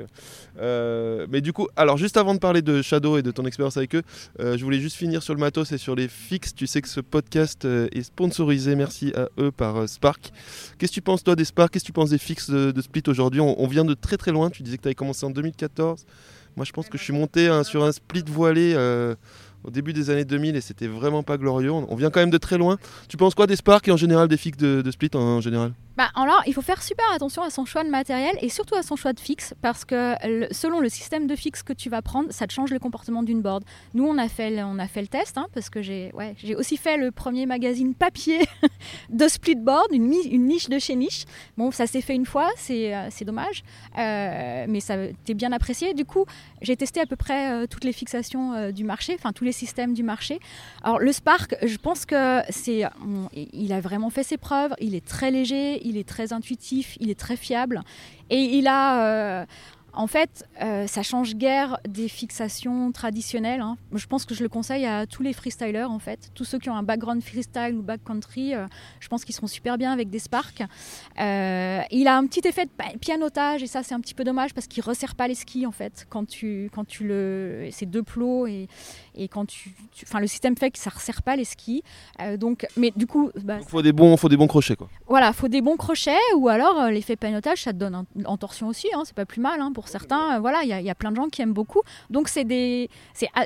euh, 0.58 1.26
mais 1.30 1.40
du 1.40 1.52
coup, 1.52 1.68
alors 1.76 1.98
juste 1.98 2.16
avant 2.16 2.34
de 2.34 2.38
parler 2.38 2.62
de 2.62 2.80
Shadow 2.80 3.18
et 3.18 3.22
de 3.22 3.30
ton 3.30 3.44
expérience 3.44 3.76
avec 3.76 3.94
eux, 3.94 4.02
je 4.38 4.62
voulais 4.64 4.80
juste 4.80 4.96
finir 4.96 5.22
sur 5.22 5.34
le 5.34 5.40
matos 5.40 5.72
et 5.72 5.78
sur 5.78 5.94
les 5.94 6.08
fixes. 6.08 6.54
Tu 6.54 6.66
sais 6.66 6.80
que 6.80 6.88
ce 6.88 7.00
podcast 7.00 7.64
est 7.64 8.02
sponsorisé, 8.02 8.76
merci 8.76 9.12
à 9.14 9.28
eux, 9.38 9.52
par 9.52 9.88
Spark. 9.88 10.32
Qu'est-ce 10.78 10.92
que 10.92 10.94
tu 10.94 11.02
penses 11.02 11.22
toi 11.22 11.36
des 11.36 11.44
Spark? 11.44 11.72
Qu'est-ce 11.72 11.84
que 11.84 11.88
tu 11.88 11.92
penses 11.92 12.10
des 12.10 12.18
fixes 12.18 12.50
de, 12.50 12.80
Split 12.80 13.02
aujourd'hui? 13.08 13.40
On, 13.40 13.60
on, 13.60 13.66
vient 13.66 13.84
de 13.84 13.94
très 13.94 14.16
très 14.16 14.32
loin, 14.32 14.50
tu 14.50 14.62
disais 14.62 14.76
que 14.76 14.82
tu 14.82 14.88
avais 14.88 14.94
commencé 14.94 15.26
en 15.26 15.30
2014. 15.30 16.06
Moi 16.56 16.64
je 16.64 16.72
pense 16.72 16.88
que 16.88 16.96
je 16.96 17.02
suis 17.02 17.12
monté 17.12 17.48
hein, 17.48 17.64
sur 17.64 17.84
un 17.84 17.92
split 17.92 18.24
voilé 18.26 18.74
au 19.66 19.70
début 19.70 19.92
des 19.92 20.10
années 20.10 20.24
2000 20.24 20.56
et 20.56 20.60
c'était 20.60 20.86
vraiment 20.86 21.22
pas 21.22 21.36
glorieux. 21.36 21.72
On 21.72 21.94
vient 21.96 22.10
quand 22.10 22.20
même 22.20 22.30
de 22.30 22.38
très 22.38 22.58
loin. 22.58 22.78
Tu 23.08 23.16
penses 23.16 23.34
quoi 23.34 23.46
des 23.46 23.56
Spark 23.56 23.86
et 23.88 23.92
en 23.92 23.96
général 23.96 24.28
des 24.28 24.36
fixes 24.36 24.58
de, 24.58 24.90
Split 24.90 25.10
en 25.14 25.40
général? 25.40 25.72
Bah, 25.96 26.10
alors, 26.14 26.42
il 26.46 26.52
faut 26.52 26.62
faire 26.62 26.82
super 26.82 27.06
attention 27.14 27.42
à 27.42 27.48
son 27.48 27.64
choix 27.64 27.82
de 27.82 27.88
matériel 27.88 28.36
et 28.42 28.50
surtout 28.50 28.74
à 28.74 28.82
son 28.82 28.96
choix 28.96 29.14
de 29.14 29.20
fixe 29.20 29.54
parce 29.62 29.86
que 29.86 30.14
selon 30.50 30.80
le 30.80 30.90
système 30.90 31.26
de 31.26 31.34
fixe 31.34 31.62
que 31.62 31.72
tu 31.72 31.88
vas 31.88 32.02
prendre, 32.02 32.30
ça 32.32 32.46
te 32.46 32.52
change 32.52 32.70
le 32.70 32.78
comportement 32.78 33.22
d'une 33.22 33.40
board. 33.40 33.64
Nous, 33.94 34.04
on 34.04 34.18
a 34.18 34.28
fait 34.28 34.62
on 34.62 34.78
a 34.78 34.86
fait 34.86 35.00
le 35.00 35.06
test 35.06 35.38
hein, 35.38 35.46
parce 35.54 35.70
que 35.70 35.80
j'ai 35.80 36.12
ouais, 36.12 36.36
aussi 36.56 36.76
fait 36.76 36.98
le 36.98 37.10
premier 37.10 37.46
magazine 37.46 37.94
papier 37.94 38.40
de 39.10 39.26
splitboard, 39.26 39.86
une, 39.92 40.12
une 40.30 40.46
niche 40.46 40.68
de 40.68 40.78
chez 40.78 40.96
niche. 40.96 41.24
Bon, 41.56 41.70
ça 41.70 41.86
s'est 41.86 42.02
fait 42.02 42.14
une 42.14 42.26
fois, 42.26 42.50
c'est 42.56 42.94
euh, 42.94 43.08
dommage, 43.22 43.64
euh, 43.98 44.66
mais 44.68 44.80
ça 44.80 44.96
t'es 45.24 45.34
bien 45.34 45.50
apprécié. 45.52 45.94
Du 45.94 46.04
coup, 46.04 46.26
j'ai 46.60 46.76
testé 46.76 47.00
à 47.00 47.06
peu 47.06 47.16
près 47.16 47.52
euh, 47.52 47.66
toutes 47.66 47.84
les 47.84 47.92
fixations 47.92 48.70
du 48.70 48.84
marché, 48.84 49.14
enfin 49.18 49.32
tous 49.32 49.44
les 49.44 49.52
systèmes 49.56 49.94
du 49.94 50.02
marché. 50.02 50.38
Alors, 50.82 50.98
le 50.98 51.12
Spark, 51.12 51.56
je 51.62 51.76
pense 51.76 52.06
que 52.06 52.42
c'est, 52.50 52.84
il 53.34 53.72
a 53.72 53.80
vraiment 53.80 54.10
fait 54.10 54.22
ses 54.22 54.36
preuves, 54.36 54.74
il 54.80 54.94
est 54.94 55.04
très 55.04 55.30
léger 55.30 55.80
il 55.86 55.96
est 55.96 56.08
très 56.08 56.32
intuitif, 56.32 56.96
il 57.00 57.10
est 57.10 57.18
très 57.18 57.36
fiable. 57.36 57.82
Et 58.30 58.40
il 58.40 58.66
a, 58.66 59.04
euh, 59.04 59.46
en 59.92 60.06
fait, 60.06 60.44
euh, 60.60 60.86
ça 60.86 61.02
change 61.02 61.36
guère 61.36 61.78
des 61.88 62.08
fixations 62.08 62.90
traditionnelles. 62.92 63.60
Hein. 63.60 63.76
Je 63.92 64.06
pense 64.06 64.24
que 64.24 64.34
je 64.34 64.42
le 64.42 64.48
conseille 64.48 64.84
à 64.84 65.06
tous 65.06 65.22
les 65.22 65.32
freestylers, 65.32 65.90
en 65.90 65.98
fait. 65.98 66.30
Tous 66.34 66.44
ceux 66.44 66.58
qui 66.58 66.68
ont 66.70 66.76
un 66.76 66.82
background 66.82 67.22
freestyle 67.22 67.76
ou 67.76 67.82
backcountry, 67.82 68.54
euh, 68.54 68.66
je 69.00 69.08
pense 69.08 69.24
qu'ils 69.24 69.34
seront 69.34 69.46
super 69.46 69.78
bien 69.78 69.92
avec 69.92 70.10
des 70.10 70.18
Sparks. 70.18 70.62
Il 71.18 72.08
a 72.08 72.16
un 72.16 72.26
petit 72.26 72.46
effet 72.46 72.66
de 72.66 72.98
pianotage, 72.98 73.62
et 73.62 73.66
ça, 73.66 73.82
c'est 73.82 73.94
un 73.94 74.00
petit 74.00 74.14
peu 74.14 74.24
dommage 74.24 74.54
parce 74.54 74.66
qu'il 74.66 74.82
resserre 74.82 75.14
pas 75.14 75.28
les 75.28 75.34
skis, 75.34 75.66
en 75.66 75.72
fait. 75.72 76.06
Quand 76.10 76.26
tu, 76.26 76.68
quand 76.74 76.86
tu 76.86 77.06
le. 77.06 77.68
C'est 77.70 77.86
deux 77.86 78.02
plots 78.02 78.46
et, 78.46 78.68
et 79.16 79.28
quand 79.28 79.46
tu. 79.46 79.74
Enfin, 80.02 80.20
le 80.20 80.26
système 80.26 80.56
fait 80.56 80.70
que 80.70 80.78
ça 80.78 80.90
ne 80.90 80.94
resserre 80.94 81.22
pas 81.22 81.36
les 81.36 81.44
skis. 81.44 81.82
donc, 82.38 82.66
mais 82.76 82.92
du 82.94 83.06
coup. 83.06 83.30
Bah, 83.42 83.58
il 83.60 83.68
faut 83.68 83.82
des, 83.82 83.92
bons, 83.92 84.16
faut 84.16 84.28
des 84.28 84.36
bons 84.36 84.46
crochets, 84.46 84.76
quoi. 84.76 84.88
Voilà, 85.08 85.28
il 85.28 85.34
faut 85.34 85.48
des 85.48 85.60
bons 85.62 85.76
crochets 85.76 86.16
ou 86.36 86.48
alors 86.48 86.88
l'effet 86.90 87.16
pianotage, 87.16 87.62
ça 87.62 87.72
te 87.72 87.78
donne 87.78 88.04
en 88.24 88.36
torsion 88.36 88.68
aussi, 88.68 88.88
hein, 88.94 89.02
c'est 89.04 89.14
pas 89.14 89.26
plus 89.26 89.40
mal 89.40 89.60
hein, 89.60 89.72
pour 89.72 89.88
certains, 89.88 90.36
euh, 90.36 90.40
voilà, 90.40 90.62
il 90.62 90.68
y, 90.68 90.90
a 90.90 90.94
plein 90.94 91.10
de 91.10 91.16
gens 91.16 91.28
qui 91.28 91.42
aiment 91.42 91.52
beaucoup. 91.52 91.82
Donc 92.10 92.28
c'est 92.28 92.44
des, 92.44 92.88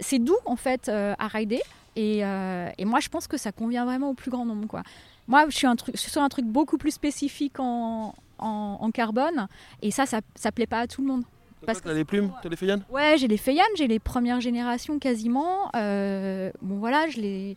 c'est 0.01 0.19
doux 0.19 0.37
en 0.45 0.57
fait 0.57 0.89
euh, 0.89 1.15
à 1.19 1.29
rider. 1.29 1.61
Et, 1.97 2.25
euh, 2.25 2.71
et, 2.79 2.85
moi, 2.85 3.01
je 3.01 3.09
pense 3.09 3.27
que 3.27 3.37
ça 3.37 3.51
convient 3.51 3.85
vraiment 3.85 4.11
au 4.11 4.15
plus 4.15 4.31
grand 4.31 4.47
nombre. 4.47 4.69
Quoi. 4.69 4.85
Moi, 5.27 5.47
je 5.49 5.57
suis, 5.57 5.67
un 5.67 5.75
truc, 5.75 5.99
sur 5.99 6.23
un 6.23 6.29
truc 6.29 6.47
beaucoup 6.47 6.79
plus 6.79 6.93
spécifique 6.93 7.59
en, 7.59 8.15
en, 8.39 8.91
carbone. 8.93 9.49
Et 9.83 9.91
ça, 9.91 10.07
ça, 10.07 10.21
ça 10.37 10.53
plaît 10.53 10.69
pas 10.69 10.79
à 10.79 10.87
tout 10.87 11.03
le 11.03 11.09
monde. 11.09 11.25
Parce 11.67 11.81
que 11.81 11.89
les 11.91 12.05
plumes, 12.05 12.33
t'as 12.43 12.49
les 12.49 12.57
Feiyan 12.57 12.79
Ouais, 12.91 13.17
j'ai 13.19 13.29
les 13.29 13.37
Feiyan, 13.37 13.65
j'ai 13.77 13.87
les 13.87 13.99
premières 13.99 14.41
générations 14.41 14.99
quasiment. 14.99 15.71
bon 15.73 16.79
voilà, 16.79 17.09
je 17.09 17.21
les... 17.21 17.57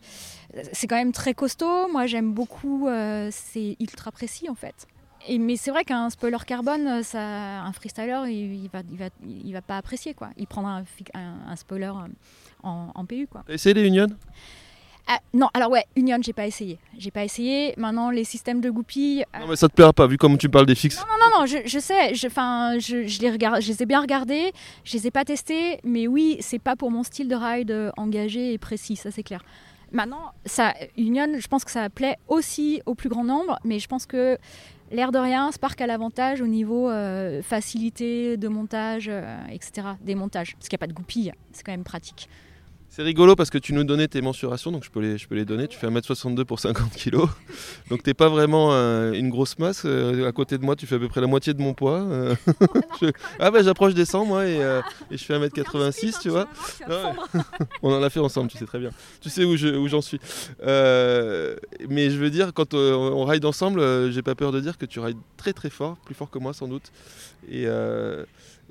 c'est 0.72 0.86
quand 0.86 0.96
même 0.96 1.12
très 1.12 1.34
costaud. 1.34 1.88
Moi, 1.88 2.06
j'aime 2.06 2.32
beaucoup. 2.32 2.88
c'est 3.30 3.76
ultra 3.80 4.12
précis 4.12 4.48
en 4.48 4.54
fait 4.54 4.86
mais 5.38 5.56
c'est 5.56 5.70
vrai 5.70 5.84
qu'un 5.84 6.10
spoiler 6.10 6.36
carbone, 6.46 7.02
ça, 7.02 7.62
un 7.62 7.72
freestyler, 7.72 8.22
il, 8.28 8.64
il, 8.64 8.68
va, 8.68 8.82
il, 8.90 8.98
va, 8.98 9.06
il 9.26 9.52
va 9.52 9.62
pas 9.62 9.76
apprécier. 9.76 10.14
Quoi. 10.14 10.30
Il 10.36 10.46
prendra 10.46 10.82
un, 11.14 11.56
spoiler 11.56 11.86
euh, 11.86 12.08
en, 12.62 12.90
en 12.94 13.04
PU. 13.06 13.26
Quoi. 13.30 13.42
T'as 13.46 13.54
essayé 13.54 13.74
les 13.74 13.86
Union? 13.86 14.08
Ah, 15.06 15.18
non, 15.34 15.48
alors 15.52 15.70
ouais, 15.70 15.84
Union, 15.96 16.18
j'ai 16.22 16.32
pas 16.32 16.46
essayé. 16.46 16.78
J'ai 16.96 17.10
pas 17.10 17.24
essayé. 17.24 17.74
Maintenant, 17.76 18.10
les 18.10 18.24
systèmes 18.24 18.60
de 18.60 18.70
goupilles. 18.70 19.24
Euh, 19.34 19.40
non, 19.40 19.48
mais 19.48 19.56
ça 19.56 19.68
te 19.68 19.74
plaira 19.74 19.92
pas, 19.92 20.06
vu 20.06 20.16
comme 20.16 20.38
tu 20.38 20.48
parles 20.48 20.66
des 20.66 20.74
fixes. 20.74 20.98
Non, 20.98 21.04
non, 21.20 21.40
non, 21.40 21.46
je, 21.46 21.58
je 21.66 21.78
sais. 21.78 22.14
Je, 22.14 22.28
je, 22.28 23.06
je, 23.06 23.20
les 23.20 23.30
regarde, 23.30 23.60
je 23.60 23.68
les 23.68 23.82
ai 23.82 23.86
bien 23.86 24.00
regardés. 24.00 24.52
Je 24.84 24.96
les 24.96 25.06
ai 25.06 25.10
pas 25.10 25.24
testés. 25.24 25.78
Mais 25.84 26.06
oui, 26.06 26.38
c'est 26.40 26.58
pas 26.58 26.74
pour 26.74 26.90
mon 26.90 27.02
style 27.02 27.28
de 27.28 27.36
ride 27.36 27.70
euh, 27.70 27.90
engagé 27.98 28.54
et 28.54 28.58
précis, 28.58 28.96
ça 28.96 29.10
c'est 29.10 29.22
clair. 29.22 29.44
Maintenant, 29.92 30.32
ça, 30.46 30.74
Union, 30.96 31.28
je 31.38 31.46
pense 31.46 31.64
que 31.64 31.70
ça 31.70 31.88
plaît 31.90 32.16
aussi 32.28 32.80
au 32.86 32.94
plus 32.94 33.08
grand 33.08 33.24
nombre. 33.24 33.58
Mais 33.62 33.78
je 33.78 33.86
pense 33.88 34.06
que 34.06 34.38
l'air 34.90 35.12
de 35.12 35.18
rien, 35.18 35.52
Spark 35.52 35.80
a 35.80 35.86
l'avantage 35.86 36.40
au 36.40 36.46
niveau 36.46 36.88
euh, 36.88 37.42
facilité 37.42 38.36
de 38.36 38.48
montage, 38.48 39.08
euh, 39.08 39.36
etc. 39.50 39.88
Des 40.00 40.14
montages, 40.14 40.54
parce 40.54 40.68
qu'il 40.68 40.76
n'y 40.76 40.80
a 40.80 40.84
pas 40.86 40.86
de 40.86 40.94
goupille, 40.94 41.32
c'est 41.52 41.62
quand 41.62 41.72
même 41.72 41.84
pratique. 41.84 42.28
C'est 42.88 43.02
rigolo 43.02 43.34
parce 43.34 43.50
que 43.50 43.58
tu 43.58 43.72
nous 43.72 43.82
donnais 43.82 44.06
tes 44.06 44.20
mensurations, 44.20 44.70
donc 44.70 44.84
je 44.84 44.90
peux 44.90 45.00
les, 45.00 45.18
je 45.18 45.26
peux 45.26 45.34
les 45.34 45.44
donner. 45.44 45.66
Tu 45.66 45.76
fais 45.76 45.88
1m62 45.88 46.44
pour 46.44 46.60
50 46.60 46.94
kg. 46.94 47.22
Donc 47.90 48.04
t'es 48.04 48.14
pas 48.14 48.28
vraiment 48.28 48.70
une 49.12 49.30
grosse 49.30 49.58
masse. 49.58 49.82
Euh, 49.84 50.28
à 50.28 50.32
côté 50.32 50.58
de 50.58 50.64
moi, 50.64 50.76
tu 50.76 50.86
fais 50.86 50.94
à 50.94 50.98
peu 51.00 51.08
près 51.08 51.20
la 51.20 51.26
moitié 51.26 51.54
de 51.54 51.60
mon 51.60 51.74
poids. 51.74 51.98
Euh. 52.00 52.36
Ah 53.40 53.50
ben 53.50 53.62
j'approche 53.62 53.94
des 53.94 54.04
100 54.04 54.24
moi 54.24 54.46
et, 54.46 54.62
euh, 54.62 54.80
et 55.10 55.16
je 55.16 55.24
fais 55.24 55.36
1m86, 55.36 56.20
tu 56.22 56.28
vois. 56.28 56.48
On 57.82 57.92
en 57.92 58.02
a 58.02 58.08
fait 58.08 58.20
ensemble, 58.20 58.48
tu 58.48 58.56
sais 58.56 58.64
très 58.64 58.78
bien. 58.78 58.90
Tu 59.20 59.28
sais 59.28 59.44
où, 59.44 59.52
où 59.52 59.88
j'en 59.88 60.00
suis. 60.00 60.20
mais 60.60 62.10
je 62.10 62.16
veux 62.16 62.30
dire, 62.30 62.54
quand 62.54 62.74
on 62.74 63.24
ride 63.24 63.44
ensemble, 63.44 64.12
j'ai 64.12 64.22
pas 64.22 64.36
peur 64.36 64.52
de 64.52 64.60
dire 64.60 64.78
que 64.78 64.86
tu 64.86 65.00
rides 65.00 65.18
très 65.36 65.52
très 65.52 65.70
fort, 65.70 65.96
plus 66.04 66.14
fort 66.14 66.30
que 66.30 66.38
moi 66.38 66.52
sans 66.52 66.68
doute. 66.68 66.92
Et 67.50 67.66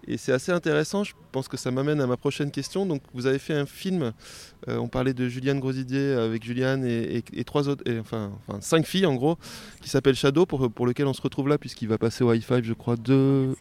et 0.07 0.17
c'est 0.17 0.31
assez 0.31 0.51
intéressant, 0.51 1.03
je 1.03 1.13
pense 1.31 1.47
que 1.47 1.57
ça 1.57 1.71
m'amène 1.71 2.01
à 2.01 2.07
ma 2.07 2.17
prochaine 2.17 2.51
question. 2.51 2.85
Donc 2.85 3.01
vous 3.13 3.25
avez 3.25 3.39
fait 3.39 3.53
un 3.53 3.65
film, 3.65 4.13
euh, 4.67 4.77
on 4.77 4.87
parlait 4.87 5.13
de 5.13 5.27
Juliane 5.27 5.59
Grosidier 5.59 6.13
avec 6.13 6.43
Juliane 6.43 6.85
et, 6.85 7.23
trois 7.45 7.69
autres, 7.69 7.83
enfin, 7.99 8.31
enfin, 8.47 8.59
cinq 8.61 8.85
filles 8.85 9.05
en 9.05 9.15
gros, 9.15 9.37
qui 9.81 9.89
s'appelle 9.89 10.15
Shadow, 10.15 10.45
pour, 10.45 10.71
pour 10.71 10.85
lequel 10.85 11.07
on 11.07 11.13
se 11.13 11.21
retrouve 11.21 11.47
là, 11.47 11.57
puisqu'il 11.57 11.87
va 11.87 11.97
passer 11.97 12.23
au 12.23 12.33
high 12.33 12.43
five, 12.43 12.63
je 12.63 12.73
crois, 12.73 12.95
deux... 12.95 13.55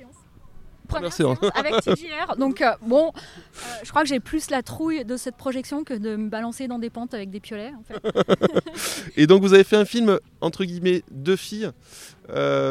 Première, 0.89 1.13
séance, 1.13 1.39
avec 1.55 1.81
TGR. 1.81 2.37
Donc 2.39 2.61
euh, 2.61 2.73
bon, 2.83 3.13
euh, 3.15 3.61
je 3.83 3.89
crois 3.91 4.03
que 4.03 4.09
j'ai 4.09 4.21
plus 4.21 4.51
la 4.51 4.63
trouille 4.63 5.05
de 5.07 5.17
cette 5.17 5.37
projection 5.37 5.85
que 5.85 5.95
de 5.95 6.17
me 6.17 6.29
balancer 6.29 6.69
dans 6.69 6.79
des 6.79 6.91
pentes 6.91 7.15
avec 7.15 7.31
des 7.31 7.41
piolets. 7.41 7.73
En 7.79 7.83
fait. 7.83 9.13
et 9.17 9.27
donc 9.27 9.43
vous 9.43 9.55
avez 9.55 9.65
fait 9.65 9.77
un 9.77 9.87
film 9.87 10.19
entre 10.43 10.65
guillemets 10.65 11.03
deux 11.11 11.37
filles. 11.37 11.71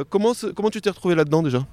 comment, 0.10 0.34
comment 0.56 0.70
tu 0.70 0.82
t'es 0.82 0.90
retrouvée 0.90 1.16
là-dedans 1.16 1.42
déjà? 1.42 1.66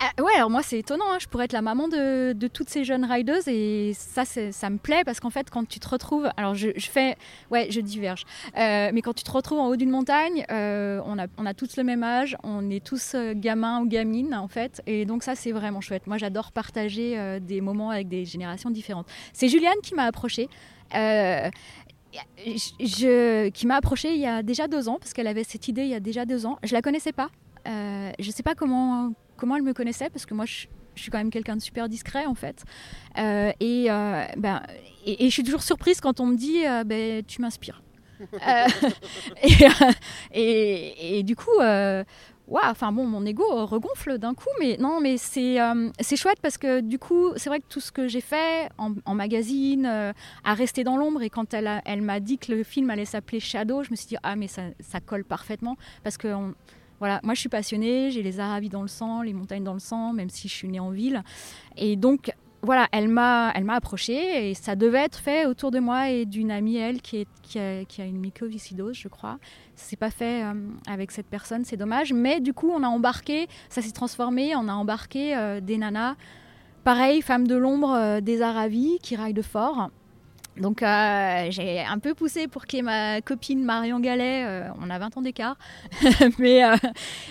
Ah, 0.00 0.10
ouais, 0.22 0.32
alors 0.36 0.50
moi 0.50 0.62
c'est 0.62 0.78
étonnant, 0.78 1.04
hein. 1.12 1.18
je 1.20 1.28
pourrais 1.28 1.44
être 1.44 1.52
la 1.52 1.62
maman 1.62 1.86
de, 1.86 2.34
toutes 2.48 2.70
ces 2.70 2.82
jeunes 2.82 3.04
riders 3.04 3.46
et 3.46 3.92
ça, 3.94 4.24
ça 4.24 4.70
me 4.70 4.78
plaît 4.78 5.02
parce 5.04 5.20
qu'en 5.20 5.30
fait 5.30 5.48
quand 5.50 5.68
tu 5.68 5.78
te 5.78 5.88
retrouves, 5.88 6.28
alors 6.36 6.54
je, 6.54 6.70
fais, 6.78 7.16
ouais 7.50 7.68
je 7.70 7.80
diverge, 7.80 8.24
euh, 8.56 8.90
mais 8.92 9.00
quand 9.02 9.12
tu 9.12 9.22
te 9.22 9.30
retrouves 9.30 9.60
en 9.60 9.68
haut 9.68 9.76
d'une 9.76 9.90
montagne, 9.90 10.44
euh, 10.50 11.00
on, 11.04 11.18
a, 11.18 11.26
on 11.38 11.46
a 11.46 11.54
tous 11.54 11.76
le 11.76 11.84
même 11.84 12.02
âge, 12.02 12.36
on 12.42 12.68
est 12.70 12.84
tous 12.84 13.12
euh, 13.14 13.32
gamins 13.34 13.80
ou 13.80 13.86
gamines 13.86 14.34
en 14.34 14.48
fait 14.48 14.82
et 14.86 15.04
donc 15.04 15.22
ça 15.22 15.34
c'est 15.34 15.52
vraiment 15.52 15.80
chouette. 15.80 16.06
Moi 16.06 16.18
j'adore 16.18 16.52
partager 16.52 17.38
des 17.40 17.60
moments 17.60 17.90
avec 17.90 18.08
des 18.08 18.24
générations 18.24 18.70
différentes. 18.70 19.06
C'est 19.32 19.48
Juliane 19.48 19.78
qui 19.82 19.94
m'a 19.94 20.04
approchée. 20.04 20.48
Je, 22.44 23.48
qui 23.50 23.66
m'a 23.66 23.76
approché 23.76 24.14
il 24.14 24.20
y 24.20 24.26
a 24.26 24.42
déjà 24.42 24.68
deux 24.68 24.88
ans, 24.88 24.96
parce 24.98 25.12
qu'elle 25.12 25.26
avait 25.28 25.44
cette 25.44 25.68
idée 25.68 25.82
il 25.82 25.90
y 25.90 25.94
a 25.94 26.00
déjà 26.00 26.24
deux 26.26 26.44
ans. 26.46 26.58
Je 26.64 26.72
la 26.72 26.82
connaissais 26.82 27.12
pas. 27.12 27.30
je 27.66 28.26
ne 28.26 28.32
sais 28.32 28.42
pas 28.42 28.54
comment 28.54 29.12
comment 29.42 29.56
elle 29.56 29.64
me 29.64 29.74
connaissait, 29.74 30.08
parce 30.08 30.24
que 30.24 30.34
moi, 30.34 30.44
je, 30.46 30.66
suis 30.94 31.10
quand 31.10 31.18
même 31.18 31.30
quelqu'un 31.30 31.56
de 31.56 31.62
super 31.62 31.88
discret 31.88 32.26
en 32.26 32.36
fait. 32.36 32.62
et, 33.16 33.86
ben, 34.36 34.62
et, 35.04 35.24
je 35.24 35.32
suis 35.32 35.42
toujours 35.42 35.62
surprise 35.62 36.00
quand 36.00 36.20
on 36.20 36.26
me 36.26 36.36
dit 36.36 36.62
ben, 36.86 37.24
tu 37.24 37.40
m'inspires. 37.42 37.82
et, 40.32 41.18
et, 41.18 41.22
du 41.24 41.34
coup, 41.34 41.58
enfin 42.60 42.92
bon, 42.92 43.06
mon 43.06 43.24
ego 43.24 43.44
regonfle 43.66 44.18
d'un 44.18 44.34
coup, 44.34 44.48
mais 44.60 44.76
non, 44.78 45.00
mais 45.00 45.16
c'est 45.16 45.60
euh, 45.60 45.90
chouette 46.16 46.38
parce 46.42 46.58
que 46.58 46.80
du 46.80 46.98
coup, 46.98 47.32
c'est 47.36 47.48
vrai 47.48 47.60
que 47.60 47.66
tout 47.68 47.80
ce 47.80 47.92
que 47.92 48.08
j'ai 48.08 48.20
fait 48.20 48.68
en, 48.78 49.14
magazine 49.14 49.86
euh, 49.86 50.12
a 50.44 50.54
resté 50.54 50.84
dans 50.84 50.96
l'ombre 50.96 51.22
et 51.22 51.30
quand 51.30 51.54
elle, 51.54 51.82
elle 51.84 52.02
m'a 52.02 52.20
dit 52.20 52.38
que 52.38 52.52
le 52.52 52.62
film 52.62 52.90
allait 52.90 53.04
s'appeler 53.04 53.40
Shadow, 53.40 53.82
je 53.82 53.90
me 53.90 53.96
suis 53.96 54.06
dit 54.06 54.16
ah 54.22 54.36
mais 54.36 54.48
ça, 54.48 54.62
ça 54.80 55.00
colle 55.00 55.24
parfaitement 55.24 55.76
parce 56.02 56.16
que 56.16 56.28
voilà, 57.02 57.18
moi 57.24 57.34
je 57.34 57.40
suis 57.40 57.48
passionnée, 57.48 58.12
j'ai 58.12 58.22
les 58.22 58.38
Arabes 58.38 58.66
dans 58.66 58.82
le 58.82 58.86
sang, 58.86 59.22
les 59.22 59.32
montagnes 59.32 59.64
dans 59.64 59.72
le 59.72 59.80
sang, 59.80 60.12
même 60.12 60.30
si 60.30 60.46
je 60.46 60.54
suis 60.54 60.68
née 60.68 60.78
en 60.78 60.90
ville, 60.90 61.24
et 61.76 61.96
donc 61.96 62.32
voilà, 62.62 62.86
elle 62.92 63.08
m'a, 63.08 63.50
elle 63.56 63.64
m'a 63.64 63.74
approché 63.74 64.48
et 64.48 64.54
ça 64.54 64.76
devait 64.76 65.00
être 65.00 65.18
fait 65.18 65.46
autour 65.46 65.72
de 65.72 65.80
moi 65.80 66.10
et 66.10 66.26
d'une 66.26 66.52
amie, 66.52 66.76
elle, 66.76 67.02
qui, 67.02 67.26
a, 67.56 67.84
qui 67.84 68.00
a 68.00 68.04
une 68.04 68.20
mycoviscidose, 68.20 68.96
je 68.96 69.08
crois. 69.08 69.38
C'est 69.74 69.96
pas 69.96 70.12
fait 70.12 70.44
euh, 70.44 70.54
avec 70.86 71.10
cette 71.10 71.26
personne, 71.26 71.64
c'est 71.64 71.76
dommage. 71.76 72.12
Mais 72.12 72.38
du 72.38 72.52
coup, 72.52 72.70
on 72.70 72.84
a 72.84 72.86
embarqué, 72.86 73.48
ça 73.68 73.82
s'est 73.82 73.90
transformé, 73.90 74.54
on 74.54 74.68
a 74.68 74.74
embarqué 74.74 75.36
euh, 75.36 75.60
des 75.60 75.76
nanas, 75.76 76.14
pareil, 76.84 77.20
femmes 77.20 77.48
de 77.48 77.56
l'ombre 77.56 77.94
euh, 77.96 78.20
des 78.20 78.42
Aravis, 78.42 78.98
qui 79.02 79.16
raillent 79.16 79.34
de 79.34 79.42
fort. 79.42 79.90
Donc 80.56 80.80
j'ai 80.80 81.80
un 81.80 81.98
peu 81.98 82.14
poussé 82.14 82.48
pour 82.48 82.66
qu'il 82.66 82.78
y 82.78 82.80
ait 82.80 82.82
ma 82.82 83.20
copine 83.20 83.64
Marion 83.64 84.00
Gallet, 84.00 84.70
on 84.80 84.90
a 84.90 84.98
20 84.98 85.16
ans 85.16 85.22
d'écart, 85.22 85.56
mais, 86.38 86.62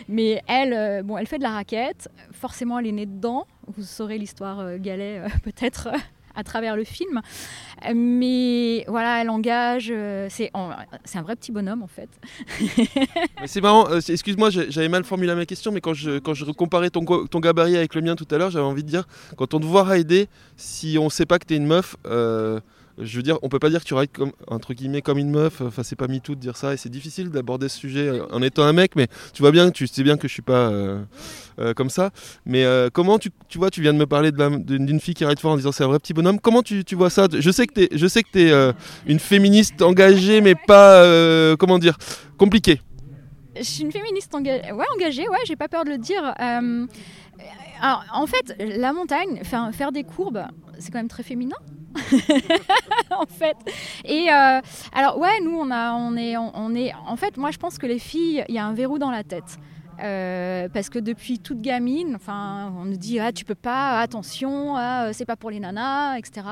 mais 0.08 0.42
elle, 0.48 1.04
bon, 1.04 1.18
elle 1.18 1.28
fait 1.28 1.38
de 1.38 1.44
la 1.44 1.52
raquette, 1.52 2.10
forcément 2.32 2.80
elle 2.80 2.88
est 2.88 2.92
née 2.92 3.06
dedans, 3.06 3.46
vous 3.68 3.84
saurez 3.84 4.18
l'histoire 4.18 4.78
Gallet 4.80 5.22
peut-être 5.44 5.90
à 6.36 6.44
travers 6.44 6.76
le 6.76 6.84
film. 6.84 7.22
Mais 7.96 8.86
voilà, 8.88 9.22
elle 9.22 9.30
engage. 9.30 9.90
Euh, 9.92 10.28
c'est 10.30 10.52
un 10.54 11.22
vrai 11.22 11.36
petit 11.36 11.52
bonhomme 11.52 11.84
en 11.84 11.88
fait. 11.88 12.10
c'est 13.46 13.62
marrant, 13.62 13.90
euh, 13.90 14.00
excuse-moi, 14.00 14.50
j'avais 14.50 14.90
mal 14.90 15.04
formulé 15.04 15.34
ma 15.36 15.46
question, 15.46 15.72
mais 15.72 15.82
quand 15.82 15.94
je, 15.94 16.20
quand 16.20 16.34
je 16.34 16.46
comparais 16.46 16.90
ton, 16.90 17.06
ton 17.06 17.40
gabarit 17.40 17.78
avec 17.78 17.96
le 17.96 18.02
mien 18.02 18.16
tout 18.16 18.28
à 18.32 18.38
l'heure, 18.38 18.52
j'avais 18.52 18.66
envie 18.66 18.84
de 18.84 18.90
dire 18.90 19.08
quand 19.38 19.54
on 19.54 19.60
te 19.60 19.66
voit 19.66 19.84
rider, 19.84 20.28
si 20.58 20.98
on 21.00 21.10
sait 21.10 21.26
pas 21.26 21.40
que 21.40 21.46
tu 21.46 21.54
es 21.54 21.58
une 21.58 21.68
meuf. 21.68 21.96
Je 22.98 23.18
veux 23.18 23.24
dire, 23.24 23.38
on 23.42 23.50
peut 23.50 23.60
pas 23.60 23.70
dire 23.70 23.82
que 23.82 23.86
tu 23.86 23.94
rides 23.94 24.12
comme 24.12 24.32
entre 24.48 24.74
guillemets 24.74 25.02
comme 25.02 25.18
une 25.18 25.30
meuf. 25.30 25.62
Enfin, 25.62 25.84
c'est 25.84 25.96
pas 25.96 26.08
tout 26.20 26.36
de 26.36 26.40
dire 26.40 26.58
ça 26.58 26.74
et 26.74 26.78
c'est 26.78 26.90
difficile 26.90 27.30
d'aborder 27.30 27.70
ce 27.70 27.78
sujet 27.78 28.08
euh, 28.08 28.26
en 28.32 28.42
étant 28.42 28.64
un 28.64 28.74
mec. 28.74 28.96
Mais 28.96 29.08
tu 29.34 29.42
vois 29.42 29.52
bien, 29.52 29.72
tu 29.72 29.88
sais 29.88 30.04
bien 30.04 30.18
que 30.18 30.28
je 30.28 30.34
suis 30.34 30.42
pas 30.42 30.70
euh, 30.70 31.02
euh, 31.60 31.74
comme 31.74 31.90
ça. 31.90 32.12
Mais 32.46 32.66
comment 32.94 33.20
tu, 33.20 33.30
tu, 33.48 33.58
vois, 33.58 33.70
tu 33.70 33.82
viens 33.82 33.94
de 33.94 33.98
me 33.98 34.06
parler 34.06 34.32
d'une 34.32 35.00
fille 35.00 35.14
qui 35.14 35.26
ride 35.26 35.40
fort 35.40 35.52
en 35.52 35.58
disant 35.58 35.72
c'est 35.72 35.84
un 35.84 35.88
vrai 35.88 36.00
petit 36.00 36.14
bonhomme. 36.14 36.40
Comment 36.40 36.62
tu, 36.64 36.84
tu 36.84 36.96
vois 36.96 37.10
ça? 37.10 37.28
Je 37.32 37.52
sais 37.52 37.68
que 37.68 37.74
t'es, 37.74 37.90
je 37.92 38.08
sais 38.08 38.24
que 38.24 38.38
es 38.38 38.74
une 39.08 39.20
féministe 39.20 39.82
engagée, 39.82 40.42
mais 40.42 40.56
pas 40.56 41.56
comment 41.58 41.80
dire 41.80 41.98
compliquée. 42.38 42.82
Je 43.56 43.64
suis 43.64 43.84
une 43.84 43.92
féministe 43.92 44.34
engagée. 44.34 44.72
Ouais, 44.72 44.86
engagée. 44.96 45.28
Ouais, 45.28 45.40
j'ai 45.46 45.56
pas 45.56 45.68
peur 45.68 45.86
de 45.86 45.90
le 45.90 45.98
dire. 45.98 46.34
en 46.42 48.28
fait, 48.28 48.56
la 48.60 48.94
montagne, 48.94 49.42
faire, 49.44 49.70
faire 49.74 49.92
des 49.92 50.04
courbes, 50.04 50.44
c'est 50.80 50.92
quand 50.92 51.00
même 51.00 51.08
très 51.08 51.24
féminin. 51.24 51.58
en 53.12 53.26
fait. 53.26 53.58
Et 54.06 54.30
euh, 54.32 54.62
alors 54.94 55.18
ouais, 55.18 55.40
nous 55.44 55.58
on 55.58 55.72
a, 55.72 55.94
on 55.94 56.16
est, 56.16 56.38
on, 56.38 56.76
est. 56.76 56.94
En 57.06 57.16
fait, 57.16 57.38
moi 57.38 57.52
je 57.52 57.58
pense 57.58 57.78
que 57.78 57.86
les 57.86 58.00
filles, 58.00 58.44
il 58.48 58.56
y 58.56 58.60
a 58.60 58.66
un 58.66 58.74
verrou 58.74 59.00
dans 59.00 59.12
la 59.12 59.24
tête. 59.24 59.58
Euh, 60.02 60.68
parce 60.70 60.90
que 60.90 60.98
depuis 60.98 61.38
toute 61.38 61.62
gamine, 61.62 62.16
enfin, 62.16 62.74
on 62.76 62.86
nous 62.86 62.98
dit 62.98 63.20
ah 63.20 63.32
tu 63.32 63.46
peux 63.46 63.56
pas, 63.56 64.00
attention, 64.00 64.76
ah, 64.76 65.14
c'est 65.14 65.26
pas 65.26 65.36
pour 65.36 65.52
les 65.52 65.60
nanas, 65.60 66.18
etc. 66.18 66.48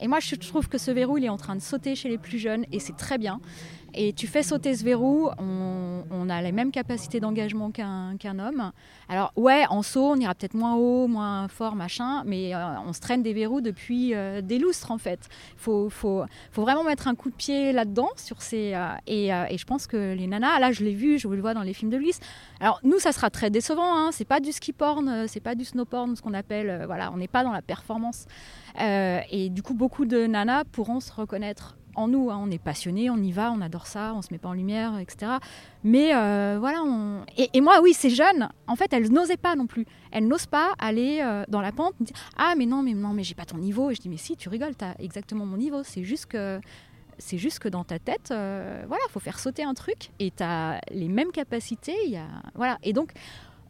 Et 0.00 0.08
moi 0.08 0.18
je 0.20 0.34
trouve 0.34 0.68
que 0.68 0.78
ce 0.78 0.90
verrou 0.90 1.18
il 1.18 1.24
est 1.24 1.28
en 1.28 1.36
train 1.36 1.54
de 1.54 1.60
sauter 1.60 1.94
chez 1.94 2.08
les 2.08 2.18
plus 2.18 2.38
jeunes 2.38 2.64
et 2.72 2.80
c'est 2.80 2.96
très 2.96 3.18
bien. 3.18 3.40
Et 3.94 4.12
tu 4.12 4.26
fais 4.26 4.42
sauter 4.42 4.76
ce 4.76 4.84
verrou, 4.84 5.30
on, 5.38 6.28
a 6.28 6.42
les 6.42 6.52
mêmes 6.52 6.70
capacités 6.70 7.20
d'engagement 7.20 7.70
qu'un 7.70 8.38
homme. 8.38 8.72
Alors 9.08 9.32
ouais, 9.36 9.64
en 9.70 9.82
saut, 9.82 10.10
on 10.10 10.16
ira 10.16 10.34
peut-être 10.34 10.54
moins 10.54 10.74
haut, 10.74 11.06
moins 11.06 11.48
fort, 11.48 11.74
machin, 11.74 12.22
mais 12.26 12.54
euh, 12.54 12.78
on 12.86 12.92
se 12.92 13.00
traîne 13.00 13.22
des 13.22 13.32
verrous 13.32 13.62
depuis 13.62 14.14
euh, 14.14 14.42
des 14.42 14.58
lustres 14.58 14.90
en 14.90 14.98
fait. 14.98 15.20
Il 15.54 15.60
faut, 15.60 15.88
faut, 15.88 16.24
faut, 16.52 16.62
vraiment 16.62 16.84
mettre 16.84 17.08
un 17.08 17.14
coup 17.14 17.30
de 17.30 17.34
pied 17.34 17.72
là-dedans. 17.72 18.10
sur 18.16 18.42
ces 18.42 18.74
euh, 18.74 18.88
et, 19.06 19.28
et, 19.28 19.56
je 19.56 19.64
pense 19.64 19.86
que 19.86 20.14
les 20.14 20.26
nanas, 20.26 20.58
là 20.58 20.70
je 20.70 20.84
l'ai 20.84 20.94
vu, 20.94 21.18
je 21.18 21.26
le 21.26 21.40
vois 21.40 21.54
dans 21.54 21.62
les 21.62 21.72
films 21.72 21.90
de 21.90 21.96
Luis. 21.96 22.18
Alors 22.60 22.80
nous, 22.82 22.98
ça 22.98 23.12
sera 23.12 23.30
très 23.30 23.48
décevant, 23.48 23.96
hein, 23.96 24.10
c'est 24.12 24.26
pas 24.26 24.40
du 24.40 24.52
ski 24.52 24.74
porn, 24.74 25.26
c'est 25.28 25.40
pas 25.40 25.54
du 25.54 25.64
snow 25.64 25.86
porn, 25.86 26.14
ce 26.14 26.20
qu'on 26.20 26.34
appelle, 26.34 26.84
voilà, 26.84 27.10
on 27.12 27.16
n'est 27.16 27.28
pas 27.28 27.42
dans 27.42 27.52
la 27.52 27.62
performance. 27.62 28.26
et 28.78 29.48
du 29.50 29.62
coup, 29.62 29.74
beaucoup 29.74 30.04
de 30.04 30.26
nanas 30.26 30.64
pourront 30.64 31.00
se 31.00 31.12
reconnaître 31.12 31.78
en 31.94 32.08
nous. 32.08 32.30
Hein. 32.30 32.40
On 32.42 32.50
est 32.50 32.62
passionné, 32.62 33.10
on 33.10 33.16
y 33.16 33.32
va, 33.32 33.52
on 33.52 33.60
adore 33.60 33.86
ça, 33.86 34.12
on 34.14 34.22
se 34.22 34.28
met 34.30 34.38
pas 34.38 34.48
en 34.48 34.54
lumière, 34.54 34.98
etc. 34.98 35.32
Mais 35.84 36.14
euh, 36.14 36.56
voilà, 36.58 36.82
on... 36.84 37.24
et, 37.36 37.60
moi, 37.60 37.80
oui, 37.82 37.92
ces 37.92 38.10
jeunes, 38.10 38.48
en 38.66 38.76
fait, 38.76 38.92
elles 38.92 39.10
n'osaient 39.10 39.36
pas 39.36 39.56
non 39.56 39.66
plus. 39.66 39.86
Elles 40.10 40.26
n'osent 40.26 40.46
pas 40.46 40.74
aller 40.78 41.20
euh, 41.22 41.44
dans 41.48 41.60
la 41.60 41.72
pente. 41.72 41.94
Ah, 42.36 42.54
mais 42.56 42.66
non, 42.66 42.82
mais 42.82 42.94
non, 42.94 43.10
mais 43.10 43.24
j'ai 43.24 43.34
pas 43.34 43.44
ton 43.44 43.58
niveau. 43.58 43.90
Et 43.90 43.94
je 43.94 44.00
dis, 44.00 44.08
mais 44.08 44.16
si, 44.16 44.36
tu 44.36 44.48
rigoles, 44.48 44.76
tu 44.76 44.84
as 44.84 44.94
exactement 45.00 45.46
mon 45.46 45.56
niveau. 45.56 45.82
C'est 45.82 46.04
juste 46.04 46.26
que 46.26 46.60
c'est 47.18 47.38
juste 47.38 47.58
que 47.58 47.68
dans 47.68 47.84
ta 47.84 47.98
tête, 47.98 48.30
euh, 48.30 48.84
voilà, 48.86 49.02
faut 49.10 49.20
faire 49.20 49.38
sauter 49.38 49.64
un 49.64 49.74
truc 49.74 50.10
et 50.20 50.30
tu 50.30 50.42
as 50.42 50.80
les 50.90 51.08
mêmes 51.08 51.32
capacités. 51.32 51.96
Y 52.06 52.16
a, 52.16 52.26
voilà. 52.54 52.78
Et 52.82 52.92
donc, 52.92 53.12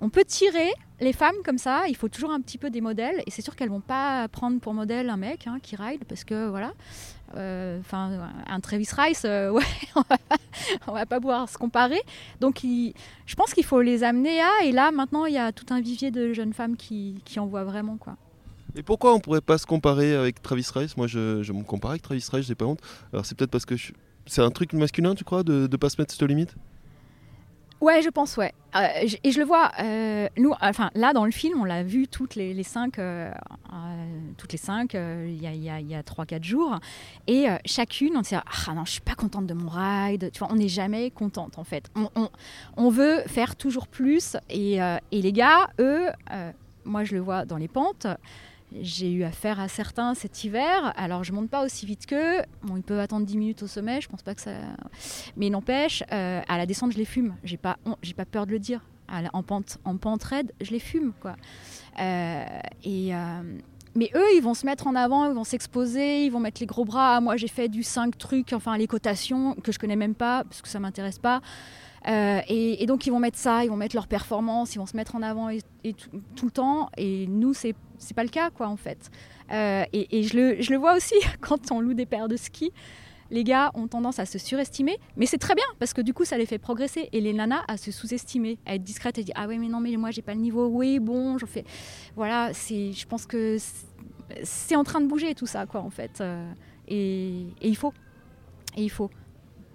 on 0.01 0.09
peut 0.11 0.25
tirer 0.25 0.71
les 1.01 1.13
femmes 1.13 1.37
comme 1.45 1.59
ça. 1.59 1.85
Il 1.89 1.97
faut 1.97 2.09
toujours 2.09 2.31
un 2.31 2.41
petit 2.41 2.59
peu 2.59 2.71
des 2.71 2.81
modèles. 2.81 3.23
Et 3.27 3.31
c'est 3.31 3.43
sûr 3.43 3.57
qu'elles 3.57 3.71
vont 3.71 3.81
pas 3.81 4.29
prendre 4.29 4.61
pour 4.61 4.75
modèle 4.75 5.11
un 5.11 5.17
mec 5.17 5.47
hein, 5.47 5.59
qui 5.63 5.77
ride 5.77 6.05
parce 6.09 6.25
que 6.25 6.49
voilà. 6.49 6.73
Euh, 7.37 7.79
enfin, 7.81 8.31
un 8.47 8.61
Travis 8.61 8.89
Rice, 8.97 9.23
euh, 9.27 9.51
ouais, 9.53 9.63
on 9.97 10.03
va, 10.09 10.17
pas, 10.17 10.93
va 10.93 11.07
pas 11.07 11.21
pouvoir 11.21 11.49
se 11.49 11.59
comparer. 11.59 12.01
Donc, 12.41 12.63
je 12.63 13.35
pense 13.37 13.53
qu'il 13.53 13.65
faut 13.65 13.83
les 13.83 14.03
amener 14.03 14.41
à. 14.41 14.65
Et 14.65 14.73
là, 14.73 14.91
maintenant, 14.91 15.27
il 15.27 15.35
y 15.35 15.39
a 15.39 15.53
tout 15.53 15.67
un 15.71 15.81
vivier 15.81 16.11
de 16.11 16.33
jeunes 16.33 16.55
femmes 16.55 16.77
qui, 16.77 17.21
en 17.37 17.47
voient 17.47 17.65
vraiment, 17.65 17.97
quoi. 17.97 18.17
Et 18.75 18.83
pourquoi 18.83 19.15
on 19.15 19.21
pourrait 19.21 19.41
pas 19.41 19.59
se 19.59 19.67
comparer 19.67 20.15
avec 20.15 20.41
Travis 20.41 20.67
Rice? 20.75 20.97
Moi, 20.97 21.07
je, 21.07 21.43
je, 21.43 21.53
me 21.53 21.65
compare 21.65 21.93
avec 21.93 22.03
Travis 22.03 22.25
Rice, 22.33 22.47
j'ai 22.47 22.55
pas 22.55 22.67
honte. 22.67 22.81
Alors, 23.13 23.27
c'est 23.27 23.37
peut-être 23.37 23.51
parce 23.51 23.67
que 23.67 23.75
c'est 24.27 24.43
un 24.43 24.51
truc 24.51 24.73
masculin, 24.73 25.15
tu 25.15 25.25
crois, 25.25 25.43
de 25.43 25.69
ne 25.71 25.77
pas 25.77 25.91
se 25.91 26.01
mettre 26.01 26.13
cette 26.13 26.23
limite? 26.23 26.55
Ouais, 27.81 28.03
je 28.03 28.09
pense, 28.09 28.37
ouais. 28.37 28.53
Euh, 28.75 29.07
et 29.23 29.31
je 29.31 29.39
le 29.39 29.45
vois, 29.45 29.71
euh, 29.81 30.29
nous, 30.37 30.53
enfin, 30.61 30.91
là, 30.95 31.13
dans 31.13 31.25
le 31.25 31.31
film, 31.31 31.61
on 31.61 31.65
l'a 31.65 31.85
vu 31.85 32.09
toutes 32.09 32.35
les, 32.35 32.63
cinq, 32.65 32.99
euh, 32.99 33.31
toutes 34.37 34.53
les 34.53 34.59
cinq, 34.59 34.95
il 34.95 35.41
y 35.41 35.47
a, 35.47 35.55
y 35.55 35.71
a, 35.71 35.81
y 35.81 35.95
a 35.95 36.03
3-4 36.03 36.43
jours. 36.43 36.79
Et 37.29 37.47
chacune, 37.65 38.17
on 38.17 38.25
se 38.25 38.31
dit, 38.31 38.35
ah 38.35 38.75
non, 38.75 38.85
je 38.85 38.93
suis 38.93 39.01
pas 39.01 39.15
contente 39.15 39.47
de 39.47 39.55
mon 39.55 39.69
ride. 39.69 40.31
Tu 40.33 40.41
vois, 40.41 40.49
on 40.51 40.57
n'est 40.57 40.69
jamais 40.69 41.11
contente, 41.11 41.59
en 41.59 41.65
fait. 41.65 41.89
On, 41.95 42.09
on, 42.17 42.29
on, 42.77 42.91
veut 42.91 43.23
faire 43.27 43.55
toujours 43.55 43.87
plus. 43.87 44.37
Et, 44.51 44.79
et 45.13 45.23
les 45.23 45.33
gars, 45.33 45.71
eux, 45.79 46.07
moi, 46.85 47.05
je 47.05 47.15
le 47.15 47.21
vois 47.21 47.45
dans 47.45 47.59
les 47.59 47.69
pentes, 47.69 48.09
j'ai 48.81 49.11
eu 49.11 49.25
affaire 49.25 49.61
à 49.61 49.69
certains 49.69 50.15
cet 50.15 50.45
hiver. 50.45 50.93
Alors, 50.97 51.25
je 51.25 51.33
monte 51.33 51.49
pas 51.49 51.65
aussi 51.65 51.87
vite 51.87 52.07
qu'eux. 52.07 52.43
Bon, 52.63 52.77
ils 52.77 52.83
peuvent 52.83 53.01
attendre 53.01 53.27
10 53.27 53.37
minutes 53.37 53.63
au 53.63 53.67
sommet, 53.67 54.01
je 54.01 54.09
pense 54.09 54.23
pas 54.23 54.35
que 54.35 54.41
ça. 54.41 54.53
Mais 55.37 55.51
n'empêche, 55.51 56.03
euh, 56.13 56.41
à 56.47 56.59
la 56.59 56.67
descente, 56.67 56.93
je 56.93 56.99
les 56.99 57.05
fume. 57.05 57.35
J'ai 57.45 57.57
pas, 57.57 57.79
j'ai 58.03 58.15
pas 58.15 58.25
peur 58.25 58.47
de 58.47 58.53
le 58.53 58.59
dire. 58.59 58.85
en 59.09 59.43
pente, 59.43 59.79
en 59.85 59.97
pente 59.97 60.23
raide, 60.25 60.53
je 60.61 60.71
les 60.71 60.81
fume, 60.81 61.13
quoi. 61.21 61.37
Euh, 62.01 62.45
et. 62.85 63.15
Euh, 63.15 63.59
mais 63.95 64.11
eux, 64.15 64.37
ils 64.37 64.43
vont 64.43 64.55
se 64.55 64.65
mettre 64.65 64.87
en 64.87 64.95
avant, 64.95 65.29
ils 65.29 65.35
vont 65.35 65.45
s'exposer, 65.45 66.25
ils 66.25 66.31
vont 66.31 66.39
mettre 66.39 66.61
les 66.61 66.67
gros 66.67 66.85
bras. 66.85 67.21
Moi, 67.21 67.37
j'ai 67.37 67.49
fait 67.49 67.69
du 67.69 67.83
5 67.83 68.17
trucs, 68.17 68.53
enfin 68.53 68.77
les 68.77 68.87
cotations 68.87 69.55
que 69.55 69.73
je 69.73 69.79
connais 69.79 69.97
même 69.97 70.15
pas 70.15 70.45
parce 70.45 70.63
que 70.63 70.69
ça 70.69 70.79
m'intéresse 70.79 71.19
pas. 71.19 71.41
Et, 72.07 72.85
donc 72.87 73.07
ils 73.07 73.11
vont 73.11 73.19
mettre 73.19 73.39
ça, 73.39 73.65
ils 73.65 73.71
vont 73.71 73.77
mettre 73.77 73.97
leur 73.97 74.07
performance, 74.07 74.75
ils 74.75 74.79
vont 74.79 74.87
se 74.87 74.97
mettre 74.97 75.15
en 75.15 75.23
avant 75.23 75.51
tout, 76.37 76.47
le 76.47 76.51
temps. 76.51 76.91
Et 76.97 77.27
nous, 77.27 77.55
c'est 77.55 77.75
c'est 77.99 78.15
pas 78.15 78.23
le 78.23 78.29
cas, 78.29 78.51
quoi, 78.51 78.69
en 78.69 78.77
fait. 78.77 79.11
Euh, 79.51 79.85
et, 79.93 80.23
je, 80.23 80.37
le, 80.37 80.63
je, 80.63 80.71
le, 80.71 80.79
vois 80.79 80.97
aussi 80.97 81.15
quand 81.41 81.73
on 81.73 81.81
loue 81.81 81.95
des 81.95 82.07
paires 82.07 82.29
de 82.29 82.37
ski. 82.37 82.73
Les 83.31 83.45
gars 83.45 83.71
ont 83.75 83.89
tendance 83.89 84.19
à 84.19 84.25
se 84.25 84.39
surestimer, 84.39 84.97
mais 85.17 85.27
c'est 85.27 85.37
très 85.37 85.55
bien 85.55 85.65
parce 85.79 85.93
que 85.93 86.01
du 86.01 86.15
coup 86.15 86.25
ça 86.25 86.39
les 86.39 86.47
fait 86.47 86.57
progresser 86.57 87.11
et 87.13 87.21
les 87.21 87.35
nanas 87.35 87.63
à 87.69 87.77
se 87.77 87.93
sous-estimer, 87.93 88.59
à 88.65 88.75
être 88.75 88.83
discrètes 88.83 89.19
et 89.19 89.23
dire 89.23 89.35
ah 89.37 89.47
ouais 89.47 89.59
mais 89.59 89.69
non 89.69 89.81
mais 89.81 89.95
moi 89.99 90.11
j'ai 90.11 90.23
pas 90.23 90.33
le 90.33 90.41
niveau, 90.41 90.67
oui 90.69 90.99
bon 90.99 91.37
j'en 91.37 91.47
fais, 91.47 91.65
voilà 92.17 92.55
c'est, 92.55 92.93
je 92.93 93.07
pense 93.07 93.27
que 93.27 93.59
c'est 94.43 94.77
en 94.77 94.83
train 94.83 95.03
de 95.03 95.07
bouger 95.07 95.35
tout 95.35 95.47
ça 95.47 95.67
quoi 95.67 95.83
en 95.83 95.91
fait 95.91 96.23
euh, 96.23 96.51
et, 96.87 97.45
il 97.61 97.77
faut 97.77 97.93
et 98.79 98.85
il 98.85 98.91
faut 98.91 99.11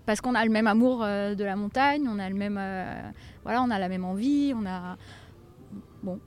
parce 0.06 0.22
qu'on 0.22 0.36
a 0.36 0.44
le 0.44 0.52
même 0.52 0.68
amour 0.68 1.02
euh, 1.04 1.36
de 1.36 1.44
la 1.44 1.56
montagne, 1.56 2.08
on 2.10 2.20
a 2.20 2.30
le 2.30 2.36
même 2.36 2.60
voilà 3.44 3.62
on 3.62 3.70
a 3.70 3.80
la 3.80 3.90
même 3.90 4.06
envie, 4.06 4.54
on 4.56 4.66
a 4.66 4.98
bon 6.02 6.20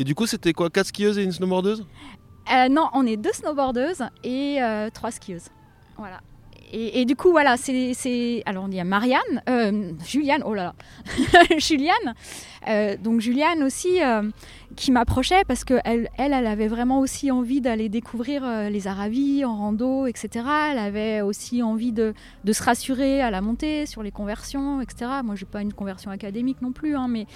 et 0.00 0.04
du 0.04 0.14
coup, 0.14 0.26
c'était 0.26 0.54
quoi 0.54 0.70
Quatre 0.70 0.86
skieuses 0.86 1.18
et 1.18 1.24
une 1.24 1.32
snowboardeuse? 1.32 1.84
Euh, 2.52 2.68
Non, 2.68 2.88
on 2.94 3.06
est 3.06 3.18
deux 3.18 3.32
snowboardeuses 3.32 4.02
et 4.24 4.62
euh, 4.62 4.88
trois 4.90 5.10
skieuses. 5.10 5.48
Voilà. 5.98 6.20
Et, 6.72 7.04
du 7.04 7.16
coup, 7.16 7.30
voilà, 7.30 7.56
c'est. 7.56 8.42
Alors, 8.46 8.66
il 8.68 8.74
y 8.74 8.80
a 8.80 8.84
Marianne, 8.84 9.42
euh, 9.48 9.92
Juliane, 10.06 10.42
oh 10.44 10.54
là 10.54 10.74
là, 11.32 11.42
Juliane. 11.58 12.14
Euh, 12.68 12.96
donc, 12.96 13.20
Juliane 13.20 13.62
aussi, 13.62 14.02
euh, 14.02 14.30
qui 14.76 14.92
m'approchait 14.92 15.42
parce 15.48 15.64
qu'elle, 15.64 16.10
elle, 16.16 16.32
elle 16.32 16.46
avait 16.46 16.68
vraiment 16.68 17.00
aussi 17.00 17.30
envie 17.30 17.60
d'aller 17.60 17.88
découvrir 17.88 18.70
les 18.70 18.86
Aravis 18.86 19.44
en 19.44 19.56
rando, 19.56 20.06
etc. 20.06 20.44
Elle 20.70 20.78
avait 20.78 21.22
aussi 21.22 21.62
envie 21.62 21.92
de, 21.92 22.14
de, 22.44 22.52
se 22.52 22.62
rassurer 22.62 23.20
à 23.20 23.30
la 23.30 23.40
montée 23.40 23.86
sur 23.86 24.02
les 24.02 24.12
conversions, 24.12 24.80
etc. 24.80 25.10
Moi, 25.24 25.34
je 25.34 25.44
n'ai 25.44 25.50
pas 25.50 25.62
une 25.62 25.72
conversion 25.72 26.10
académique 26.10 26.62
non 26.62 26.72
plus, 26.72 26.96
hein, 26.96 27.08
mais. 27.08 27.26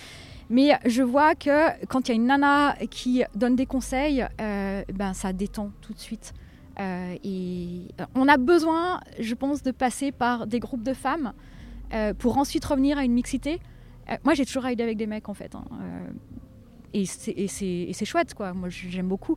Mais 0.50 0.78
je 0.84 1.02
vois 1.02 1.34
que 1.34 1.86
quand 1.86 2.06
il 2.06 2.08
y 2.10 2.12
a 2.12 2.16
une 2.16 2.26
nana 2.26 2.76
qui 2.90 3.24
donne 3.34 3.56
des 3.56 3.64
conseils, 3.64 4.26
ben 4.38 5.14
ça 5.14 5.32
détend 5.32 5.70
tout 5.80 5.94
de 5.94 5.98
suite. 5.98 6.34
Euh, 6.80 7.16
et 7.22 7.88
euh, 8.00 8.04
on 8.14 8.28
a 8.28 8.36
besoin, 8.36 9.00
je 9.18 9.34
pense, 9.34 9.62
de 9.62 9.70
passer 9.70 10.12
par 10.12 10.46
des 10.46 10.58
groupes 10.58 10.82
de 10.82 10.94
femmes 10.94 11.32
euh, 11.92 12.14
pour 12.14 12.38
ensuite 12.38 12.64
revenir 12.64 12.98
à 12.98 13.04
une 13.04 13.12
mixité. 13.12 13.60
moi, 14.24 14.34
j'ai 14.34 14.44
toujours 14.44 14.66
aidé 14.66 14.82
avec 14.82 14.96
des 14.96 15.06
mecs, 15.06 15.28
en 15.28 15.34
fait. 15.34 15.54
Hein, 15.54 15.64
et 16.92 17.06
c'est 17.06 18.04
chouette, 18.04 18.34
quoi. 18.34 18.52
Moi, 18.52 18.68
j'aime 18.68 19.08
beaucoup. 19.08 19.36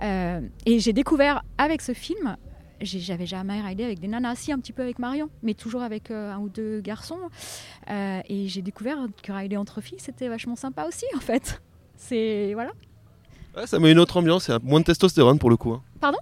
et 0.00 0.78
j'ai 0.78 0.92
découvert 0.92 1.42
avec 1.56 1.82
ce 1.82 1.92
film, 1.92 2.36
j'avais 2.80 3.26
jamais 3.26 3.60
raidé 3.60 3.84
avec 3.84 3.98
des 3.98 4.08
nanas, 4.08 4.36
si 4.36 4.52
un 4.52 4.58
petit 4.58 4.72
peu 4.72 4.82
avec 4.82 4.98
Marion, 4.98 5.30
mais 5.42 5.54
toujours 5.54 5.82
avec 5.82 6.10
un 6.10 6.38
ou 6.38 6.48
deux 6.48 6.80
garçons. 6.80 7.20
et 7.88 8.48
j'ai 8.48 8.62
découvert 8.62 8.98
que 9.22 9.32
rider 9.32 9.56
entre 9.56 9.80
filles, 9.80 10.00
c'était 10.00 10.28
vachement 10.28 10.56
sympa 10.56 10.84
aussi, 10.84 11.06
en 11.16 11.20
fait. 11.20 11.62
C'est 11.96 12.52
voilà. 12.54 12.70
ça 13.66 13.78
met 13.78 13.90
une 13.90 13.98
autre 13.98 14.16
ambiance, 14.16 14.50
moins 14.62 14.80
de 14.80 14.84
testostérone 14.84 15.38
pour 15.38 15.50
le 15.50 15.56
coup. 15.56 15.72
Hein. 15.72 15.82
Pardon? 16.00 16.18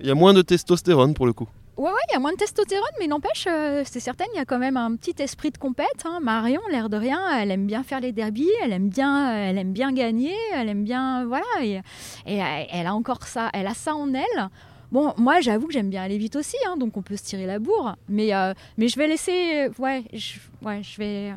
Il 0.00 0.06
y 0.06 0.10
a 0.10 0.14
moins 0.14 0.34
de 0.34 0.42
testostérone 0.42 1.14
pour 1.14 1.26
le 1.26 1.32
coup. 1.32 1.48
Ouais, 1.76 1.90
ouais, 1.90 2.00
il 2.10 2.12
y 2.12 2.16
a 2.16 2.18
moins 2.18 2.32
de 2.32 2.36
testostérone, 2.36 2.90
mais 2.98 3.06
n'empêche, 3.06 3.46
euh, 3.48 3.82
c'est 3.86 4.00
certain, 4.00 4.24
il 4.34 4.36
y 4.36 4.40
a 4.40 4.44
quand 4.44 4.58
même 4.58 4.76
un 4.76 4.96
petit 4.96 5.14
esprit 5.22 5.50
de 5.50 5.56
compète. 5.56 6.04
Hein. 6.04 6.18
Marion, 6.20 6.60
l'air 6.70 6.90
de 6.90 6.96
rien, 6.96 7.20
elle 7.38 7.50
aime 7.50 7.66
bien 7.66 7.82
faire 7.82 8.00
les 8.00 8.12
derbies, 8.12 8.50
elle 8.62 8.72
aime 8.72 8.90
bien, 8.90 9.34
elle 9.34 9.56
aime 9.56 9.72
bien 9.72 9.90
gagner, 9.92 10.34
elle 10.54 10.68
aime 10.68 10.84
bien, 10.84 11.24
voilà, 11.24 11.44
et, 11.62 11.80
elle 12.26 12.86
a 12.86 12.94
encore 12.94 13.22
ça, 13.22 13.48
elle 13.54 13.66
a 13.66 13.72
ça 13.72 13.94
en 13.94 14.12
elle. 14.12 14.48
Bon, 14.92 15.14
moi, 15.16 15.40
j'avoue 15.40 15.68
que 15.68 15.72
j'aime 15.72 15.88
bien 15.88 16.02
aller 16.02 16.18
vite 16.18 16.36
aussi, 16.36 16.56
hein, 16.66 16.76
donc 16.76 16.96
on 16.98 17.02
peut 17.02 17.16
se 17.16 17.22
tirer 17.22 17.46
la 17.46 17.58
bourre, 17.58 17.96
mais, 18.08 18.34
euh, 18.34 18.52
mais 18.76 18.88
je 18.88 18.98
vais 18.98 19.06
laisser, 19.06 19.68
ouais, 19.78 20.04
je, 20.12 20.34
ouais, 20.62 20.82
je 20.82 20.98
vais, 20.98 21.32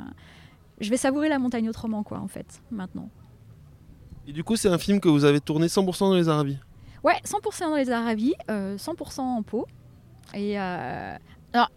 je 0.82 0.90
vais 0.90 0.98
savourer 0.98 1.30
la 1.30 1.40
montagne 1.40 1.70
autrement, 1.70 2.04
quoi, 2.04 2.20
en 2.20 2.28
fait, 2.28 2.62
maintenant. 2.70 3.10
Et 4.28 4.34
du 4.34 4.44
coup, 4.44 4.58
c'est 4.58 4.70
un 4.70 4.78
film 4.78 5.00
que 5.00 5.08
vous 5.08 5.24
avez 5.24 5.40
tourné 5.40 5.68
100% 5.68 6.00
dans 6.00 6.16
les 6.16 6.28
Arabies 6.28 6.58
Ouais, 7.04 7.20
100% 7.26 7.70
dans 7.70 7.76
les 7.76 7.92
Arabies, 7.92 8.36
100% 8.48 8.50
euh, 8.50 9.22
en 9.22 9.44
pot. 9.44 9.68
Et 10.34 10.60
euh, 10.60 11.18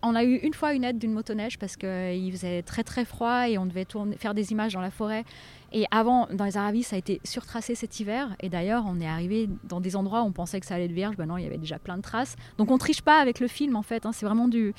on 0.02 0.14
a 0.14 0.22
eu 0.22 0.36
une 0.36 0.54
fois 0.54 0.72
une 0.72 0.84
aide 0.84 0.98
d'une 0.98 1.12
motoneige 1.12 1.58
parce 1.58 1.76
qu'il 1.76 2.30
faisait 2.32 2.62
très 2.62 2.84
très 2.84 3.04
froid 3.04 3.48
et 3.48 3.58
on 3.58 3.66
devait 3.66 3.86
faire 4.16 4.34
des 4.34 4.52
images 4.52 4.74
dans 4.74 4.80
la 4.80 4.92
forêt. 4.92 5.24
Et 5.72 5.84
avant, 5.90 6.28
dans 6.32 6.44
les 6.44 6.56
Arabies, 6.56 6.84
ça 6.84 6.94
a 6.94 6.98
été 7.00 7.20
surtracé 7.24 7.74
cet 7.74 7.98
hiver. 7.98 8.36
Et 8.40 8.48
d'ailleurs, 8.48 8.84
on 8.86 9.00
est 9.00 9.06
arrivé 9.06 9.48
dans 9.64 9.80
des 9.80 9.96
endroits 9.96 10.22
où 10.22 10.26
on 10.26 10.32
pensait 10.32 10.60
que 10.60 10.66
ça 10.66 10.76
allait 10.76 10.84
être 10.84 10.92
vierge. 10.92 11.16
Ben 11.16 11.26
non, 11.26 11.36
il 11.38 11.42
y 11.42 11.46
avait 11.46 11.58
déjà 11.58 11.80
plein 11.80 11.96
de 11.96 12.02
traces. 12.02 12.36
Donc 12.56 12.70
on 12.70 12.78
triche 12.78 13.02
pas 13.02 13.20
avec 13.20 13.40
le 13.40 13.48
film 13.48 13.74
en 13.74 13.82
fait. 13.82 14.06
Hein. 14.06 14.12
C'est 14.12 14.24
vraiment 14.24 14.46
du, 14.46 14.74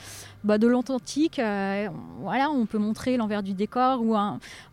bah, 0.46 0.58
de 0.58 0.66
l'authentique. 0.66 1.40
Euh, 1.40 1.90
voilà, 2.22 2.50
on 2.50 2.66
peut 2.66 2.80
montrer 2.80 3.18
l'envers 3.18 3.44
du 3.44 3.54
décor. 3.54 4.02
Ou 4.02 4.16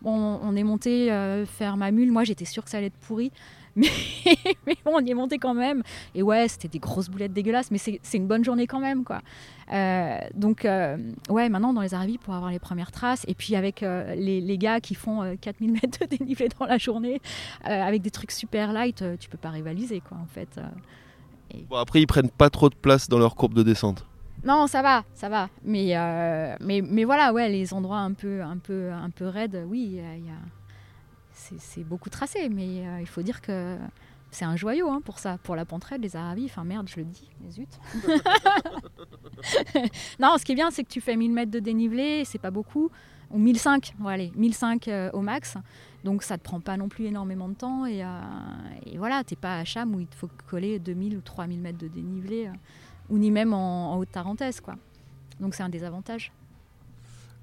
on, 0.05 0.55
est 0.55 0.63
monté 0.63 1.07
faire 1.45 1.75
ma 1.75 1.91
mule. 1.91 2.13
Moi, 2.13 2.23
j'étais 2.23 2.45
sûre 2.45 2.63
que 2.63 2.69
ça 2.69 2.77
allait 2.77 2.87
être 2.87 2.97
pourri. 2.97 3.31
Mais, 4.65 4.77
bon, 4.85 4.93
on 4.95 5.05
y 5.05 5.11
est 5.11 5.15
monté 5.15 5.37
quand 5.37 5.53
même. 5.53 5.83
Et 6.13 6.23
ouais, 6.23 6.47
c'était 6.47 6.67
des 6.67 6.79
grosses 6.79 7.09
boulettes 7.09 7.33
dégueulasses, 7.33 7.71
mais 7.71 7.77
c'est 7.77 7.99
une 8.13 8.27
bonne 8.27 8.43
journée 8.43 8.67
quand 8.67 8.79
même, 8.79 9.03
quoi. 9.03 9.21
Euh, 9.73 10.17
donc, 10.33 10.63
euh, 10.63 10.97
ouais, 11.29 11.49
maintenant 11.49 11.73
dans 11.73 11.81
les 11.81 11.93
Arabies 11.93 12.17
pour 12.17 12.33
avoir 12.33 12.51
les 12.51 12.59
premières 12.59 12.91
traces. 12.91 13.25
Et 13.27 13.33
puis 13.33 13.55
avec 13.55 13.83
euh, 13.83 14.15
les, 14.15 14.39
les, 14.39 14.57
gars 14.57 14.79
qui 14.79 14.95
font 14.95 15.35
4000 15.41 15.71
mètres 15.73 15.99
de 15.99 16.05
dénivelé 16.05 16.49
dans 16.57 16.65
la 16.65 16.77
journée, 16.77 17.21
avec 17.63 18.01
des 18.01 18.11
trucs 18.11 18.31
super 18.31 18.71
light, 18.71 19.03
tu 19.19 19.29
peux 19.29 19.37
pas 19.37 19.49
rivaliser, 19.49 20.01
quoi, 20.01 20.17
en 20.17 20.27
fait. 20.27 20.59
Bon, 21.69 21.77
après, 21.77 22.01
ils 22.01 22.07
prennent 22.07 22.29
pas 22.29 22.49
trop 22.49 22.69
de 22.69 22.75
place 22.75 23.09
dans 23.09 23.19
leur 23.19 23.35
courbe 23.35 23.53
de 23.53 23.63
descente. 23.63 24.05
Non, 24.45 24.67
ça 24.67 24.81
va, 24.81 25.03
ça 25.13 25.27
va. 25.27 25.49
Mais, 25.65 25.95
mais, 26.61 26.81
mais 26.81 27.03
voilà, 27.03 27.33
ouais, 27.33 27.49
les 27.49 27.73
endroits 27.73 27.99
un 27.99 28.13
peu, 28.13 28.41
un 28.41 28.57
peu, 28.57 28.91
un 28.91 29.09
peu 29.09 29.27
raides, 29.27 29.65
oui, 29.67 29.99
il 29.99 30.25
y 30.25 30.29
a 30.29 30.35
c'est 31.57 31.83
beaucoup 31.83 32.09
tracé, 32.09 32.49
mais 32.49 32.87
euh, 32.87 33.01
il 33.01 33.07
faut 33.07 33.21
dire 33.21 33.41
que 33.41 33.77
c'est 34.31 34.45
un 34.45 34.55
joyau 34.55 34.89
hein, 34.89 35.01
pour 35.03 35.19
ça, 35.19 35.37
pour 35.37 35.55
la 35.55 35.65
Pentraide, 35.65 36.01
les 36.01 36.15
Arabies. 36.15 36.45
Enfin 36.45 36.63
merde, 36.63 36.89
je 36.89 36.97
le 36.97 37.05
dis, 37.05 37.29
mais 37.41 37.51
zut. 37.51 37.69
non, 40.19 40.37
ce 40.37 40.45
qui 40.45 40.51
est 40.51 40.55
bien, 40.55 40.71
c'est 40.71 40.83
que 40.83 40.89
tu 40.89 41.01
fais 41.01 41.15
1000 41.15 41.31
mètres 41.31 41.51
de 41.51 41.59
dénivelé, 41.59 42.23
c'est 42.25 42.39
pas 42.39 42.51
beaucoup, 42.51 42.89
ou 43.31 43.37
1005, 43.37 43.93
bon, 43.97 44.07
allez, 44.07 44.31
1005 44.35 44.87
euh, 44.87 45.09
au 45.13 45.21
max. 45.21 45.57
Donc 46.03 46.21
ça 46.21 46.37
te 46.37 46.43
prend 46.43 46.59
pas 46.59 46.77
non 46.77 46.89
plus 46.89 47.05
énormément 47.05 47.49
de 47.49 47.55
temps 47.55 47.85
et, 47.85 48.03
euh, 48.03 48.07
voilà, 48.97 49.23
t'es 49.23 49.35
pas 49.35 49.57
à 49.57 49.65
Cham 49.65 49.95
où 49.95 49.99
il 49.99 50.07
te 50.07 50.15
faut 50.15 50.29
coller 50.47 50.79
2000 50.79 51.17
ou 51.17 51.21
3000 51.21 51.59
mètres 51.59 51.79
de 51.79 51.87
dénivelé, 51.87 52.51
ou 53.09 53.17
ni 53.17 53.31
même 53.31 53.53
en, 53.53 53.93
en 53.93 53.97
haute 53.97 54.11
tarentaise 54.11 54.61
quoi. 54.61 54.75
Donc 55.39 55.55
c'est 55.55 55.63
un 55.63 55.69
des 55.69 55.83
avantages. 55.83 56.31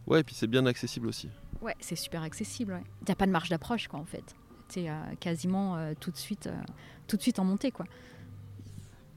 Ouais, 0.06 0.20
et 0.20 0.24
puis 0.24 0.34
c'est 0.34 0.46
bien 0.46 0.66
accessible 0.66 1.06
aussi. 1.06 1.28
Ouais, 1.62 1.76
c'est 1.78 1.96
super 1.96 2.22
accessible. 2.22 2.82
Il 3.02 3.04
n'y 3.06 3.12
a 3.12 3.14
pas 3.14 3.26
de 3.26 3.30
marge 3.30 3.48
d'approche, 3.48 3.86
quoi, 3.86 4.00
en 4.00 4.04
fait. 4.04 4.34
C'est 4.68 4.88
euh, 4.88 4.94
quasiment 5.20 5.76
euh, 5.76 5.92
tout, 5.98 6.10
de 6.10 6.16
suite, 6.16 6.48
euh, 6.48 6.62
tout 7.06 7.16
de 7.16 7.22
suite 7.22 7.38
en 7.38 7.44
montée, 7.44 7.70
quoi. 7.70 7.86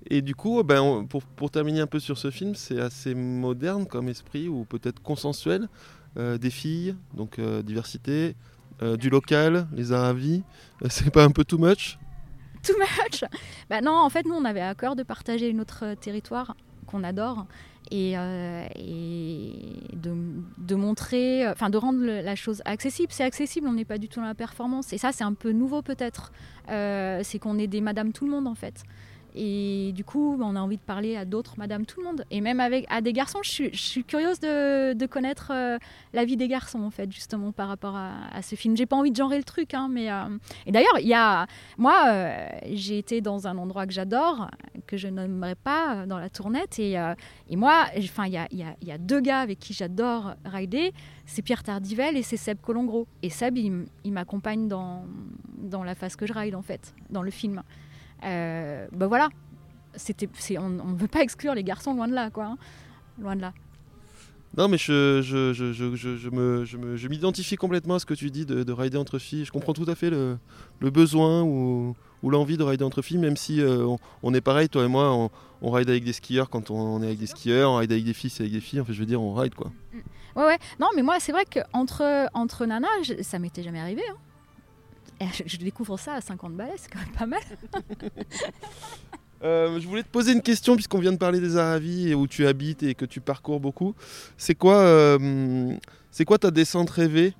Et 0.07 0.21
du 0.21 0.35
coup, 0.35 0.61
ben, 0.63 1.05
pour, 1.09 1.23
pour, 1.23 1.49
terminer 1.49 1.79
un 1.79 1.87
peu 1.87 1.99
sur 1.99 2.19
ce 2.19 2.29
film, 2.29 2.53
c'est 2.53 2.79
assez 2.79 3.15
moderne 3.15 3.87
comme 3.87 4.07
esprit, 4.07 4.47
ou 4.47 4.63
peut-être 4.63 5.01
consensuel. 5.01 5.67
des 6.15 6.51
filles, 6.51 6.95
donc 7.13 7.41
diversité, 7.41 8.35
du 8.99 9.09
local, 9.09 9.67
les 9.73 9.91
Aravis. 9.91 10.43
c'est 10.89 11.09
pas 11.09 11.25
un 11.25 11.31
peu 11.31 11.43
too 11.43 11.57
much? 11.57 11.97
Too 12.61 12.73
much? 12.77 13.23
Bah 13.69 13.81
Non, 13.81 13.97
en 13.97 14.09
fait, 14.09 14.25
nous, 14.25 14.35
on 14.35 14.45
avait 14.45 14.61
à 14.61 14.75
cœur 14.75 14.95
de 14.95 15.01
partager 15.01 15.51
notre 15.53 15.95
territoire 15.95 16.55
qu'on 16.85 17.03
adore 17.03 17.47
euh, 17.93 18.67
et, 18.75 19.53
de, 19.93 20.13
de, 20.57 20.75
montrer, 20.75 21.47
enfin 21.47 21.69
de 21.69 21.77
rendre 21.77 22.03
la 22.03 22.35
chose 22.35 22.61
accessible. 22.65 23.11
C'est 23.11 23.23
accessible, 23.23 23.67
on 23.67 23.73
n'est 23.73 23.85
pas 23.85 23.97
du 23.97 24.07
tout 24.07 24.19
dans 24.19 24.25
la 24.25 24.35
performance. 24.35 24.93
Et 24.93 24.97
ça, 24.97 25.11
c'est 25.11 25.23
un 25.23 25.33
peu 25.33 25.51
nouveau 25.51 25.81
peut-être. 25.81 26.31
Euh, 26.69 27.21
c'est 27.23 27.39
qu'on 27.39 27.57
est 27.57 27.67
des 27.67 27.81
Madame 27.81 28.11
Tout 28.11 28.25
le 28.25 28.31
Monde 28.31 28.47
en 28.47 28.55
fait. 28.55 28.83
Et 29.37 29.91
du 29.93 30.05
coup, 30.05 30.37
on 30.41 30.55
a 30.55 30.59
envie 30.59 30.77
de 30.77 30.81
parler 30.81 31.17
à 31.17 31.25
d'autres 31.25 31.55
Madame 31.57 31.85
Tout 31.85 31.99
le 31.99 32.05
Monde. 32.05 32.23
Et 32.31 32.39
même 32.39 32.61
avec, 32.61 32.85
à 32.89 33.01
des 33.01 33.11
garçons, 33.11 33.39
je 33.43 33.69
suis, 33.73 34.03
curieuse 34.05 34.39
de, 34.39 35.05
connaître 35.05 35.51
euh, 35.53 35.77
la 36.13 36.23
vie 36.23 36.37
des 36.37 36.47
garçons, 36.47 36.81
en 36.81 36.89
fait, 36.89 37.11
justement, 37.11 37.51
par 37.51 37.67
rapport 37.67 37.97
à, 37.97 38.41
ce 38.41 38.55
film. 38.55 38.77
J'ai 38.77 38.85
pas 38.85 38.95
envie 38.95 39.11
de 39.11 39.15
genrer 39.15 39.37
le 39.37 39.43
truc, 39.43 39.73
hein, 39.73 39.89
mais. 39.91 40.09
Euh, 40.09 40.37
et 40.65 40.71
d'ailleurs, 40.71 40.99
il 40.99 41.07
y 41.07 41.13
a. 41.13 41.47
Moi, 41.77 41.93
euh, 42.07 42.47
j'ai 42.71 42.97
été 42.97 43.19
dans 43.19 43.45
un 43.47 43.57
endroit 43.57 43.85
que 43.85 43.93
j'adore, 43.93 44.49
que 44.87 44.95
je 44.95 45.09
nommerai 45.09 45.55
pas, 45.55 46.05
dans 46.05 46.17
la 46.17 46.29
tournette. 46.29 46.79
Et, 46.79 46.93
et 47.49 47.55
moi, 47.55 47.85
enfin, 47.97 48.25
il 48.27 48.33
y 48.33 48.37
a, 48.37 48.47
y, 48.51 48.65
y 48.85 48.91
a, 48.91 48.97
deux 48.97 49.19
gars 49.19 49.41
avec 49.41 49.59
qui 49.59 49.73
j'adore 49.73 50.35
rider. 50.45 50.93
C'est 51.25 51.41
Pierre 51.41 51.63
Tardivelle 51.63 52.15
et 52.15 52.23
c'est 52.23 52.37
Seb 52.37 52.59
Colongro. 52.61 53.07
Et 53.21 53.29
Seb, 53.29 53.57
il, 53.57 53.85
il 54.05 54.13
m'accompagne 54.13 54.67
dans, 54.67 55.05
dans 55.57 55.83
la 55.83 55.95
phase 55.95 56.15
que 56.15 56.25
je 56.25 56.33
ride, 56.33 56.55
en 56.55 56.61
fait, 56.61 56.93
dans 57.09 57.21
le 57.21 57.31
film 57.31 57.63
ben 58.21 59.07
voilà, 59.07 59.29
c'était, 59.95 60.29
on 60.57 60.69
ne 60.69 60.97
veut 60.97 61.07
pas 61.07 61.21
exclure 61.21 61.53
les 61.55 61.63
garçons 61.63 61.93
loin 61.93 62.07
de 62.07 62.13
là, 62.13 62.29
quoi. 62.29 62.45
Hein. 62.45 62.57
Loin 63.19 63.35
de 63.35 63.41
là. 63.41 63.53
Non, 64.57 64.69
mais 64.69 64.77
je, 64.77 65.21
je, 65.21 65.51
je, 65.51 65.73
je, 65.73 67.07
m'identifie 67.07 67.57
complètement 67.57 67.95
à 67.95 67.99
ce 67.99 68.05
que 68.05 68.13
tu 68.13 68.31
dis 68.31 68.45
de, 68.45 68.63
de 68.63 68.71
rider 68.71 68.97
entre 68.97 69.19
filles. 69.19 69.43
Je 69.43 69.51
comprends 69.51 69.73
tout 69.73 69.85
à 69.87 69.95
fait 69.95 70.09
le, 70.09 70.37
le 70.79 70.89
besoin 70.89 71.43
ou, 71.43 71.93
ou 72.23 72.29
l'envie 72.29 72.55
de 72.55 72.63
rider 72.63 72.85
entre 72.85 73.01
filles, 73.01 73.17
même 73.17 73.35
si 73.35 73.59
euh, 73.59 73.85
on, 74.23 74.33
est 74.33 74.39
pareil, 74.39 74.69
toi 74.69 74.85
et 74.85 74.87
moi, 74.87 75.11
on, 75.13 75.29
on, 75.61 75.71
ride 75.71 75.89
avec 75.89 76.05
des 76.05 76.13
skieurs 76.13 76.49
quand 76.49 76.71
on, 76.71 77.01
est 77.01 77.07
avec 77.07 77.19
des 77.19 77.27
skieurs, 77.27 77.71
on 77.71 77.77
ride 77.77 77.91
avec 77.91 78.05
des 78.05 78.13
filles, 78.13 78.29
c'est 78.29 78.43
avec 78.43 78.53
des 78.53 78.61
filles. 78.61 78.79
En 78.79 78.85
fait, 78.85 78.93
je 78.93 78.99
veux 78.99 79.05
dire, 79.05 79.21
on 79.21 79.33
ride 79.33 79.55
quoi. 79.55 79.71
Ouais, 80.37 80.45
ouais. 80.45 80.57
Non, 80.79 80.87
mais 80.95 81.01
moi, 81.01 81.19
c'est 81.19 81.33
vrai 81.33 81.43
qu'entre 81.45 82.29
entre 82.33 82.65
nanas, 82.65 82.87
ça 83.23 83.39
m'était 83.39 83.63
jamais 83.63 83.81
arrivé. 83.81 84.03
Hein 84.09 84.15
je 85.45 85.57
découvre 85.57 85.97
ça 85.97 86.13
à 86.15 86.21
50 86.21 86.53
balais, 86.53 86.73
c'est 86.77 86.91
quand 86.91 86.99
même 86.99 87.15
pas 87.17 87.25
mal. 87.25 87.41
Euh, 89.43 89.79
je 89.79 89.87
voulais 89.87 90.01
te 90.01 90.07
poser 90.07 90.31
une 90.31 90.41
question 90.41 90.75
puisqu'on 90.75 90.97
vient 90.97 91.11
de 91.11 91.17
parler 91.17 91.39
des 91.39 91.57
Aravis 91.57 92.09
et 92.09 92.15
où 92.15 92.25
tu 92.25 92.47
habites 92.47 92.81
et 92.81 92.95
que 92.95 93.05
tu 93.05 93.21
parcours 93.21 93.59
beaucoup. 93.59 93.93
C'est 94.37 94.55
quoi, 94.55 94.77
euh, 94.77 95.75
c'est 96.09 96.25
quoi 96.25 96.39
ta 96.39 96.49
descente 96.49 96.89
rêvée? 96.89 97.35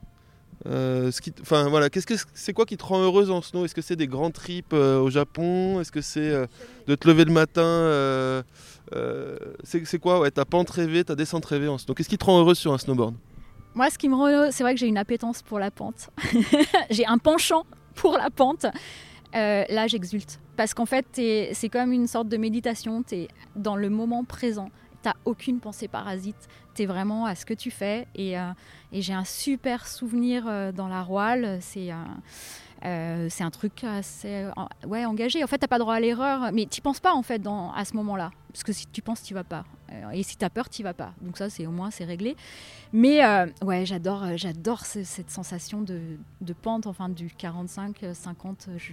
Euh, 0.67 1.09
enfin 1.41 1.67
voilà, 1.69 1.89
qu'est-ce 1.89 2.05
que 2.05 2.13
c'est 2.33 2.53
quoi 2.53 2.65
qui 2.65 2.77
te 2.77 2.83
rend 2.83 3.01
heureuse 3.01 3.31
en 3.31 3.41
snow? 3.41 3.65
Est-ce 3.65 3.73
que 3.73 3.81
c'est 3.81 3.95
des 3.95 4.07
grands 4.07 4.29
trips 4.29 4.73
au 4.73 5.09
Japon? 5.09 5.79
Est-ce 5.81 5.91
que 5.91 6.01
c'est 6.01 6.31
de 6.85 6.95
te 6.95 7.07
lever 7.07 7.25
le 7.25 7.31
matin 7.31 8.43
C'est 9.63 9.97
quoi 9.97 10.19
ouais, 10.19 10.29
ta 10.29 10.45
pente 10.45 10.69
rêvée, 10.69 11.03
ta 11.05 11.15
descente 11.15 11.45
rêvée 11.45 11.69
en 11.69 11.79
snow? 11.79 11.95
Qu'est-ce 11.95 12.09
qui 12.09 12.19
te 12.19 12.25
rend 12.25 12.39
heureuse 12.39 12.59
sur 12.59 12.73
un 12.73 12.77
snowboard? 12.77 13.15
Moi, 13.75 13.89
ce 13.89 13.97
qui 13.97 14.07
me 14.07 14.15
rend 14.15 14.51
c'est 14.51 14.63
vrai 14.63 14.73
que 14.73 14.79
j'ai 14.79 14.87
une 14.87 14.97
appétence 14.97 15.41
pour 15.41 15.59
la 15.59 15.69
pente. 15.69 16.09
j'ai 16.89 17.05
un 17.05 17.17
penchant 17.17 17.65
pour 17.93 18.17
la 18.17 18.29
pente. 18.29 18.65
Euh, 19.35 19.65
là, 19.69 19.87
j'exulte. 19.87 20.39
Parce 20.55 20.73
qu'en 20.73 20.85
fait, 20.85 21.05
c'est 21.13 21.69
comme 21.69 21.91
une 21.91 22.07
sorte 22.07 22.29
de 22.29 22.37
méditation. 22.37 23.03
Tu 23.03 23.15
es 23.15 23.27
dans 23.55 23.75
le 23.75 23.89
moment 23.89 24.23
présent. 24.23 24.69
t'as 25.01 25.13
aucune 25.25 25.59
pensée 25.59 25.89
parasite. 25.89 26.47
T'es 26.73 26.85
vraiment 26.85 27.25
à 27.25 27.35
ce 27.35 27.45
que 27.45 27.53
tu 27.53 27.69
fais. 27.69 28.07
Et, 28.15 28.39
euh, 28.39 28.51
j'ai 28.93 29.13
un 29.13 29.25
super 29.25 29.87
souvenir 29.87 30.45
euh, 30.47 30.71
dans 30.71 30.87
la 30.87 31.03
Roile. 31.03 31.59
C'est 31.61 31.91
un 31.91 33.51
truc 33.51 33.83
assez 33.83 34.47
ouais, 34.87 35.03
engagé. 35.03 35.43
En 35.43 35.47
fait, 35.47 35.57
t'as 35.57 35.67
pas 35.67 35.79
droit 35.79 35.95
à 35.95 35.99
l'erreur, 35.99 36.51
mais 36.53 36.65
tu 36.65 36.79
penses 36.79 37.01
pas 37.01 37.13
en 37.13 37.23
fait 37.23 37.41
à 37.75 37.83
ce 37.83 37.93
moment-là. 37.97 38.31
Parce 38.53 38.63
que 38.63 38.71
si 38.71 38.87
tu 38.87 39.01
penses, 39.01 39.21
tu 39.21 39.33
vas 39.33 39.43
pas. 39.43 39.65
Euh, 39.91 40.09
et 40.11 40.23
si 40.23 40.37
tu 40.37 40.45
as 40.45 40.49
peur, 40.49 40.69
tu 40.69 40.83
vas 40.83 40.93
pas. 40.93 41.13
Donc 41.21 41.37
ça, 41.37 41.49
c'est 41.49 41.65
au 41.65 41.71
moins, 41.71 41.91
c'est 41.91 42.05
réglé. 42.05 42.35
Mais 42.93 43.21
ouais, 43.63 43.85
j'adore, 43.85 44.25
j'adore 44.35 44.85
cette 44.85 45.29
sensation 45.29 45.81
de, 45.81 46.53
pente, 46.61 46.87
enfin 46.87 47.09
du 47.09 47.29
45, 47.29 48.05
50. 48.13 48.69
Je, 48.77 48.91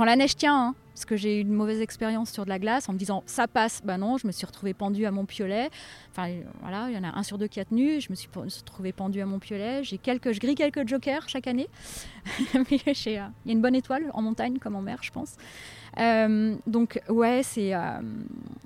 quand 0.00 0.06
la 0.06 0.16
neige 0.16 0.36
tient, 0.36 0.68
hein, 0.68 0.74
parce 0.94 1.04
que 1.04 1.16
j'ai 1.16 1.38
eu 1.38 1.40
une 1.40 1.52
mauvaise 1.52 1.80
expérience 1.80 2.30
sur 2.30 2.44
de 2.44 2.48
la 2.48 2.58
glace 2.58 2.88
en 2.88 2.94
me 2.94 2.98
disant 2.98 3.22
ça 3.26 3.46
passe, 3.46 3.82
bah 3.84 3.98
non, 3.98 4.16
je 4.16 4.26
me 4.26 4.32
suis 4.32 4.46
retrouvée 4.46 4.72
pendue 4.74 5.04
à 5.04 5.10
mon 5.10 5.26
piolet. 5.26 5.68
Enfin 6.10 6.30
voilà, 6.62 6.86
il 6.88 6.94
y 6.94 6.98
en 6.98 7.04
a 7.04 7.18
un 7.18 7.22
sur 7.22 7.36
deux 7.36 7.48
qui 7.48 7.60
a 7.60 7.66
tenu, 7.66 8.00
je 8.00 8.08
me 8.10 8.14
suis 8.14 8.28
retrouvée 8.34 8.92
pendue 8.92 9.20
à 9.20 9.26
mon 9.26 9.38
piolet. 9.38 9.84
J'ai 9.84 9.98
quelques, 9.98 10.32
je 10.32 10.40
grille 10.40 10.54
quelques 10.54 10.88
jokers 10.88 11.28
chaque 11.28 11.46
année. 11.46 11.68
Euh, 12.54 12.64
il 12.70 13.12
y 13.12 13.16
a 13.18 13.30
une 13.46 13.60
bonne 13.60 13.74
étoile 13.74 14.10
en 14.12 14.22
montagne 14.22 14.58
comme 14.58 14.76
en 14.76 14.82
mer, 14.82 14.98
je 15.02 15.10
pense. 15.10 15.36
Euh, 15.98 16.54
donc 16.66 17.00
ouais, 17.08 17.42
c'est 17.42 17.74
euh, 17.74 18.00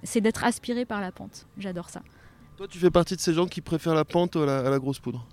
c'est 0.02 0.20
d'être 0.20 0.44
aspiré 0.44 0.84
par 0.84 1.00
la 1.00 1.12
pente. 1.12 1.46
J'adore 1.58 1.90
ça. 1.90 2.02
Toi, 2.56 2.68
tu 2.68 2.78
fais 2.78 2.90
partie 2.90 3.16
de 3.16 3.20
ces 3.20 3.32
gens 3.32 3.46
qui 3.46 3.60
préfèrent 3.60 3.94
la 3.94 4.04
pente 4.04 4.36
à 4.36 4.70
la 4.70 4.78
grosse 4.78 5.00
poudre 5.00 5.26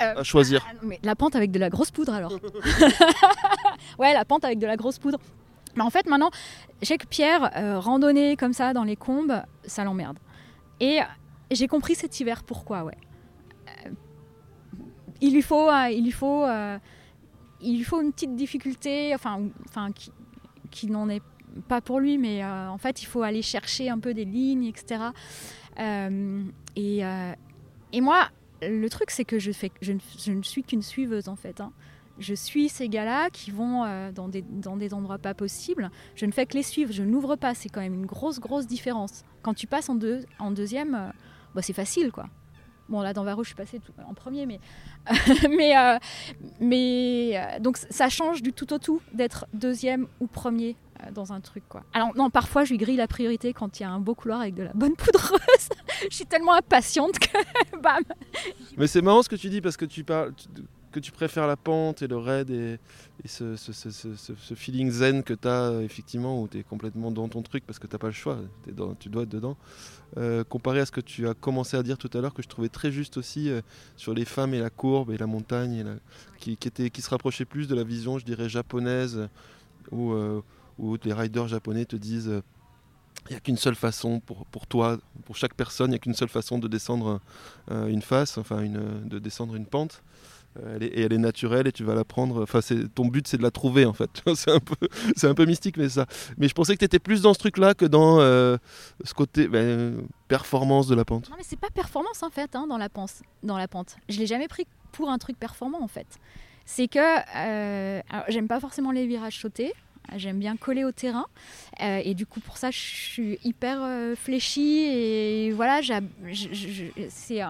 euh, 0.00 0.14
à 0.16 0.22
choisir. 0.22 0.66
Ah, 0.68 0.74
mais 0.82 0.98
la 1.02 1.16
pente 1.16 1.36
avec 1.36 1.50
de 1.50 1.58
la 1.58 1.70
grosse 1.70 1.90
poudre 1.90 2.12
alors. 2.12 2.32
ouais, 3.98 4.12
la 4.12 4.24
pente 4.24 4.44
avec 4.44 4.58
de 4.58 4.66
la 4.66 4.76
grosse 4.76 4.98
poudre. 4.98 5.18
Mais 5.74 5.82
en 5.82 5.90
fait, 5.90 6.06
maintenant, 6.06 6.30
j'ai 6.82 6.98
que 6.98 7.06
Pierre, 7.06 7.50
euh, 7.56 7.78
randonner 7.78 8.36
comme 8.36 8.52
ça 8.52 8.72
dans 8.72 8.84
les 8.84 8.96
combes, 8.96 9.42
ça 9.64 9.84
l'emmerde. 9.84 10.18
Et 10.80 11.00
j'ai 11.50 11.66
compris 11.66 11.94
cet 11.94 12.18
hiver 12.20 12.44
pourquoi, 12.44 12.84
ouais. 12.84 12.96
Euh, 13.68 13.90
il 15.20 15.32
lui 15.32 15.42
faut, 15.42 15.70
il 15.90 16.04
lui 16.04 16.12
faut, 16.12 16.46
il 17.60 17.78
lui 17.78 17.84
faut 17.84 18.02
une 18.02 18.12
petite 18.12 18.36
difficulté, 18.36 19.14
enfin, 19.14 19.40
enfin, 19.66 19.92
qui, 19.92 20.12
qui 20.76 20.88
n'en 20.88 21.08
est 21.08 21.22
pas 21.68 21.80
pour 21.80 22.00
lui, 22.00 22.18
mais 22.18 22.44
en 22.44 22.76
fait, 22.76 23.02
il 23.02 23.06
faut 23.06 23.22
aller 23.22 23.40
chercher 23.40 23.88
un 23.88 23.98
peu 23.98 24.12
des 24.12 24.26
lignes, 24.26 24.64
etc. 24.64 25.00
et, 26.76 27.02
et 27.92 28.00
moi, 28.00 28.28
le 28.62 28.88
truc, 28.88 29.10
c'est 29.10 29.24
que 29.24 29.38
je, 29.38 29.52
fais, 29.52 29.70
je, 29.80 29.92
ne, 29.92 30.42
suis 30.42 30.62
qu'une 30.62 30.82
suiveuse 30.82 31.28
en 31.28 31.36
fait. 31.36 31.60
Hein. 31.60 31.72
Je 32.18 32.34
suis 32.34 32.68
ces 32.68 32.88
gars-là 32.88 33.28
qui 33.30 33.50
vont 33.50 33.84
euh, 33.84 34.10
dans, 34.10 34.28
des, 34.28 34.42
dans 34.42 34.76
des 34.76 34.94
endroits 34.94 35.18
pas 35.18 35.34
possibles. 35.34 35.90
Je 36.14 36.26
ne 36.26 36.32
fais 36.32 36.46
que 36.46 36.54
les 36.54 36.62
suivre, 36.62 36.92
je 36.92 37.02
n'ouvre 37.02 37.36
pas. 37.36 37.54
C'est 37.54 37.68
quand 37.68 37.80
même 37.80 37.94
une 37.94 38.06
grosse, 38.06 38.40
grosse 38.40 38.66
différence. 38.66 39.24
Quand 39.42 39.54
tu 39.54 39.66
passes 39.66 39.88
en, 39.88 39.94
deux, 39.94 40.24
en 40.38 40.50
deuxième, 40.50 40.94
euh, 40.94 41.08
bah, 41.54 41.62
c'est 41.62 41.74
facile 41.74 42.12
quoi. 42.12 42.26
Bon, 42.88 43.00
là, 43.00 43.12
dans 43.12 43.24
Varro, 43.24 43.42
je 43.42 43.48
suis 43.48 43.56
passée 43.56 43.80
en 44.08 44.14
premier, 44.14 44.46
mais. 44.46 44.60
mais, 45.48 45.76
euh, 45.76 45.98
mais 46.60 47.58
donc, 47.60 47.78
ça 47.78 48.08
change 48.08 48.42
du 48.42 48.52
tout 48.52 48.72
au 48.72 48.78
tout 48.78 49.00
d'être 49.12 49.46
deuxième 49.52 50.06
ou 50.20 50.26
premier 50.26 50.76
euh, 51.04 51.10
dans 51.10 51.32
un 51.32 51.40
truc 51.40 51.64
quoi. 51.68 51.82
Alors 51.92 52.14
non, 52.16 52.30
parfois 52.30 52.64
je 52.64 52.70
lui 52.70 52.78
grille 52.78 52.96
la 52.96 53.08
priorité 53.08 53.52
quand 53.52 53.78
il 53.78 53.82
y 53.82 53.86
a 53.86 53.90
un 53.90 54.00
beau 54.00 54.14
couloir 54.14 54.40
avec 54.40 54.54
de 54.54 54.62
la 54.62 54.72
bonne 54.72 54.94
poudreuse. 54.94 55.68
je 56.10 56.14
suis 56.14 56.26
tellement 56.26 56.54
impatiente 56.54 57.18
que 57.18 57.38
bam. 57.82 58.02
Mais 58.76 58.86
c'est 58.86 59.02
marrant 59.02 59.22
ce 59.22 59.28
que 59.28 59.36
tu 59.36 59.48
dis 59.48 59.60
parce 59.60 59.76
que 59.76 59.84
tu 59.84 60.04
parles 60.04 60.32
que 60.96 61.00
tu 61.00 61.12
préfères 61.12 61.46
la 61.46 61.58
pente 61.58 62.00
et 62.00 62.06
le 62.06 62.16
raid 62.16 62.50
et, 62.50 62.78
ce, 63.26 63.54
feeling 64.54 64.90
zen 64.90 65.22
que 65.22 65.34
tu 65.34 65.46
as 65.46 65.82
effectivement 65.82 66.40
où 66.40 66.48
tu 66.48 66.58
es 66.58 66.62
complètement 66.62 67.10
dans 67.10 67.28
ton 67.28 67.42
truc 67.42 67.64
parce 67.66 67.78
que 67.78 67.86
tu 67.86 67.98
pas 67.98 68.06
le 68.06 68.14
choix, 68.14 68.38
tu 68.98 69.08
dois 69.10 69.24
être 69.24 69.28
dedans. 69.28 69.58
Euh, 70.16 70.42
comparé 70.42 70.80
à 70.80 70.86
ce 70.86 70.92
que 70.92 71.02
tu 71.02 71.28
as 71.28 71.34
commencé 71.34 71.76
à 71.76 71.82
dire 71.82 71.98
tout 71.98 72.08
à 72.14 72.22
l'heure 72.22 72.32
que 72.32 72.42
je 72.42 72.48
trouvais 72.48 72.70
très 72.70 72.90
juste 72.90 73.18
aussi 73.18 73.50
euh, 73.50 73.60
sur 73.96 74.14
les 74.14 74.24
femmes 74.24 74.54
et 74.54 74.58
la 74.58 74.70
courbe 74.70 75.10
et 75.10 75.18
la 75.18 75.26
montagne 75.26 75.84
qui, 76.38 76.52
était, 76.52 76.88
qui 76.88 77.02
se 77.02 77.10
rapprochait 77.10 77.44
plus 77.44 77.68
de 77.68 77.74
la 77.74 77.84
vision 77.84 78.18
je 78.18 78.24
dirais 78.24 78.48
japonaise 78.48 79.28
ou 79.92 80.14
où 80.78 80.96
les 81.04 81.12
riders 81.12 81.48
japonais 81.48 81.84
te 81.84 81.96
disent 81.96 82.26
il 82.26 82.32
euh, 82.32 83.30
n'y 83.30 83.36
a 83.36 83.40
qu'une 83.40 83.56
seule 83.56 83.74
façon 83.74 84.20
pour, 84.20 84.46
pour 84.46 84.66
toi, 84.66 84.98
pour 85.24 85.36
chaque 85.36 85.54
personne, 85.54 85.88
il 85.88 85.90
n'y 85.90 85.96
a 85.96 85.98
qu'une 85.98 86.14
seule 86.14 86.28
façon 86.28 86.58
de 86.58 86.68
descendre 86.68 87.20
euh, 87.70 87.86
une 87.88 88.02
face, 88.02 88.38
enfin 88.38 88.64
de 88.64 89.18
descendre 89.18 89.56
une 89.56 89.66
pente. 89.66 90.02
Euh, 90.64 90.78
et 90.80 91.02
elle 91.02 91.12
est 91.12 91.18
naturelle 91.18 91.66
et 91.66 91.72
tu 91.72 91.84
vas 91.84 91.94
la 91.94 92.04
prendre. 92.04 92.42
Enfin, 92.42 92.60
ton 92.94 93.06
but 93.06 93.26
c'est 93.26 93.36
de 93.36 93.42
la 93.42 93.50
trouver 93.50 93.84
en 93.84 93.92
fait. 93.92 94.10
c'est 94.34 94.50
un 94.50 94.60
peu, 94.60 94.76
c'est 95.16 95.28
un 95.28 95.34
peu 95.34 95.44
mystique, 95.44 95.76
mais 95.76 95.88
ça. 95.88 96.06
Mais 96.38 96.48
je 96.48 96.54
pensais 96.54 96.74
que 96.74 96.78
tu 96.80 96.84
étais 96.84 96.98
plus 96.98 97.22
dans 97.22 97.34
ce 97.34 97.38
truc-là 97.38 97.74
que 97.74 97.84
dans 97.84 98.18
ce 98.18 99.14
côté 99.14 99.48
ben, 99.48 100.06
performance 100.28 100.86
de 100.86 100.94
la 100.94 101.04
pente. 101.04 101.28
Non, 101.30 101.36
mais 101.36 101.44
c'est 101.46 101.58
pas 101.58 101.70
performance 101.70 102.22
en 102.22 102.30
fait 102.30 102.54
hein, 102.54 102.66
dans 102.66 102.78
la 102.78 102.88
pente. 102.88 103.22
Dans 103.42 103.58
la 103.58 103.68
pente, 103.68 103.96
je 104.08 104.18
l'ai 104.18 104.26
jamais 104.26 104.48
pris 104.48 104.66
pour 104.92 105.10
un 105.10 105.18
truc 105.18 105.38
performant 105.38 105.82
en 105.82 105.88
fait. 105.88 106.06
C'est 106.64 106.88
que 106.88 106.98
j'aime 108.28 108.48
pas 108.48 108.60
forcément 108.60 108.90
les 108.90 109.06
virages 109.06 109.40
sautés. 109.40 109.72
J'aime 110.14 110.38
bien 110.38 110.56
coller 110.56 110.84
au 110.84 110.92
terrain. 110.92 111.26
Euh, 111.82 112.00
et 112.04 112.14
du 112.14 112.26
coup, 112.26 112.40
pour 112.40 112.56
ça, 112.56 112.70
je 112.70 112.78
suis 112.78 113.38
hyper 113.44 113.78
euh, 113.82 114.14
fléchie. 114.14 114.84
Et 114.84 115.52
voilà, 115.52 115.80
c'est. 117.08 117.40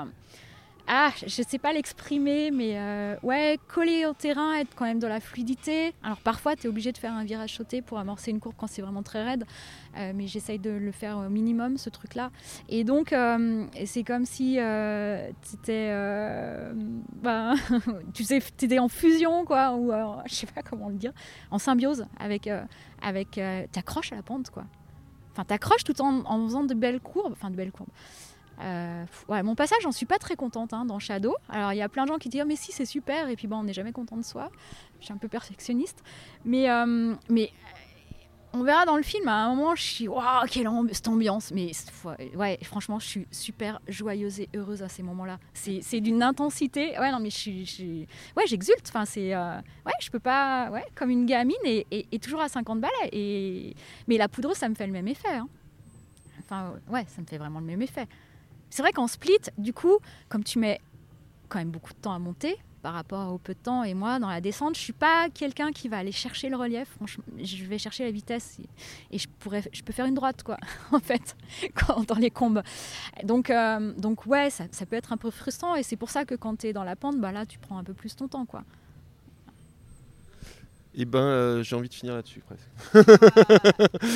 Ah, 0.88 1.10
je 1.20 1.42
sais 1.42 1.58
pas 1.58 1.72
l'exprimer, 1.72 2.52
mais 2.52 2.78
euh, 2.78 3.16
ouais, 3.24 3.58
coller 3.66 4.06
au 4.06 4.12
terrain, 4.12 4.54
être 4.54 4.72
quand 4.76 4.84
même 4.84 5.00
dans 5.00 5.08
la 5.08 5.18
fluidité. 5.18 5.92
Alors 6.04 6.18
parfois, 6.18 6.54
tu 6.54 6.66
es 6.66 6.68
obligé 6.68 6.92
de 6.92 6.98
faire 6.98 7.12
un 7.12 7.24
virage 7.24 7.56
sauté 7.56 7.82
pour 7.82 7.98
amorcer 7.98 8.30
une 8.30 8.38
courbe 8.38 8.54
quand 8.56 8.68
c'est 8.68 8.82
vraiment 8.82 9.02
très 9.02 9.24
raide, 9.24 9.44
euh, 9.96 10.12
mais 10.14 10.28
j'essaye 10.28 10.60
de 10.60 10.70
le 10.70 10.92
faire 10.92 11.18
au 11.18 11.28
minimum, 11.28 11.76
ce 11.76 11.90
truc-là. 11.90 12.30
Et 12.68 12.84
donc, 12.84 13.12
euh, 13.12 13.66
c'est 13.84 14.04
comme 14.04 14.26
si 14.26 14.58
tu 14.58 15.54
étais, 15.56 15.90
ben, 17.20 17.56
tu 18.14 18.22
sais, 18.22 18.36
étais 18.36 18.78
en 18.78 18.88
fusion, 18.88 19.44
quoi, 19.44 19.74
ou 19.74 19.90
je 20.26 20.34
sais 20.34 20.46
pas 20.46 20.62
comment 20.62 20.88
le 20.88 20.96
dire, 20.96 21.12
en 21.50 21.58
symbiose 21.58 22.06
avec, 22.20 22.48
avec 23.02 23.40
t'accroches 23.72 24.12
à 24.12 24.16
la 24.16 24.22
pente, 24.22 24.50
quoi. 24.50 24.64
Enfin, 25.32 25.44
t'accroches 25.44 25.84
tout 25.84 26.00
en, 26.00 26.24
en 26.24 26.46
faisant 26.46 26.64
de 26.64 26.74
belles 26.74 27.00
courbes, 27.00 27.32
enfin 27.32 27.50
de 27.50 27.56
belles 27.56 27.72
courbes. 27.72 27.90
Euh, 28.60 29.04
mon 29.28 29.54
passage, 29.54 29.78
j'en 29.82 29.92
suis 29.92 30.06
pas 30.06 30.18
très 30.18 30.36
contente 30.36 30.72
hein, 30.72 30.84
dans 30.84 30.98
Shadow. 30.98 31.34
Alors 31.48 31.72
il 31.72 31.76
y 31.76 31.82
a 31.82 31.88
plein 31.88 32.04
de 32.04 32.08
gens 32.08 32.18
qui 32.18 32.28
disent 32.28 32.42
oh, 32.44 32.48
mais 32.48 32.56
si 32.56 32.72
c'est 32.72 32.86
super 32.86 33.28
et 33.28 33.36
puis 33.36 33.46
bon 33.46 33.58
on 33.58 33.64
n'est 33.64 33.72
jamais 33.72 33.92
content 33.92 34.16
de 34.16 34.24
soi. 34.24 34.50
Je 35.00 35.06
suis 35.06 35.14
un 35.14 35.18
peu 35.18 35.28
perfectionniste, 35.28 36.02
mais 36.44 36.70
euh, 36.70 37.14
mais 37.28 37.50
on 38.56 38.62
verra 38.62 38.86
dans 38.86 38.96
le 38.96 39.02
film. 39.02 39.28
À 39.28 39.44
un 39.44 39.54
moment, 39.54 39.74
je 39.74 39.82
suis 39.82 40.08
waouh 40.08 40.46
quelle 40.50 40.68
cette 40.92 41.08
ambiance. 41.08 41.52
Mais 41.52 41.72
ouais, 42.34 42.58
franchement, 42.62 42.98
je 42.98 43.06
suis 43.06 43.26
super 43.30 43.80
joyeuse 43.86 44.40
et 44.40 44.48
heureuse 44.54 44.82
à 44.82 44.88
ces 44.88 45.02
moments-là. 45.02 45.38
C'est 45.52 46.00
d'une 46.00 46.22
intensité. 46.22 46.98
Ouais 46.98 47.10
non 47.12 47.20
mais 47.20 47.30
je 47.30 47.64
suis, 47.64 48.06
ouais 48.36 48.44
j'exulte. 48.46 48.86
Enfin 48.88 49.04
c'est 49.04 49.34
euh, 49.34 49.56
ouais 49.84 49.92
je 50.00 50.10
peux 50.10 50.18
pas 50.18 50.70
ouais 50.70 50.84
comme 50.94 51.10
une 51.10 51.26
gamine 51.26 51.56
et, 51.64 51.86
et, 51.90 52.18
toujours 52.18 52.40
à 52.40 52.48
50 52.48 52.80
balais. 52.80 53.10
Et 53.12 53.74
mais 54.08 54.16
la 54.16 54.28
poudre 54.28 54.54
ça 54.54 54.68
me 54.68 54.74
fait 54.74 54.86
le 54.86 54.92
même 54.92 55.08
effet. 55.08 55.34
Hein. 55.34 55.48
Enfin 56.40 56.74
ouais 56.88 57.04
ça 57.08 57.20
me 57.20 57.26
fait 57.26 57.38
vraiment 57.38 57.60
le 57.60 57.66
même 57.66 57.82
effet. 57.82 58.06
C'est 58.70 58.82
vrai 58.82 58.92
qu'en 58.92 59.06
split, 59.06 59.38
du 59.58 59.72
coup, 59.72 59.98
comme 60.28 60.44
tu 60.44 60.58
mets 60.58 60.80
quand 61.48 61.58
même 61.58 61.70
beaucoup 61.70 61.92
de 61.92 61.98
temps 61.98 62.12
à 62.12 62.18
monter 62.18 62.58
par 62.82 62.94
rapport 62.94 63.32
au 63.32 63.38
peu 63.38 63.52
de 63.52 63.58
temps, 63.58 63.82
et 63.82 63.94
moi, 63.94 64.20
dans 64.20 64.28
la 64.28 64.40
descente, 64.40 64.76
je 64.76 64.80
suis 64.80 64.92
pas 64.92 65.28
quelqu'un 65.28 65.72
qui 65.72 65.88
va 65.88 65.98
aller 65.98 66.12
chercher 66.12 66.48
le 66.48 66.56
relief. 66.56 66.88
Franchement, 66.94 67.24
je 67.36 67.64
vais 67.64 67.78
chercher 67.78 68.04
la 68.04 68.12
vitesse 68.12 68.58
et, 69.10 69.18
je 69.18 69.26
pourrais, 69.40 69.64
je 69.72 69.82
peux 69.82 69.92
faire 69.92 70.06
une 70.06 70.14
droite, 70.14 70.44
quoi, 70.44 70.56
en 70.92 71.00
fait, 71.00 71.36
quand, 71.74 72.06
dans 72.06 72.14
les 72.14 72.30
combes. 72.30 72.62
Donc, 73.24 73.50
euh, 73.50 73.92
donc 73.94 74.26
ouais, 74.26 74.50
ça, 74.50 74.66
peut 74.88 74.94
être 74.94 75.12
un 75.12 75.16
peu 75.16 75.32
frustrant, 75.32 75.74
et 75.74 75.82
c'est 75.82 75.96
pour 75.96 76.10
ça 76.10 76.24
que 76.24 76.36
quand 76.36 76.60
tu 76.60 76.68
es 76.68 76.72
dans 76.72 76.84
la 76.84 76.94
pente, 76.94 77.18
bah 77.18 77.32
là, 77.32 77.44
tu 77.44 77.58
prends 77.58 77.76
un 77.76 77.82
peu 77.82 77.92
plus 77.92 78.14
ton 78.14 78.28
temps, 78.28 78.46
quoi. 78.46 78.62
Eh 80.94 81.04
ben, 81.04 81.18
euh, 81.18 81.62
j'ai 81.64 81.74
envie 81.74 81.88
de 81.88 81.94
finir 81.94 82.14
là-dessus 82.14 82.40
presque. 82.40 83.08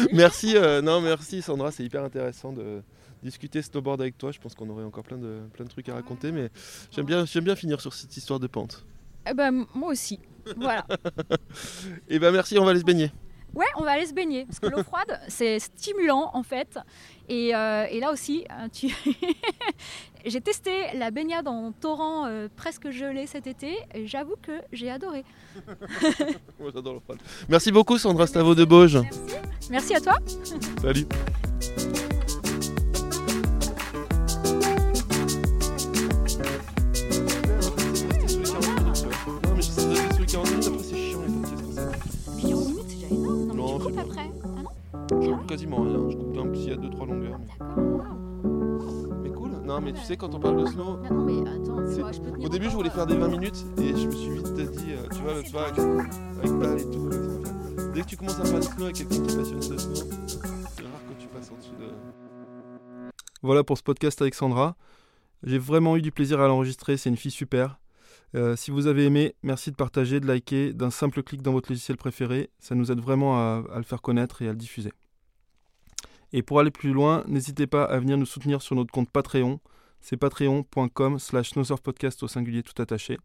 merci, 0.12 0.56
euh, 0.56 0.80
non, 0.80 1.00
merci 1.00 1.42
Sandra, 1.42 1.72
c'est 1.72 1.82
hyper 1.82 2.04
intéressant 2.04 2.52
de, 2.52 2.82
discuter 3.22 3.62
snowboard 3.62 4.00
avec 4.00 4.18
toi. 4.18 4.32
Je 4.32 4.38
pense 4.38 4.54
qu'on 4.54 4.68
aurait 4.70 4.84
encore 4.84 5.04
plein 5.04 5.18
de, 5.18 5.40
plein 5.52 5.64
de 5.64 5.70
trucs 5.70 5.88
à 5.88 5.94
raconter, 5.94 6.32
mais 6.32 6.50
j'aime 6.90 7.06
bien, 7.06 7.24
j'aime 7.24 7.44
bien 7.44 7.56
finir 7.56 7.80
sur 7.80 7.92
cette 7.94 8.16
histoire 8.16 8.40
de 8.40 8.46
pente. 8.46 8.84
Eh 9.28 9.34
ben, 9.34 9.66
moi 9.74 9.90
aussi. 9.90 10.18
Voilà. 10.56 10.86
Et 12.08 12.08
eh 12.16 12.18
ben 12.18 12.32
merci, 12.32 12.58
on 12.58 12.64
va 12.64 12.70
aller 12.70 12.80
se 12.80 12.84
baigner. 12.84 13.10
Ouais, 13.54 13.66
on 13.76 13.82
va 13.82 13.92
aller 13.92 14.06
se 14.06 14.14
baigner 14.14 14.44
parce 14.44 14.60
que 14.60 14.66
l'eau 14.66 14.82
froide, 14.82 15.20
c'est 15.28 15.58
stimulant 15.58 16.30
en 16.34 16.42
fait. 16.42 16.78
Et, 17.28 17.54
euh, 17.54 17.86
et 17.90 18.00
là 18.00 18.12
aussi, 18.12 18.44
hein, 18.48 18.68
tu... 18.68 18.94
j'ai 20.24 20.40
testé 20.40 20.70
la 20.94 21.10
baignade 21.10 21.48
en 21.48 21.72
torrent 21.72 22.26
euh, 22.26 22.48
presque 22.54 22.90
gelé 22.90 23.26
cet 23.26 23.46
été 23.46 23.76
et 23.94 24.06
j'avoue 24.06 24.36
que 24.40 24.60
j'ai 24.72 24.90
adoré. 24.90 25.24
Moi 26.60 26.70
j'adore 26.72 26.94
l'eau 26.94 27.00
froide. 27.00 27.18
Merci 27.48 27.72
beaucoup 27.72 27.98
Sandra 27.98 28.26
Stavo 28.26 28.54
de 28.54 28.64
Bauge. 28.64 28.98
Merci. 28.98 29.20
Merci 29.70 29.94
à 29.94 30.00
toi. 30.00 30.14
Salut. 30.80 31.06
Quasiment 45.50 45.82
rien, 45.82 46.08
je 46.10 46.16
coupe 46.16 46.38
un 46.38 46.48
petit 46.48 46.70
à 46.70 46.76
2-3 46.76 47.06
longueurs. 47.08 47.40
D'accord. 47.58 48.16
Mais 49.20 49.30
cool. 49.30 49.50
Non, 49.64 49.80
mais 49.80 49.92
tu 49.92 50.00
sais, 50.00 50.16
quand 50.16 50.32
on 50.32 50.38
parle 50.38 50.62
de 50.62 50.66
snow, 50.66 50.96
Non, 50.98 51.12
non, 51.12 51.24
mais 51.24 51.50
attends, 51.50 51.86
C'est- 51.88 51.98
moi, 52.00 52.12
je 52.12 52.20
peux 52.20 52.30
tenir 52.30 52.46
au 52.46 52.48
début, 52.48 52.66
je 52.66 52.76
voulais 52.76 52.90
faire 52.90 53.06
des 53.06 53.16
20 53.16 53.26
minutes 53.28 53.64
et 53.78 53.88
je 53.96 54.06
me 54.06 54.12
suis 54.12 54.30
vite 54.30 54.52
dit, 54.54 54.92
euh, 54.92 55.08
tu 55.12 55.20
vois, 55.22 55.34
l'autre 55.34 55.50
fois, 55.50 55.62
avec, 55.66 55.78
avec 55.80 56.50
Val 56.52 56.78
et 56.80 56.84
tout. 56.84 57.10
Dès 57.92 58.02
que 58.02 58.06
tu 58.06 58.16
commences 58.16 58.38
à 58.38 58.42
parler 58.42 58.58
de 58.60 58.62
snow 58.62 58.84
avec 58.84 58.94
quelqu'un 58.96 59.22
qui 59.24 59.32
est 59.34 59.36
passionné 59.36 59.58
de 59.68 59.76
snow, 59.76 59.94
c'est 59.96 60.82
rare 60.82 61.00
que 61.08 61.20
tu 61.20 61.26
passes 61.26 61.50
en 61.50 61.56
dessous 61.56 61.74
de. 61.80 63.10
Voilà 63.42 63.64
pour 63.64 63.76
ce 63.76 63.82
podcast 63.82 64.22
avec 64.22 64.36
Sandra. 64.36 64.76
J'ai 65.42 65.58
vraiment 65.58 65.96
eu 65.96 66.02
du 66.02 66.12
plaisir 66.12 66.40
à 66.40 66.46
l'enregistrer, 66.46 66.96
c'est 66.96 67.10
une 67.10 67.16
fille 67.16 67.32
super. 67.32 67.80
Euh, 68.36 68.54
si 68.54 68.70
vous 68.70 68.86
avez 68.86 69.04
aimé, 69.06 69.34
merci 69.42 69.72
de 69.72 69.76
partager, 69.76 70.20
de 70.20 70.28
liker, 70.28 70.72
d'un 70.74 70.90
simple 70.90 71.24
clic 71.24 71.42
dans 71.42 71.50
votre 71.50 71.72
logiciel 71.72 71.96
préféré. 71.96 72.50
Ça 72.60 72.76
nous 72.76 72.92
aide 72.92 73.00
vraiment 73.00 73.36
à, 73.36 73.64
à 73.72 73.78
le 73.78 73.82
faire 73.82 74.00
connaître 74.00 74.42
et 74.42 74.46
à 74.48 74.52
le 74.52 74.56
diffuser. 74.56 74.92
Et 76.32 76.42
pour 76.42 76.60
aller 76.60 76.70
plus 76.70 76.92
loin, 76.92 77.24
n'hésitez 77.26 77.66
pas 77.66 77.84
à 77.84 77.98
venir 77.98 78.16
nous 78.16 78.26
soutenir 78.26 78.62
sur 78.62 78.76
notre 78.76 78.92
compte 78.92 79.10
Patreon. 79.10 79.60
C'est 80.00 80.16
patreon.com 80.16 81.18
slash 81.18 81.52
podcast 81.82 82.22
au 82.22 82.28
singulier 82.28 82.62
tout 82.62 82.80
attaché. 82.80 83.18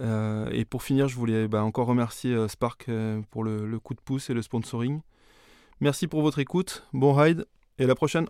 Euh, 0.00 0.48
et 0.52 0.64
pour 0.64 0.82
finir, 0.82 1.08
je 1.08 1.16
voulais 1.16 1.48
bah, 1.48 1.62
encore 1.62 1.86
remercier 1.86 2.32
euh, 2.32 2.48
Spark 2.48 2.88
euh, 2.88 3.20
pour 3.30 3.44
le, 3.44 3.66
le 3.66 3.78
coup 3.78 3.94
de 3.94 4.00
pouce 4.00 4.30
et 4.30 4.34
le 4.34 4.42
sponsoring. 4.42 5.00
Merci 5.80 6.06
pour 6.06 6.22
votre 6.22 6.38
écoute, 6.38 6.86
bon 6.92 7.12
ride 7.12 7.46
et 7.78 7.84
à 7.84 7.86
la 7.86 7.94
prochaine. 7.94 8.26